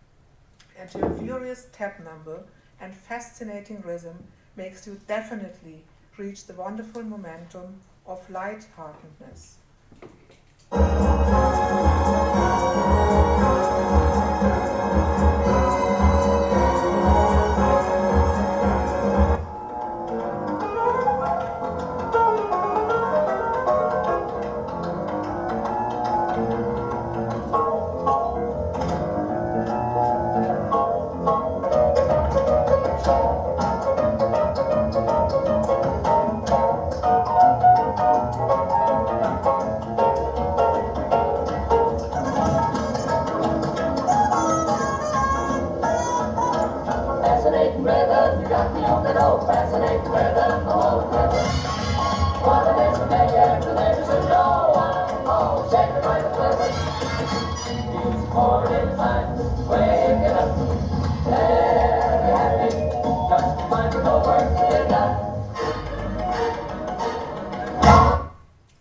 and 0.78 0.90
her 0.92 1.14
furious 1.14 1.68
tap 1.72 2.00
number 2.04 2.44
and 2.80 2.94
fascinating 2.94 3.80
rhythm 3.82 4.26
makes 4.56 4.86
you 4.86 5.00
definitely 5.06 5.84
reach 6.16 6.46
the 6.46 6.54
wonderful 6.54 7.02
momentum 7.02 7.80
of 8.06 8.28
light-heartedness. 8.28 9.56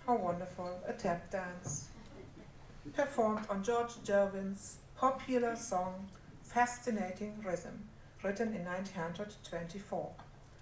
How 0.05 0.15
wonderful, 0.15 0.79
a 0.88 0.93
tap 0.93 1.29
dance. 1.29 1.89
Performed 2.93 3.45
on 3.49 3.63
George 3.65 3.91
Gershwin's 4.05 4.77
popular 4.95 5.57
song 5.57 6.07
Fascinating 6.41 7.43
Rhythm, 7.45 7.89
written 8.23 8.55
in 8.55 8.63
1924. 8.63 10.11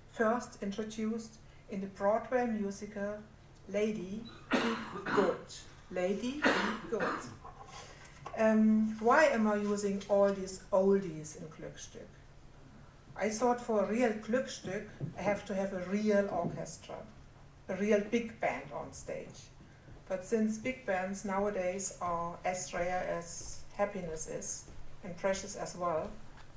First 0.09 0.57
introduced 0.63 1.35
in 1.69 1.81
the 1.81 1.87
Broadway 1.87 2.47
musical 2.47 3.19
Lady 3.69 4.23
Be 4.51 4.57
Good. 5.13 5.53
Lady 5.91 6.41
Be 6.41 6.89
Good. 6.89 7.03
Um, 8.39 8.97
why 8.99 9.25
am 9.25 9.47
I 9.47 9.57
using 9.57 10.01
all 10.09 10.33
these 10.33 10.63
oldies 10.73 11.37
in 11.37 11.43
Glückstück? 11.47 12.24
I 13.17 13.29
thought 13.29 13.61
for 13.61 13.83
a 13.83 13.87
real 13.87 14.11
Glückstück, 14.11 14.87
I 15.17 15.21
have 15.21 15.45
to 15.45 15.55
have 15.55 15.71
a 15.71 15.89
real 15.89 16.27
orchestra, 16.29 16.95
a 17.69 17.75
real 17.75 18.01
big 18.01 18.39
band 18.41 18.65
on 18.73 18.91
stage. 18.91 19.49
But 20.09 20.25
since 20.25 20.57
big 20.57 20.85
bands 20.85 21.23
nowadays 21.23 21.97
are 22.01 22.37
as 22.43 22.73
rare 22.73 23.07
as 23.17 23.59
happiness 23.77 24.27
is, 24.27 24.65
and 25.03 25.15
precious 25.15 25.55
as 25.55 25.77
well, 25.77 26.09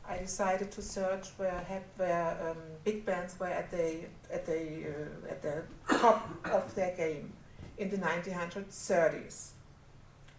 I 0.08 0.18
decided 0.18 0.72
to 0.72 0.82
search 0.82 1.28
where 1.36 1.62
where 1.96 2.50
um, 2.50 2.56
big 2.82 3.06
bands 3.06 3.38
were 3.38 3.46
at 3.46 3.70
the 3.70 4.06
at 4.32 4.44
the 4.44 4.88
uh, 4.88 5.30
at 5.30 5.42
the 5.42 5.62
top 5.98 6.28
of 6.44 6.74
their 6.74 6.94
game 6.96 7.32
in 7.76 7.88
the 7.90 7.98
1930s. 7.98 9.50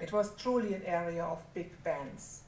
It 0.02 0.12
was 0.12 0.36
truly 0.36 0.74
an 0.74 0.84
area 0.86 1.24
of 1.24 1.46
big 1.54 1.82
bands, 1.84 2.44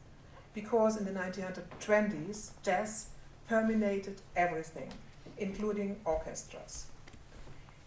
because 0.54 0.98
in 0.98 1.06
the 1.06 1.12
1920s 1.12 2.52
jazz 2.64 3.08
permeated 3.52 4.22
everything, 4.34 4.90
including 5.38 5.98
orchestras. 6.06 6.86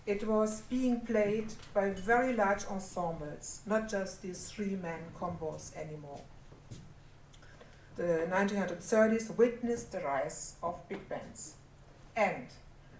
It 0.04 0.26
was 0.28 0.60
being 0.68 1.00
played 1.00 1.54
by 1.72 1.88
very 1.88 2.34
large 2.34 2.66
ensembles, 2.66 3.62
not 3.64 3.88
just 3.88 4.20
these 4.20 4.50
three-man 4.50 5.00
combos 5.18 5.74
anymore. 5.74 6.20
The 7.96 8.28
1930s 8.30 9.38
witnessed 9.38 9.92
the 9.92 10.00
rise 10.00 10.56
of 10.62 10.86
big 10.86 11.08
bands, 11.08 11.54
and 12.14 12.48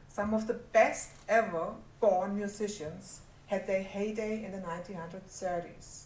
some 0.09 0.33
of 0.33 0.47
the 0.47 0.55
best 0.55 1.11
ever 1.29 1.75
born 2.01 2.35
musicians 2.35 3.21
had 3.49 3.67
their 3.67 3.83
heyday 3.83 4.43
in 4.43 4.53
the 4.53 4.67
1930s. 4.67 6.05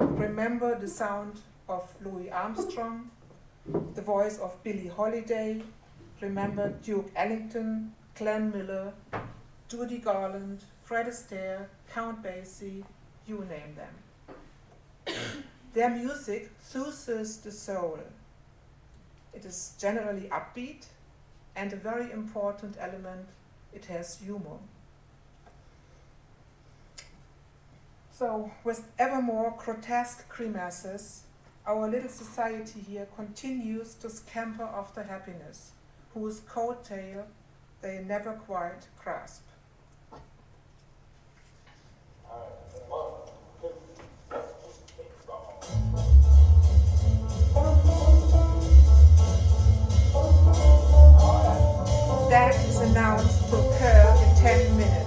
Remember 0.00 0.76
the 0.76 0.88
sound 0.88 1.42
of 1.68 1.88
Louis 2.04 2.28
Armstrong, 2.32 3.10
the 3.94 4.02
voice 4.02 4.38
of 4.38 4.60
Billie 4.64 4.88
Holiday, 4.88 5.62
remember 6.20 6.70
Duke 6.82 7.10
Ellington, 7.14 7.92
Glenn 8.14 8.50
Miller, 8.50 8.92
Judy 9.68 9.98
Garland, 9.98 10.64
Fred 10.82 11.06
Astaire, 11.06 11.66
Count 11.92 12.22
Basie, 12.22 12.84
you 13.26 13.46
name 13.48 13.76
them. 13.76 15.14
Their 15.72 15.90
music 15.90 16.50
soothes 16.62 17.36
the 17.38 17.52
soul. 17.52 17.98
It 19.34 19.44
is 19.44 19.74
generally 19.78 20.28
upbeat 20.30 20.86
and 21.54 21.72
a 21.72 21.76
very 21.76 22.12
important 22.12 22.76
element, 22.78 23.28
it 23.74 23.86
has 23.86 24.18
humor. 24.18 24.58
So, 28.10 28.50
with 28.64 28.90
ever 28.98 29.20
more 29.20 29.54
grotesque 29.58 30.26
grimaces, 30.28 31.24
our 31.66 31.88
little 31.88 32.08
society 32.08 32.80
here 32.80 33.06
continues 33.16 33.94
to 33.94 34.08
scamper 34.08 34.62
after 34.62 35.02
happiness, 35.02 35.72
whose 36.16 36.40
coattail 36.40 37.24
they 37.82 38.02
never 38.08 38.32
quite 38.32 38.86
grasp. 39.04 39.42
That 52.30 52.54
is 52.66 52.80
announced 52.80 53.50
to 53.50 53.56
occur 53.56 54.24
in 54.24 54.42
10 54.42 54.76
minutes. 54.78 55.05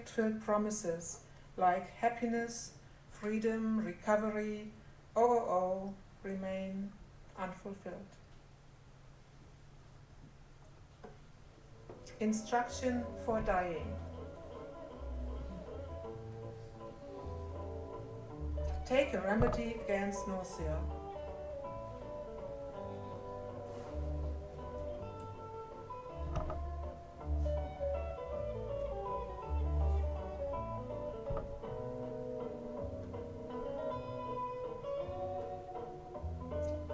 All 0.00 0.06
affect 0.06 0.08
filled 0.08 0.40
promises 0.42 1.20
like 1.56 1.90
happiness, 1.96 2.72
freedom, 3.10 3.84
recovery, 3.84 4.72
oh, 5.16 5.94
remain 6.22 6.90
unfulfilled. 7.38 7.94
Instruction 12.20 13.04
for 13.24 13.40
dying. 13.40 13.92
Take 18.86 19.14
a 19.14 19.20
remedy 19.20 19.76
against 19.84 20.26
nausea. 20.28 20.78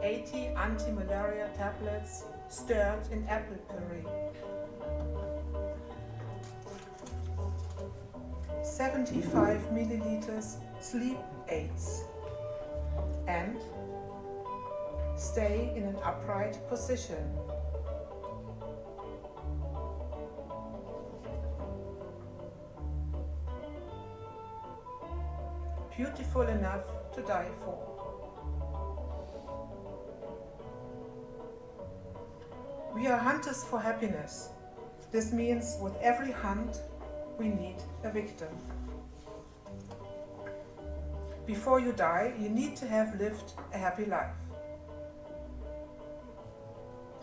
Eighty 0.06 0.46
anti-malaria 0.56 1.50
tablets 1.56 2.26
stirred 2.48 3.02
in 3.10 3.26
apple 3.26 3.56
puree. 3.68 4.06
75 8.62 9.62
milliliters 9.72 10.58
sleep 10.80 11.18
aids 11.48 12.04
and 13.26 13.58
stay 15.16 15.72
in 15.74 15.82
an 15.82 15.96
upright 16.04 16.56
position. 16.68 17.26
Beautiful 25.96 26.42
enough 26.42 26.86
to 27.12 27.22
die 27.22 27.50
for. 27.64 27.95
We 32.96 33.08
are 33.08 33.18
hunters 33.18 33.62
for 33.62 33.78
happiness. 33.78 34.48
This 35.12 35.30
means 35.30 35.76
with 35.82 35.94
every 36.00 36.32
hunt, 36.32 36.80
we 37.38 37.48
need 37.48 37.76
a 38.02 38.10
victim. 38.10 38.48
Before 41.44 41.78
you 41.78 41.92
die, 41.92 42.32
you 42.40 42.48
need 42.48 42.74
to 42.76 42.88
have 42.88 43.20
lived 43.20 43.52
a 43.74 43.76
happy 43.76 44.06
life. 44.06 44.38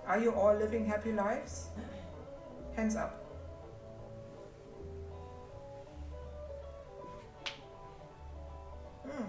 Are 0.05 0.19
you 0.19 0.31
all 0.35 0.55
living 0.55 0.85
happy 0.85 1.11
lives? 1.11 1.69
Hands 2.75 2.95
up. 2.95 3.25
Hmm. 9.09 9.23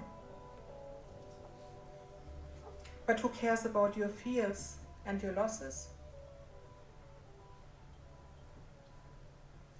But 3.07 3.21
who 3.21 3.31
cares 3.31 3.65
about 3.65 3.97
your 3.97 4.11
fears 4.11 4.75
and 5.07 5.23
your 5.23 5.33
losses? 5.33 5.89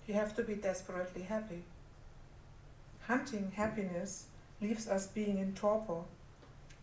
You 0.07 0.15
have 0.15 0.37
to 0.37 0.43
be 0.43 0.55
desperately 0.55 1.23
happy. 1.23 1.63
Hunting 3.07 3.53
happiness 3.55 4.27
leaves 4.61 4.87
us 4.89 5.07
being 5.07 5.39
in 5.39 5.55
torpor, 5.55 6.03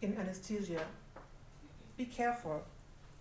in 0.01 0.17
anesthesia. 0.17 0.85
Be 1.97 2.05
careful. 2.05 2.63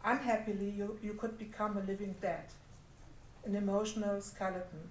Unhappily, 0.02 0.70
you, 0.70 0.98
you 1.02 1.12
could 1.14 1.38
become 1.38 1.76
a 1.76 1.80
living 1.80 2.14
dead, 2.20 2.44
an 3.44 3.54
emotional 3.54 4.20
skeleton, 4.22 4.88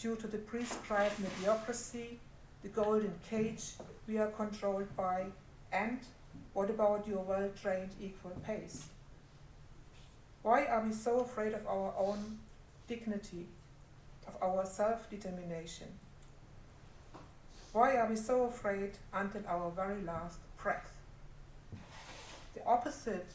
due 0.00 0.16
to 0.16 0.26
the 0.26 0.38
prescribed 0.38 1.20
mediocrity, 1.20 2.18
the 2.62 2.68
golden 2.68 3.14
cage 3.30 3.74
we 4.08 4.18
are 4.18 4.28
controlled 4.28 4.96
by, 4.96 5.26
and 5.72 6.00
what 6.52 6.70
about 6.70 7.06
your 7.06 7.20
well 7.20 7.48
trained 7.60 7.90
equal 8.00 8.32
pace? 8.44 8.88
Why 10.42 10.64
are 10.64 10.80
we 10.84 10.92
so 10.92 11.20
afraid 11.20 11.54
of 11.54 11.66
our 11.66 11.94
own 11.96 12.38
dignity, 12.88 13.46
of 14.26 14.36
our 14.42 14.64
self 14.66 15.08
determination? 15.10 15.88
Why 17.72 17.96
are 17.96 18.08
we 18.08 18.16
so 18.16 18.44
afraid 18.44 18.92
until 19.12 19.42
our 19.48 19.70
very 19.70 20.00
last 20.02 20.38
breath? 20.62 20.92
The 22.54 22.64
opposite 22.64 23.32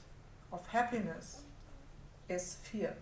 of 0.54 0.66
happiness 0.68 1.42
is 2.30 2.58
fear. 2.64 2.96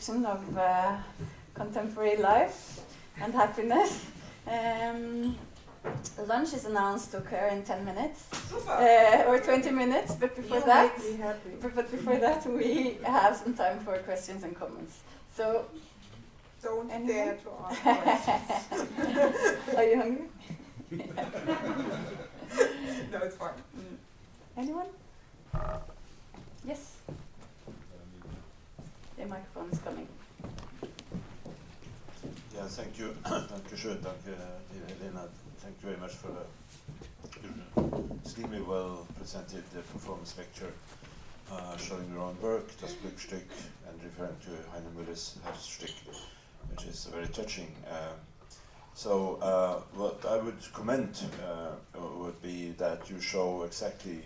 Description 0.00 0.24
of 0.24 0.56
uh, 0.56 0.96
contemporary 1.54 2.16
life 2.16 2.80
and 3.20 3.34
happiness. 3.34 4.06
Um, 4.46 5.36
lunch 6.26 6.54
is 6.54 6.64
announced 6.64 7.10
to 7.10 7.18
occur 7.18 7.48
in 7.52 7.62
10 7.62 7.84
minutes 7.84 8.28
uh, 8.66 9.24
or 9.26 9.38
20 9.38 9.70
minutes, 9.70 10.14
but 10.14 10.34
before 10.36 10.58
You 10.58 10.64
that, 10.64 10.98
but, 11.60 11.74
but 11.74 11.90
before 11.90 12.18
that, 12.18 12.46
we 12.46 12.98
have 13.04 13.36
some 13.36 13.54
time 13.54 13.80
for 13.80 13.98
questions 13.98 14.42
and 14.42 14.58
comments. 14.58 15.00
So, 15.36 15.66
Don't 16.62 16.90
Anyone? 16.90 17.12
dare 17.12 17.36
to 17.36 17.50
ask 17.64 17.82
questions. 17.82 19.76
are 19.76 19.84
you 19.84 19.96
hungry? 19.96 20.26
no, 23.12 23.18
it's 23.22 23.36
fine. 23.36 23.54
Mm. 23.76 23.96
Anyone? 24.56 24.86
Yes. 26.66 26.99
The 29.20 29.26
microphone 29.26 29.68
is 29.70 29.78
coming. 29.80 30.08
Yeah, 32.54 32.66
thank 32.68 32.98
you. 32.98 33.14
Danke 33.24 33.76
schön. 33.76 34.00
Danke, 34.02 34.32
dear 34.72 34.96
Helena. 34.96 35.28
Thank 35.58 35.76
you 35.82 35.88
very 35.90 36.00
much 36.00 36.12
for 36.12 36.28
the 36.32 36.46
extremely 38.24 38.62
well 38.62 39.06
presented 39.18 39.64
uh, 39.76 39.82
performance 39.92 40.38
lecture 40.38 40.72
uh, 41.52 41.76
showing 41.76 42.10
your 42.10 42.22
own 42.22 42.36
work, 42.40 42.64
das 42.80 42.94
Glückstück, 42.94 43.44
and 43.86 44.02
referring 44.02 44.36
to 44.40 44.50
Heiner 44.72 44.90
Müller's 44.96 45.36
Herzstück, 45.44 45.92
which 46.70 46.86
is 46.86 47.04
very 47.12 47.28
touching. 47.28 47.68
Uh, 47.86 48.14
so, 48.94 49.36
uh, 49.42 49.82
what 49.98 50.24
I 50.24 50.38
would 50.38 50.72
comment 50.72 51.24
uh, 51.44 51.72
would 52.16 52.40
be 52.40 52.72
that 52.78 53.10
you 53.10 53.20
show 53.20 53.64
exactly 53.64 54.22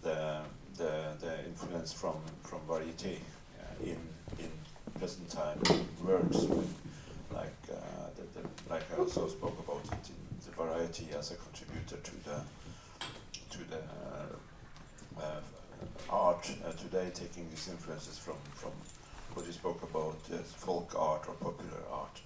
the, 0.00 0.40
the, 0.78 1.14
the 1.20 1.44
influence 1.44 1.92
from, 1.92 2.16
from 2.42 2.60
variété 2.66 3.16
uh, 3.16 3.39
in, 3.84 3.98
in 4.38 4.50
present 4.98 5.28
time 5.28 5.58
works 6.04 6.38
with 6.38 6.74
like 7.32 7.56
uh, 7.70 7.76
the, 8.16 8.40
the, 8.40 8.48
like 8.68 8.82
I 8.92 8.98
also 8.98 9.28
spoke 9.28 9.58
about 9.58 9.84
it 9.86 10.10
in 10.10 10.16
the 10.44 10.50
variety 10.52 11.08
as 11.16 11.30
a 11.30 11.36
contributor 11.36 11.96
to 11.96 12.24
the 12.24 12.42
to 13.50 13.58
the 13.70 13.78
uh, 13.78 15.20
uh, 15.20 15.40
art 16.08 16.50
uh, 16.66 16.72
today, 16.72 17.10
taking 17.14 17.48
these 17.50 17.68
influences 17.68 18.18
from 18.18 18.36
from 18.54 18.72
what 19.34 19.46
you 19.46 19.52
spoke 19.52 19.82
about 19.82 20.18
uh, 20.32 20.38
folk 20.38 20.94
art 20.98 21.24
or 21.28 21.34
popular 21.34 21.82
art. 21.92 22.20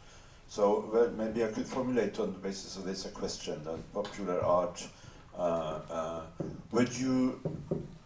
So 0.49 0.89
well, 0.93 1.11
maybe 1.11 1.45
I 1.45 1.49
could 1.49 1.67
formulate 1.67 2.19
on 2.19 2.33
the 2.33 2.39
basis 2.39 2.77
of 2.77 2.85
this 2.85 3.07
a 3.07 3.11
question 3.11 3.61
on 3.69 3.83
popular 3.93 4.43
art. 4.43 4.87
Uh, 5.37 5.81
uh, 5.91 6.21
would 6.71 6.97
you 6.97 7.41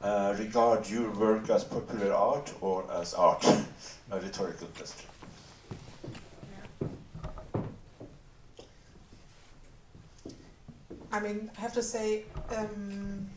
uh, 0.03 0.35
regard 0.39 0.89
your 0.89 1.11
work 1.13 1.51
as 1.51 1.65
popular 1.65 2.13
art 2.13 2.53
or 2.61 2.85
as 2.91 3.15
art? 3.15 3.45
a 4.11 4.21
rhetorical 4.21 4.67
question. 4.69 5.07
I 11.11 11.21
mean, 11.21 11.51
I 11.57 11.61
have 11.61 11.73
to 11.73 11.83
say, 11.83 12.25
um, 12.55 13.29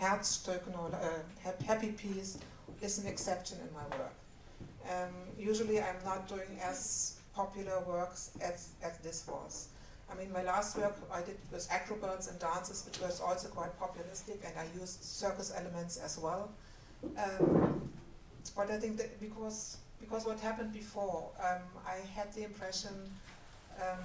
Herzstück, 0.00 0.62
or 0.76 0.90
uh, 0.94 1.50
Happy 1.64 1.92
Piece 1.92 2.38
is 2.80 2.98
an 2.98 3.06
exception 3.06 3.58
in 3.60 3.72
my 3.74 3.84
work. 3.96 4.14
Um, 4.90 5.14
usually 5.38 5.80
I'm 5.80 6.02
not 6.04 6.28
doing 6.28 6.58
as 6.62 7.20
popular 7.34 7.80
works 7.86 8.30
as, 8.40 8.70
as 8.82 8.98
this 8.98 9.26
was. 9.26 9.68
I 10.12 10.18
mean, 10.18 10.32
my 10.32 10.42
last 10.42 10.76
work 10.76 10.96
I 11.12 11.22
did 11.22 11.36
was 11.52 11.68
acrobats 11.70 12.28
and 12.28 12.38
dances, 12.38 12.84
which 12.84 13.00
was 13.00 13.20
also 13.20 13.48
quite 13.48 13.78
populistic, 13.80 14.38
and 14.44 14.52
I 14.58 14.66
used 14.78 15.02
circus 15.02 15.52
elements 15.56 15.96
as 15.96 16.18
well. 16.18 16.50
Um, 17.16 17.90
but 18.56 18.70
I 18.70 18.78
think 18.78 18.98
that 18.98 19.18
because 19.20 19.78
because 20.00 20.26
what 20.26 20.40
happened 20.40 20.72
before, 20.72 21.30
um, 21.40 21.62
I 21.86 22.04
had 22.14 22.32
the 22.34 22.44
impression, 22.44 22.90
um, 23.80 24.04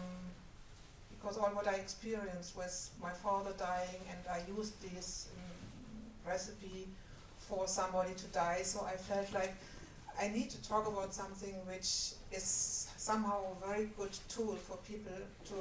because 1.10 1.38
all 1.38 1.50
what 1.50 1.68
I 1.68 1.74
experienced 1.74 2.56
was 2.56 2.92
my 3.02 3.12
father 3.12 3.52
dying, 3.58 4.02
and 4.10 4.20
I 4.32 4.42
used 4.58 4.80
this 4.82 5.30
um, 5.36 6.32
recipe 6.32 6.88
for 7.40 7.68
somebody 7.68 8.14
to 8.14 8.26
die. 8.28 8.62
So 8.64 8.86
I 8.86 8.96
felt 8.96 9.34
like 9.34 9.56
I 10.20 10.30
need 10.30 10.50
to 10.50 10.62
talk 10.68 10.88
about 10.88 11.14
something 11.14 11.54
which 11.68 12.14
is 12.32 12.90
somehow 12.98 13.40
a 13.52 13.68
very 13.68 13.90
good 13.98 14.18
tool 14.30 14.56
for 14.56 14.78
people 14.78 15.14
to 15.46 15.56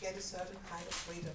get 0.00 0.16
a 0.16 0.20
certain 0.20 0.56
kind 0.70 0.82
of 0.82 0.94
freedom. 0.94 1.34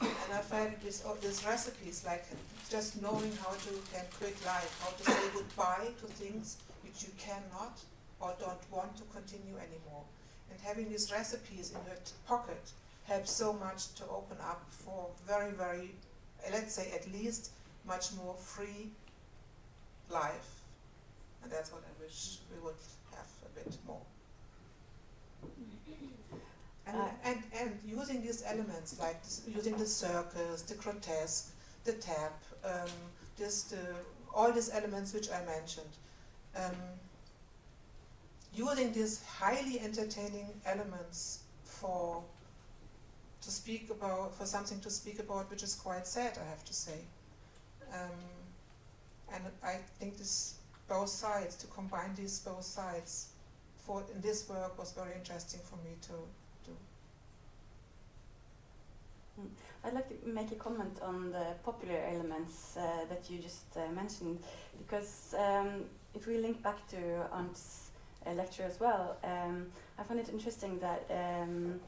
And 0.00 0.32
I 0.32 0.38
felt 0.38 0.80
this, 0.80 1.02
oh, 1.04 1.16
these 1.20 1.44
recipes, 1.44 2.04
like 2.06 2.24
just 2.70 3.02
knowing 3.02 3.32
how 3.42 3.50
to 3.50 3.70
can 3.92 4.04
quit 4.16 4.36
life, 4.46 4.70
how 4.80 4.90
to 4.90 5.10
say 5.10 5.28
goodbye 5.34 5.88
to 6.00 6.06
things 6.06 6.58
which 6.84 7.02
you 7.02 7.08
cannot 7.18 7.80
or 8.20 8.32
don't 8.38 8.70
want 8.70 8.96
to 8.96 9.02
continue 9.12 9.56
anymore. 9.56 10.04
And 10.50 10.60
having 10.62 10.88
these 10.88 11.10
recipes 11.10 11.72
in 11.72 11.78
your 11.86 11.98
pocket 12.28 12.70
helps 13.04 13.32
so 13.32 13.52
much 13.52 13.94
to 13.94 14.04
open 14.04 14.36
up 14.40 14.62
for 14.70 15.08
very, 15.26 15.50
very, 15.50 15.90
let's 16.52 16.74
say 16.74 16.92
at 16.94 17.12
least, 17.12 17.50
much 17.84 18.12
more 18.14 18.34
free 18.34 18.90
life. 20.10 20.57
And 21.42 21.52
that's 21.52 21.72
what 21.72 21.82
I 21.82 22.02
wish 22.02 22.38
we 22.52 22.58
would 22.64 22.74
have 23.14 23.26
a 23.46 23.50
bit 23.58 23.76
more. 23.86 24.02
And, 26.86 26.96
Uh, 26.96 27.08
and, 27.24 27.42
and 27.60 27.78
using 27.84 28.22
these 28.22 28.42
elements, 28.46 28.98
like 28.98 29.22
this, 29.22 29.42
using 29.46 29.76
the 29.76 29.86
circus, 29.86 30.62
the 30.62 30.74
grotesque, 30.74 31.52
the 31.84 31.92
tap, 31.92 32.42
um, 32.64 32.90
this, 33.36 33.64
the, 33.64 33.78
all 34.34 34.50
these 34.52 34.70
elements 34.70 35.12
which 35.12 35.30
I 35.30 35.44
mentioned, 35.44 35.94
um, 36.56 36.76
using 38.54 38.92
these 38.92 39.22
highly 39.22 39.80
entertaining 39.80 40.48
elements 40.64 41.40
for 41.64 42.22
to 43.40 43.50
speak 43.50 43.90
about 43.90 44.34
for 44.34 44.46
something 44.46 44.80
to 44.80 44.90
speak 44.90 45.18
about 45.20 45.50
which 45.50 45.62
is 45.62 45.74
quite 45.74 46.06
sad 46.06 46.36
I 46.44 46.48
have 46.50 46.64
to 46.64 46.74
say 46.74 46.98
um, 47.94 48.18
and 49.32 49.44
I 49.62 49.76
think 49.98 50.18
this 50.18 50.57
both 50.88 51.08
sides 51.08 51.56
to 51.56 51.66
combine 51.68 52.14
these 52.14 52.38
both 52.40 52.64
sides 52.64 53.28
for 53.86 54.02
in 54.14 54.20
this 54.20 54.48
work 54.48 54.78
was 54.78 54.92
very 54.92 55.14
interesting 55.14 55.60
for 55.62 55.76
me 55.76 55.96
to 56.02 56.12
do. 56.66 56.72
I'd 59.84 59.94
like 59.94 60.08
to 60.08 60.28
make 60.28 60.50
a 60.52 60.56
comment 60.56 60.98
on 61.02 61.30
the 61.30 61.46
popular 61.64 62.00
elements 62.12 62.76
uh, 62.76 63.04
that 63.08 63.30
you 63.30 63.38
just 63.38 63.76
uh, 63.76 63.90
mentioned, 63.94 64.40
because 64.78 65.34
um, 65.38 65.84
if 66.14 66.26
we 66.26 66.38
link 66.38 66.62
back 66.62 66.86
to 66.88 66.96
Arnd's 67.32 67.90
uh, 68.26 68.32
lecture 68.32 68.64
as 68.64 68.80
well, 68.80 69.16
um, 69.24 69.66
I 69.98 70.02
find 70.02 70.18
it 70.20 70.28
interesting 70.28 70.80
that 70.80 71.04
um, 71.10 71.80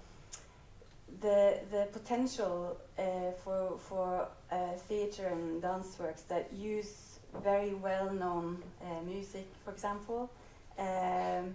the 1.21 1.59
the 1.71 1.89
potential 1.93 2.77
uh, 2.99 3.33
for 3.45 3.77
for 3.79 4.29
uh, 4.53 4.73
theater 4.89 5.27
and 5.27 5.61
dance 5.61 5.99
works 5.99 6.23
that 6.23 6.53
use 6.53 7.10
very 7.43 7.75
well 7.75 8.13
known 8.13 8.63
uh, 8.83 9.03
music, 9.05 9.47
for 9.65 9.73
example. 9.73 10.31
Um, 10.79 11.55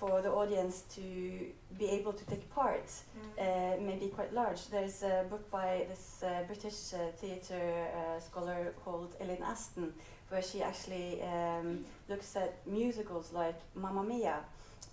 for 0.00 0.22
the 0.22 0.30
audience 0.30 0.84
to 0.94 1.02
be 1.78 1.84
able 1.84 2.14
to 2.14 2.24
take 2.24 2.48
part 2.54 2.90
uh, 3.38 3.76
may 3.88 3.96
be 4.00 4.08
quite 4.08 4.32
large. 4.32 4.68
There's 4.68 5.02
a 5.02 5.26
book 5.28 5.50
by 5.50 5.84
this 5.90 6.22
uh, 6.22 6.44
British 6.46 6.94
uh, 6.94 6.98
theatre 7.20 7.86
uh, 7.94 8.18
scholar 8.18 8.72
called 8.82 9.14
Elaine 9.20 9.42
Aston, 9.42 9.92
where 10.30 10.42
she 10.42 10.62
actually 10.62 11.20
um, 11.22 11.84
looks 12.08 12.34
at 12.34 12.66
musicals 12.66 13.30
like 13.34 13.58
Mamma 13.74 14.02
Mia 14.02 14.38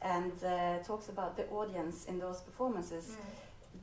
and 0.01 0.33
uh, 0.43 0.79
talks 0.83 1.07
about 1.07 1.37
the 1.37 1.45
audience 1.47 2.05
in 2.05 2.19
those 2.19 2.41
performances. 2.41 3.15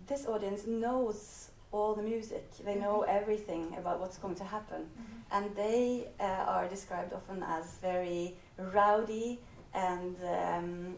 This 0.07 0.27
audience 0.27 0.67
knows 0.67 1.49
all 1.75 1.95
the 1.95 2.03
music, 2.03 2.45
they 2.65 2.77
know 2.77 2.97
everything 3.03 3.75
about 3.81 3.97
what's 4.01 4.19
going 4.25 4.37
to 4.37 4.45
happen, 4.57 4.83
and 5.35 5.45
they 5.57 6.07
uh, 6.21 6.55
are 6.55 6.69
described 6.69 7.13
often 7.13 7.43
as 7.43 7.65
very 7.83 8.35
rowdy 8.79 9.41
and 9.75 10.17
um, 10.39 10.97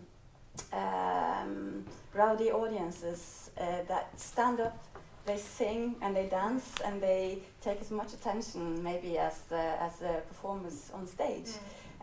um, 0.72 1.84
rowdy 2.14 2.50
audiences 2.50 3.50
uh, 3.58 3.64
that 3.88 4.06
stand 4.20 4.60
up, 4.60 4.76
they 5.24 5.38
sing 5.38 5.96
and 6.02 6.14
they 6.14 6.28
dance 6.28 6.74
and 6.84 7.02
they 7.02 7.38
take 7.60 7.80
as 7.80 7.90
much 7.90 8.12
attention 8.12 8.82
maybe 8.82 9.18
as 9.18 9.36
the, 9.48 9.64
as 9.86 9.96
the 9.96 10.14
performers 10.28 10.90
on 10.94 11.06
stage. 11.06 11.48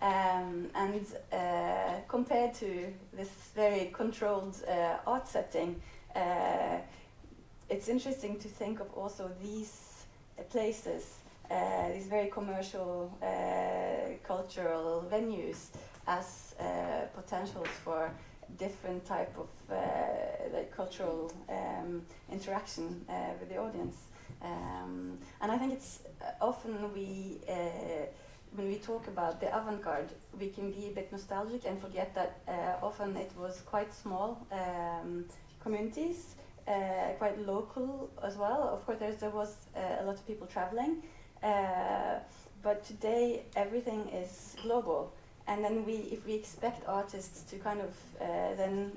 Um, 0.01 0.69
and 0.75 1.05
uh, 1.31 2.01
compared 2.07 2.53
to 2.55 2.69
this 3.13 3.29
very 3.55 3.85
controlled 3.93 4.55
uh, 4.67 4.97
art 5.07 5.27
setting, 5.27 5.81
uh, 6.15 6.77
it's 7.69 7.87
interesting 7.89 8.39
to 8.39 8.47
think 8.47 8.79
of 8.79 8.91
also 8.93 9.31
these 9.41 10.05
uh, 10.37 10.43
places, 10.43 11.17
uh, 11.49 11.89
these 11.93 12.07
very 12.07 12.29
commercial 12.29 13.11
uh, 13.21 13.25
cultural 14.23 15.05
venues, 15.11 15.67
as 16.07 16.55
uh, 16.59 16.63
potentials 17.15 17.67
for 17.83 18.11
different 18.57 19.05
type 19.05 19.33
of 19.37 19.47
like 20.53 20.75
cultural 20.75 21.31
um, 21.49 22.01
interaction 22.31 23.05
with 23.39 23.49
the 23.49 23.57
audience. 23.57 23.95
Um, 24.41 25.17
and 25.41 25.51
I 25.51 25.57
think 25.57 25.73
it's 25.73 26.01
often 26.41 26.93
we, 26.93 27.39
when 28.55 28.67
we 28.67 28.75
talk 28.75 29.07
about 29.07 29.39
the 29.39 29.47
avant-garde, 29.47 30.09
we 30.39 30.49
can 30.49 30.71
be 30.71 30.87
a 30.87 30.91
bit 30.91 31.11
nostalgic 31.11 31.65
and 31.65 31.81
forget 31.81 32.13
that 32.15 32.41
uh, 32.47 32.85
often 32.85 33.15
it 33.17 33.31
was 33.37 33.61
quite 33.61 33.93
small 33.93 34.45
um, 34.51 35.25
communities, 35.61 36.35
uh, 36.67 37.13
quite 37.17 37.39
local 37.39 38.09
as 38.23 38.37
well. 38.37 38.69
Of 38.73 38.85
course, 38.85 38.99
there 39.19 39.29
was 39.29 39.55
uh, 39.75 40.01
a 40.01 40.03
lot 40.05 40.15
of 40.15 40.25
people 40.27 40.47
traveling, 40.47 41.03
uh, 41.41 42.19
but 42.61 42.83
today 42.83 43.43
everything 43.55 44.09
is 44.09 44.55
global. 44.61 45.13
And 45.47 45.63
then 45.63 45.85
we, 45.85 45.93
if 45.93 46.25
we 46.25 46.33
expect 46.33 46.87
artists 46.87 47.41
to 47.51 47.57
kind 47.57 47.81
of 47.81 47.93
uh, 48.21 48.55
then 48.55 48.91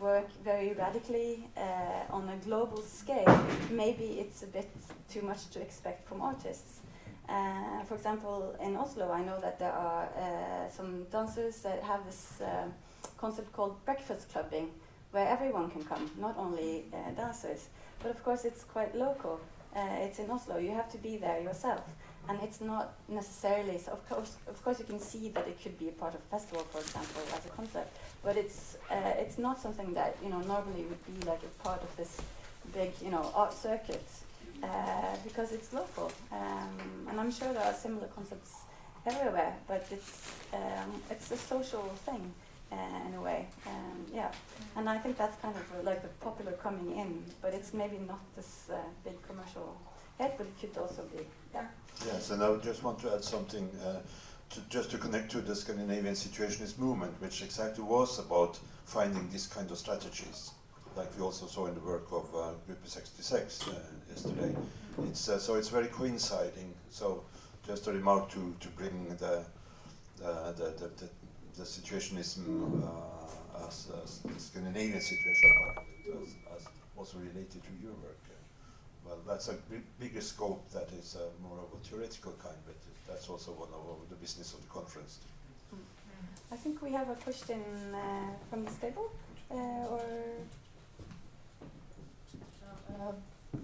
work 0.00 0.28
very 0.42 0.72
radically 0.72 1.46
on 2.10 2.28
a 2.28 2.36
global 2.44 2.82
scale, 2.82 3.40
maybe 3.70 4.18
it's 4.18 4.42
a 4.42 4.46
bit 4.46 4.68
too 5.08 5.22
much 5.22 5.50
to 5.50 5.60
expect 5.60 6.08
from 6.08 6.20
artists. 6.20 6.80
Uh, 7.30 7.84
for 7.84 7.94
example, 7.94 8.56
in 8.60 8.76
Oslo, 8.76 9.12
I 9.12 9.22
know 9.22 9.38
that 9.40 9.60
there 9.60 9.72
are 9.72 10.08
uh, 10.18 10.68
some 10.68 11.04
dancers 11.12 11.62
that 11.62 11.80
have 11.84 12.04
this 12.04 12.40
uh, 12.40 12.66
concept 13.18 13.52
called 13.52 13.84
breakfast 13.84 14.32
clubbing, 14.32 14.70
where 15.12 15.28
everyone 15.28 15.70
can 15.70 15.84
come, 15.84 16.10
not 16.18 16.36
only 16.38 16.84
uh, 16.92 17.10
dancers. 17.12 17.68
But 18.02 18.10
of 18.10 18.22
course, 18.24 18.44
it's 18.44 18.64
quite 18.64 18.94
local. 18.94 19.40
Uh, 19.74 19.80
it's 20.00 20.18
in 20.18 20.30
Oslo. 20.30 20.58
You 20.58 20.72
have 20.72 20.90
to 20.92 20.98
be 20.98 21.16
there 21.16 21.40
yourself, 21.40 21.82
and 22.28 22.40
it's 22.42 22.60
not 22.60 22.94
necessarily. 23.08 23.78
So 23.78 23.92
of 23.92 24.08
course, 24.08 24.36
of 24.48 24.62
course, 24.64 24.78
you 24.78 24.84
can 24.84 24.98
see 24.98 25.28
that 25.30 25.46
it 25.46 25.62
could 25.62 25.78
be 25.78 25.88
a 25.88 25.92
part 25.92 26.14
of 26.14 26.20
a 26.20 26.30
festival, 26.30 26.64
for 26.70 26.80
example, 26.80 27.22
as 27.36 27.46
a 27.46 27.50
concept. 27.50 27.96
But 28.24 28.36
it's 28.36 28.76
uh, 28.90 29.12
it's 29.16 29.38
not 29.38 29.60
something 29.60 29.94
that 29.94 30.16
you 30.22 30.30
know 30.30 30.40
normally 30.40 30.84
would 30.84 31.04
be 31.06 31.26
like 31.26 31.42
a 31.42 31.62
part 31.62 31.82
of 31.82 31.96
this 31.96 32.20
big 32.74 32.92
you 33.02 33.10
know 33.10 33.30
art 33.34 33.52
circuit 33.52 34.06
uh, 34.62 35.16
because 35.24 35.52
it's 35.52 35.72
local. 35.72 36.10
Um, 36.32 37.06
and 37.08 37.20
I'm 37.20 37.30
sure 37.30 37.52
there 37.52 37.64
are 37.64 37.74
similar 37.74 38.08
concepts 38.08 38.62
everywhere, 39.06 39.54
but 39.68 39.86
it's 39.90 40.34
um, 40.52 41.00
it's 41.10 41.30
a 41.30 41.36
social 41.36 41.86
thing 42.06 42.32
uh, 42.72 43.08
in 43.08 43.14
a 43.14 43.20
way. 43.20 43.46
Um, 43.66 44.06
yeah, 44.12 44.30
and 44.76 44.88
I 44.88 44.98
think 44.98 45.18
that's 45.18 45.40
kind 45.40 45.54
of 45.54 45.62
uh, 45.78 45.82
like 45.82 46.02
the 46.02 46.08
popular 46.20 46.52
coming 46.52 46.96
in, 46.96 47.24
but 47.42 47.54
it's 47.54 47.74
maybe 47.74 47.98
not 47.98 48.20
this 48.36 48.68
uh, 48.72 48.76
big 49.04 49.20
commercial 49.26 49.76
hit, 50.18 50.34
but 50.36 50.46
it 50.46 50.60
could 50.60 50.80
also 50.80 51.02
be. 51.16 51.24
Yeah. 51.54 51.66
Yes, 52.06 52.30
and 52.30 52.42
I 52.42 52.48
would 52.48 52.62
just 52.62 52.82
want 52.82 52.98
to 53.00 53.12
add 53.12 53.24
something 53.24 53.68
uh, 53.84 53.98
to, 54.50 54.60
just 54.68 54.90
to 54.92 54.98
connect 54.98 55.30
to 55.32 55.40
the 55.40 55.54
Scandinavian 55.54 56.14
Situationist 56.14 56.78
movement, 56.78 57.12
which 57.20 57.42
exactly 57.42 57.84
was 57.84 58.18
about 58.18 58.58
finding 58.84 59.28
these 59.30 59.46
kind 59.46 59.70
of 59.70 59.78
strategies, 59.78 60.50
like 60.96 61.08
we 61.16 61.22
also 61.22 61.46
saw 61.46 61.66
in 61.66 61.74
the 61.74 61.80
work 61.80 62.06
of 62.10 62.34
uh, 62.34 62.52
Group 62.66 62.86
66 62.86 63.68
uh, 63.68 63.74
yesterday. 64.08 64.54
It's, 65.04 65.28
uh, 65.28 65.38
so 65.38 65.54
it's 65.54 65.68
very 65.68 65.86
coinciding. 65.86 66.74
So 66.90 67.22
just 67.66 67.86
a 67.86 67.92
remark 67.92 68.30
to, 68.30 68.54
to 68.58 68.68
bring 68.70 69.08
the, 69.18 69.44
the, 70.18 70.54
the, 70.56 70.90
the, 70.98 71.08
the, 71.60 71.64
the 71.64 71.70
situationism 71.70 72.82
uh, 72.82 73.66
as, 73.66 73.88
as 74.02 74.18
the 74.18 74.40
Scandinavian 74.40 75.00
situation 75.00 75.50
part 75.64 75.78
of 75.78 75.84
it, 75.84 76.16
as, 76.22 76.56
as 76.56 76.68
also 76.96 77.18
related 77.18 77.62
to 77.62 77.72
your 77.82 77.92
work. 77.92 78.18
Uh, 78.28 78.32
well, 79.04 79.18
that's 79.26 79.48
a 79.48 79.54
big, 79.70 79.82
bigger 79.98 80.20
scope 80.20 80.70
that 80.72 80.88
is 80.98 81.16
uh, 81.16 81.24
more 81.42 81.58
of 81.58 81.68
a 81.78 81.88
theoretical 81.88 82.32
kind, 82.42 82.56
but 82.66 82.76
that's 83.08 83.28
also 83.28 83.52
one 83.52 83.68
of, 83.68 84.02
of 84.02 84.08
the 84.08 84.16
business 84.16 84.54
of 84.54 84.60
the 84.62 84.68
conference. 84.68 85.18
I 86.52 86.56
think 86.56 86.82
we 86.82 86.92
have 86.92 87.08
a 87.08 87.14
question 87.14 87.62
uh, 87.94 87.98
from 88.48 88.64
this 88.64 88.76
table, 88.76 89.10
uh, 89.50 89.54
or 89.54 90.02
Um, 93.00 93.14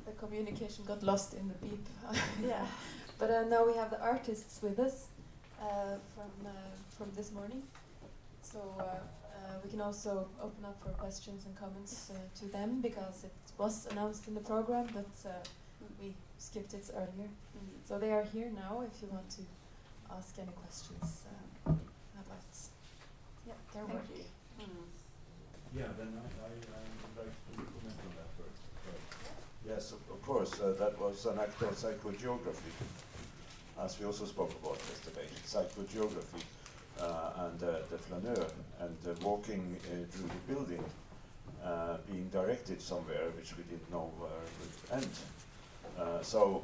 the 0.07 0.13
communication 0.13 0.85
got 0.85 1.03
lost 1.03 1.35
in 1.35 1.49
the 1.49 1.55
beep. 1.55 1.87
Yeah. 2.43 2.65
but 3.19 3.31
uh, 3.31 3.45
now 3.45 3.67
we 3.67 3.75
have 3.75 3.91
the 3.91 4.01
artists 4.01 4.63
with 4.63 4.79
us 4.79 5.09
uh, 5.61 5.99
from 6.15 6.31
uh, 6.47 6.51
from 6.97 7.11
this 7.15 7.31
morning, 7.33 7.63
so 8.53 8.61
uh, 8.79 8.83
uh, 8.83 9.59
we 9.65 9.71
can 9.71 9.81
also 9.81 10.29
open 10.41 10.65
up 10.65 10.77
for 10.83 10.91
questions 10.91 11.47
and 11.47 11.57
comments 11.57 12.11
uh, 12.11 12.19
to 12.39 12.47
them 12.47 12.81
because 12.81 13.25
it 13.25 13.33
was 13.59 13.87
announced 13.91 14.29
in 14.29 14.35
the 14.35 14.41
program, 14.41 14.87
but 14.95 15.15
uh, 15.29 15.33
we 16.01 16.15
skipped 16.39 16.75
it 16.75 16.89
earlier. 16.95 17.31
So 17.85 17.99
they 17.99 18.13
are 18.13 18.25
here 18.25 18.51
now. 18.55 18.83
If 18.83 19.03
you 19.03 19.09
want 19.09 19.29
to 19.31 19.43
ask 20.17 20.39
any 20.39 20.53
questions 20.53 21.25
um, 21.67 21.81
about 22.15 22.55
yeah 23.47 23.55
their 23.73 23.83
Thank 23.83 23.95
work. 23.95 24.05
you. 24.15 24.25
Mm. 24.63 24.87
Yeah, 25.77 25.91
then 25.99 26.09
I, 26.15 26.27
I, 26.43 26.51
I 26.51 26.83
would 27.03 27.17
like 27.19 27.35
to 27.35 27.57
comment 27.57 27.99
on 28.07 28.13
that 28.19 28.31
first. 28.39 28.63
Yes, 29.67 29.93
of, 29.93 30.01
of 30.15 30.23
course, 30.23 30.61
uh, 30.61 30.75
that 30.79 30.99
was 31.01 31.27
an 31.27 31.39
act 31.39 31.61
of 31.63 31.75
psychogeography, 31.75 32.73
as 33.83 33.99
we 33.99 34.07
also 34.07 34.25
spoke 34.25 34.53
about 34.63 34.79
yesterday. 34.89 35.27
Psychogeography 35.45 36.43
and 37.01 37.63
uh, 37.63 37.79
the 37.91 37.99
flaneur 37.99 38.47
and 38.81 39.23
walking 39.23 39.77
uh, 39.85 40.05
through 40.11 40.29
the 40.29 40.55
building, 40.55 40.85
uh, 41.65 41.97
being 42.11 42.29
directed 42.29 42.81
somewhere 42.81 43.31
which 43.37 43.57
we 43.57 43.63
didn't 43.65 43.91
know 43.91 44.11
where 44.19 44.31
it 44.31 44.55
would 44.61 45.03
end. 45.03 45.11
Uh, 45.99 46.23
so, 46.23 46.63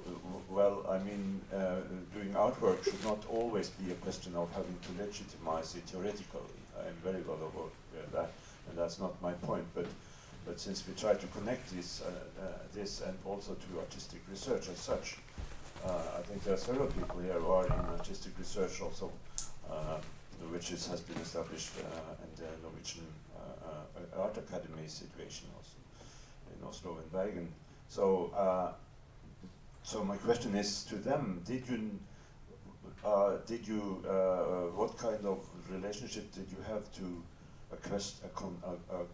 well, 0.50 0.84
I 0.88 0.98
mean, 0.98 1.40
uh, 1.54 1.76
doing 2.12 2.34
artwork 2.34 2.84
should 2.84 3.02
not 3.02 3.24
always 3.30 3.70
be 3.70 3.90
a 3.90 3.94
question 3.96 4.34
of 4.36 4.52
having 4.52 4.76
to 4.82 5.02
legitimize 5.02 5.74
it 5.74 5.84
theoretically. 5.84 6.40
I 6.78 6.88
am 6.88 6.94
very 7.02 7.22
well 7.22 7.38
aware 7.38 8.04
of 8.04 8.12
that, 8.12 8.30
and 8.68 8.78
that's 8.78 8.98
not 8.98 9.20
my 9.22 9.32
point. 9.32 9.64
But, 9.74 9.86
but 10.44 10.60
since 10.60 10.86
we 10.86 10.92
try 10.94 11.14
to 11.14 11.26
connect 11.28 11.74
this, 11.74 12.02
uh, 12.02 12.44
this 12.74 13.00
and 13.00 13.16
also 13.24 13.54
to 13.54 13.80
artistic 13.80 14.20
research 14.30 14.68
as 14.68 14.78
such, 14.78 15.16
I 15.84 16.22
think 16.28 16.44
there 16.44 16.54
are 16.54 16.58
several 16.58 16.88
people 16.88 17.20
here 17.20 17.40
who 17.40 17.50
are 17.50 17.66
in 17.66 17.72
artistic 17.72 18.32
research 18.38 18.80
also, 18.82 19.10
which 20.50 20.70
has 20.70 21.00
been 21.00 21.18
established 21.18 21.70
uh, 21.78 22.14
in 22.24 22.30
the 22.36 22.50
Norwegian 22.62 23.06
uh, 23.36 24.18
uh, 24.18 24.22
Art 24.22 24.36
Academy 24.38 24.86
situation 24.86 25.46
also 25.56 25.76
in 26.54 26.66
Oslo 26.66 26.98
and 26.98 27.12
Bergen. 27.12 27.48
So. 27.88 28.32
Uh, 28.36 28.72
so 29.84 30.04
my 30.04 30.16
question 30.16 30.54
is 30.54 30.84
to 30.84 30.94
them: 30.94 31.42
Did 31.44 31.68
you, 31.68 31.98
did 33.46 33.66
you, 33.66 33.80
what 34.76 34.96
kind 34.96 35.26
of 35.26 35.44
relationship 35.68 36.32
did 36.32 36.46
you 36.52 36.62
have 36.68 36.84
to 36.92 37.20
a 37.72 37.76
quest, 37.88 38.22
a 38.24 38.28
con, 38.28 38.56
a, 38.64 38.94
a, 38.94 39.04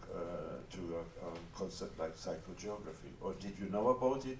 to 0.71 0.97
a 0.97 1.57
concept 1.57 1.97
like 1.99 2.15
psychogeography, 2.15 3.11
or 3.21 3.33
did 3.39 3.53
you 3.59 3.69
know 3.71 3.87
about 3.89 4.25
it 4.25 4.37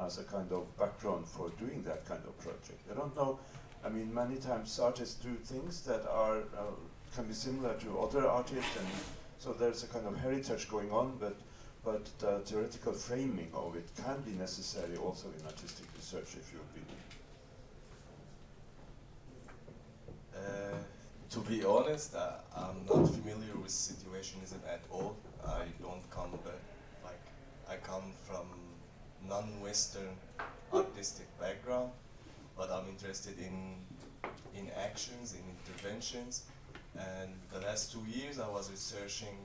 as 0.00 0.18
a 0.18 0.24
kind 0.24 0.50
of 0.52 0.76
background 0.78 1.26
for 1.26 1.50
doing 1.58 1.82
that 1.82 2.06
kind 2.06 2.20
of 2.26 2.38
project? 2.38 2.80
I 2.90 2.94
don't 2.94 3.14
know. 3.16 3.38
I 3.84 3.88
mean, 3.88 4.12
many 4.12 4.36
times 4.36 4.78
artists 4.78 5.14
do 5.22 5.34
things 5.34 5.82
that 5.82 6.06
are 6.10 6.38
uh, 6.38 6.74
can 7.14 7.26
be 7.26 7.34
similar 7.34 7.74
to 7.74 7.98
other 8.00 8.26
artists, 8.28 8.76
and 8.76 8.86
so 9.38 9.52
there's 9.52 9.84
a 9.84 9.86
kind 9.86 10.06
of 10.06 10.16
heritage 10.16 10.68
going 10.68 10.90
on, 10.90 11.16
but 11.20 11.36
but 11.84 12.06
the 12.18 12.40
theoretical 12.40 12.92
framing 12.92 13.48
of 13.54 13.76
it 13.76 13.88
can 13.96 14.20
be 14.22 14.32
necessary 14.32 14.96
also 14.96 15.28
in 15.38 15.46
artistic 15.46 15.86
research, 15.96 16.36
if 16.36 16.52
you 16.52 16.58
opinion. 16.60 16.98
Uh, 20.34 20.76
to 21.30 21.40
be 21.40 21.64
honest, 21.64 22.14
uh, 22.14 22.32
I'm 22.56 22.84
not 22.86 23.08
familiar 23.08 23.56
with 23.56 23.70
situationism 23.70 24.60
at 24.68 24.82
all. 24.90 25.16
I 25.46 25.64
don't 25.80 26.08
come 26.10 26.32
back, 26.44 26.62
like 27.04 27.20
I 27.70 27.76
come 27.76 28.12
from 28.26 28.46
non-Western 29.28 30.16
artistic 30.72 31.26
background, 31.40 31.90
but 32.58 32.70
I'm 32.70 32.88
interested 32.88 33.38
in 33.38 33.76
in 34.58 34.68
actions, 34.76 35.34
in 35.38 35.44
interventions, 35.54 36.42
and 36.98 37.30
the 37.52 37.60
last 37.60 37.92
two 37.92 38.04
years 38.10 38.40
I 38.40 38.48
was 38.48 38.70
researching 38.70 39.36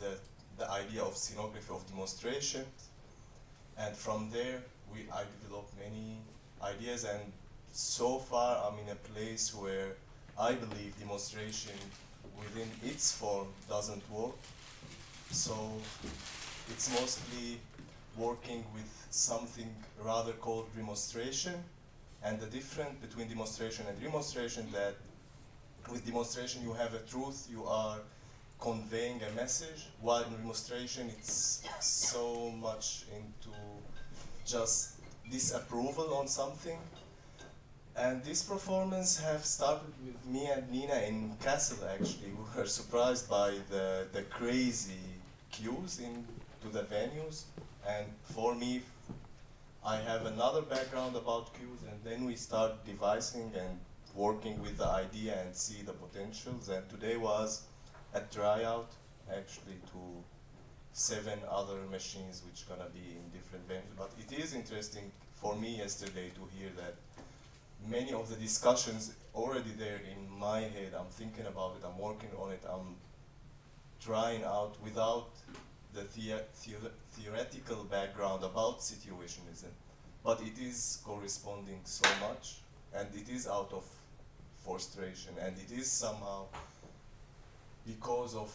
the 0.00 0.12
the 0.56 0.70
idea 0.70 1.02
of 1.02 1.14
scenography 1.14 1.70
of 1.74 1.84
demonstration, 1.90 2.64
and 3.76 3.96
from 3.96 4.30
there 4.30 4.62
we 4.92 5.00
I 5.20 5.24
developed 5.42 5.74
many 5.86 6.18
ideas, 6.62 7.04
and 7.04 7.32
so 7.72 8.18
far 8.18 8.50
I'm 8.64 8.78
in 8.78 8.88
a 8.88 9.00
place 9.12 9.52
where 9.52 9.96
I 10.38 10.54
believe 10.54 10.96
demonstration 10.98 11.78
within 12.38 12.68
its 12.82 13.12
form 13.12 13.48
doesn't 13.68 14.04
work. 14.10 14.38
So 15.30 15.54
it's 16.70 16.88
mostly 17.00 17.58
working 18.16 18.64
with 18.72 18.90
something 19.10 19.74
rather 20.00 20.32
called 20.32 20.66
demonstration, 20.76 21.54
and 22.24 22.40
the 22.40 22.46
difference 22.46 22.94
between 23.00 23.28
demonstration 23.28 23.86
and 23.86 24.00
demonstration 24.00 24.66
that 24.72 24.94
with 25.90 26.04
demonstration 26.06 26.62
you 26.62 26.72
have 26.72 26.94
a 26.94 27.00
truth, 27.00 27.46
you 27.50 27.64
are 27.64 27.98
conveying 28.60 29.20
a 29.22 29.36
message, 29.36 29.88
while 30.00 30.24
in 30.24 30.32
demonstration 30.36 31.10
it's 31.10 31.62
so 31.80 32.50
much 32.50 33.04
into 33.14 33.54
just 34.46 34.94
disapproval 35.30 36.14
on 36.14 36.26
something. 36.26 36.78
and 37.96 38.24
this 38.24 38.42
performance 38.42 39.20
have 39.20 39.44
started 39.44 39.92
with 40.04 40.20
me 40.26 40.46
and 40.46 40.68
Nina 40.70 40.98
in 41.06 41.36
Kassel 41.44 41.78
actually. 41.94 42.32
We 42.36 42.44
were 42.56 42.66
surprised 42.66 43.28
by 43.30 43.50
the, 43.70 44.08
the 44.12 44.22
crazy 44.22 45.06
queues 45.52 46.00
in 46.00 46.26
to 46.62 46.68
the 46.76 46.82
venues 46.82 47.44
and 47.86 48.06
for 48.34 48.54
me 48.56 48.82
I 49.84 49.96
have 49.96 50.26
another 50.26 50.62
background 50.62 51.14
about 51.14 51.52
queues 51.54 51.80
and 51.90 52.02
then 52.04 52.24
we 52.24 52.36
start 52.36 52.84
devising 52.86 53.52
and 53.54 53.78
working 54.14 54.60
with 54.62 54.78
the 54.78 54.86
idea 54.86 55.38
and 55.42 55.54
see 55.54 55.82
the 55.82 55.92
potentials 55.92 56.68
and 56.68 56.88
today 56.88 57.16
was 57.16 57.62
a 58.14 58.20
tryout 58.20 58.90
actually 59.30 59.78
to 59.92 60.00
seven 60.92 61.38
other 61.50 61.78
machines 61.90 62.42
which 62.46 62.68
gonna 62.68 62.88
be 62.94 63.16
in 63.18 63.28
different 63.32 63.68
venues 63.68 63.94
but 63.98 64.10
it 64.18 64.32
is 64.42 64.54
interesting 64.54 65.10
for 65.34 65.54
me 65.56 65.76
yesterday 65.76 66.30
to 66.30 66.42
hear 66.56 66.70
that 66.76 66.94
many 67.86 68.12
of 68.12 68.28
the 68.30 68.36
discussions 68.36 69.12
already 69.34 69.72
there 69.78 70.00
in 70.12 70.38
my 70.38 70.60
head. 70.60 70.94
I'm 70.98 71.10
thinking 71.10 71.46
about 71.46 71.76
it. 71.78 71.84
I'm 71.86 71.98
working 71.98 72.30
on 72.40 72.52
it. 72.52 72.62
I'm 72.66 72.94
trying 74.00 74.42
out 74.44 74.76
without 74.82 75.28
the, 75.92 76.02
thea- 76.04 76.44
theo- 76.54 76.90
theoretical 77.16 77.84
background 77.84 78.44
about 78.44 78.80
situationism, 78.80 79.72
but 80.24 80.40
it 80.42 80.58
is 80.60 81.00
corresponding 81.04 81.80
so 81.84 82.08
much, 82.20 82.56
and 82.94 83.08
it 83.14 83.28
is 83.28 83.46
out 83.46 83.72
of 83.72 83.84
frustration, 84.64 85.34
and 85.40 85.56
it 85.58 85.72
is 85.76 85.90
somehow 85.90 86.46
because 87.86 88.34
of 88.34 88.50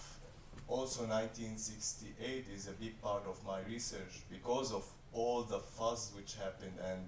also 0.67 1.01
1968 1.01 2.45
is 2.53 2.67
a 2.67 2.71
big 2.73 3.01
part 3.01 3.23
of 3.27 3.43
my 3.45 3.59
research 3.67 4.21
because 4.31 4.71
of 4.71 4.85
all 5.13 5.41
the 5.43 5.59
fuss 5.59 6.11
which 6.15 6.35
happened 6.35 6.77
and 6.85 7.01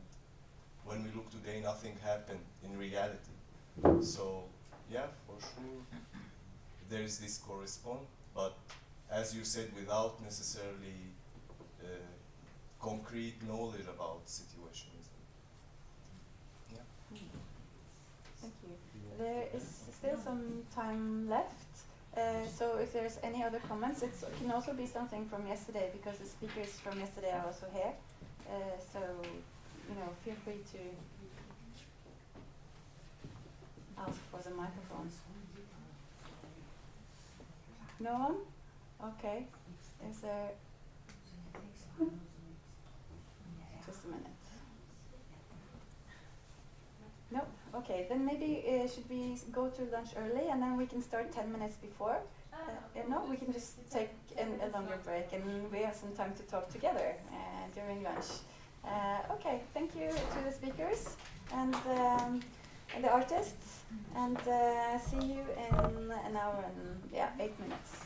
when 0.85 1.03
we 1.03 1.11
look 1.11 1.29
today, 1.29 1.61
nothing 1.61 1.95
happened 2.03 2.39
in 2.63 2.77
reality. 2.77 3.35
So, 4.01 4.43
yeah, 4.91 5.05
for 5.27 5.35
sure, 5.39 5.99
there 6.89 7.01
is 7.01 7.19
this 7.19 7.37
correspond, 7.37 7.99
but 8.35 8.57
as 9.11 9.35
you 9.35 9.43
said, 9.43 9.69
without 9.75 10.21
necessarily 10.23 11.10
concrete 12.81 13.35
knowledge 13.47 13.87
about 13.87 14.25
situationism. 14.25 15.19
Yeah. 16.73 16.79
Thank 18.41 18.53
you. 18.63 18.71
There 19.17 19.45
is 19.53 19.83
still 19.97 20.17
some 20.17 20.63
time 20.73 21.29
left. 21.29 21.71
Uh, 22.17 22.45
so 22.47 22.77
if 22.77 22.91
there's 22.91 23.19
any 23.23 23.43
other 23.43 23.59
comments, 23.69 24.01
it 24.01 24.13
can 24.39 24.51
also 24.51 24.73
be 24.73 24.85
something 24.85 25.25
from 25.29 25.47
yesterday 25.47 25.89
because 25.93 26.17
the 26.17 26.25
speakers 26.25 26.71
from 26.83 26.99
yesterday 26.99 27.31
are 27.31 27.45
also 27.45 27.67
here. 27.73 27.93
Uh, 28.49 28.77
so 28.91 28.99
you 29.87 29.95
know, 29.95 30.09
feel 30.25 30.35
free 30.43 30.61
to 30.73 30.79
ask 33.97 34.19
for 34.31 34.41
the 34.41 34.55
microphones. 34.55 35.13
No 37.99 38.13
one? 38.13 38.37
Okay. 39.13 39.45
Is 40.09 40.19
there 40.21 40.49
a 44.05 44.07
minute? 44.07 44.41
No? 47.31 47.41
Okay, 47.79 48.05
then 48.09 48.25
maybe 48.25 48.63
uh, 48.67 48.87
should 48.87 49.09
we 49.09 49.37
go 49.51 49.69
to 49.69 49.81
lunch 49.83 50.09
early 50.17 50.49
and 50.49 50.61
then 50.61 50.75
we 50.77 50.85
can 50.85 51.01
start 51.01 51.31
10 51.31 51.51
minutes 51.51 51.77
before? 51.77 52.17
Uh, 52.53 52.57
uh, 52.99 53.03
no, 53.09 53.25
we 53.29 53.37
can 53.37 53.53
just 53.53 53.89
take 53.89 54.09
an, 54.37 54.59
a 54.61 54.69
longer 54.75 54.97
break 55.05 55.31
and 55.31 55.71
we 55.71 55.79
have 55.79 55.95
some 55.95 56.11
time 56.11 56.33
to 56.33 56.43
talk 56.43 56.69
together 56.69 57.15
uh, 57.31 57.35
during 57.73 58.03
lunch. 58.03 58.25
Uh, 58.83 59.33
okay, 59.33 59.61
thank 59.73 59.95
you 59.95 60.09
to 60.09 60.43
the 60.43 60.51
speakers 60.51 61.15
and, 61.53 61.75
um, 61.75 62.41
and 62.95 63.03
the 63.03 63.09
artists, 63.09 63.81
and 64.15 64.37
uh, 64.47 64.99
see 64.99 65.17
you 65.17 65.41
in 65.69 66.11
an 66.25 66.35
hour 66.35 66.65
and 66.65 67.01
yeah, 67.13 67.29
eight 67.39 67.53
minutes. 67.59 68.05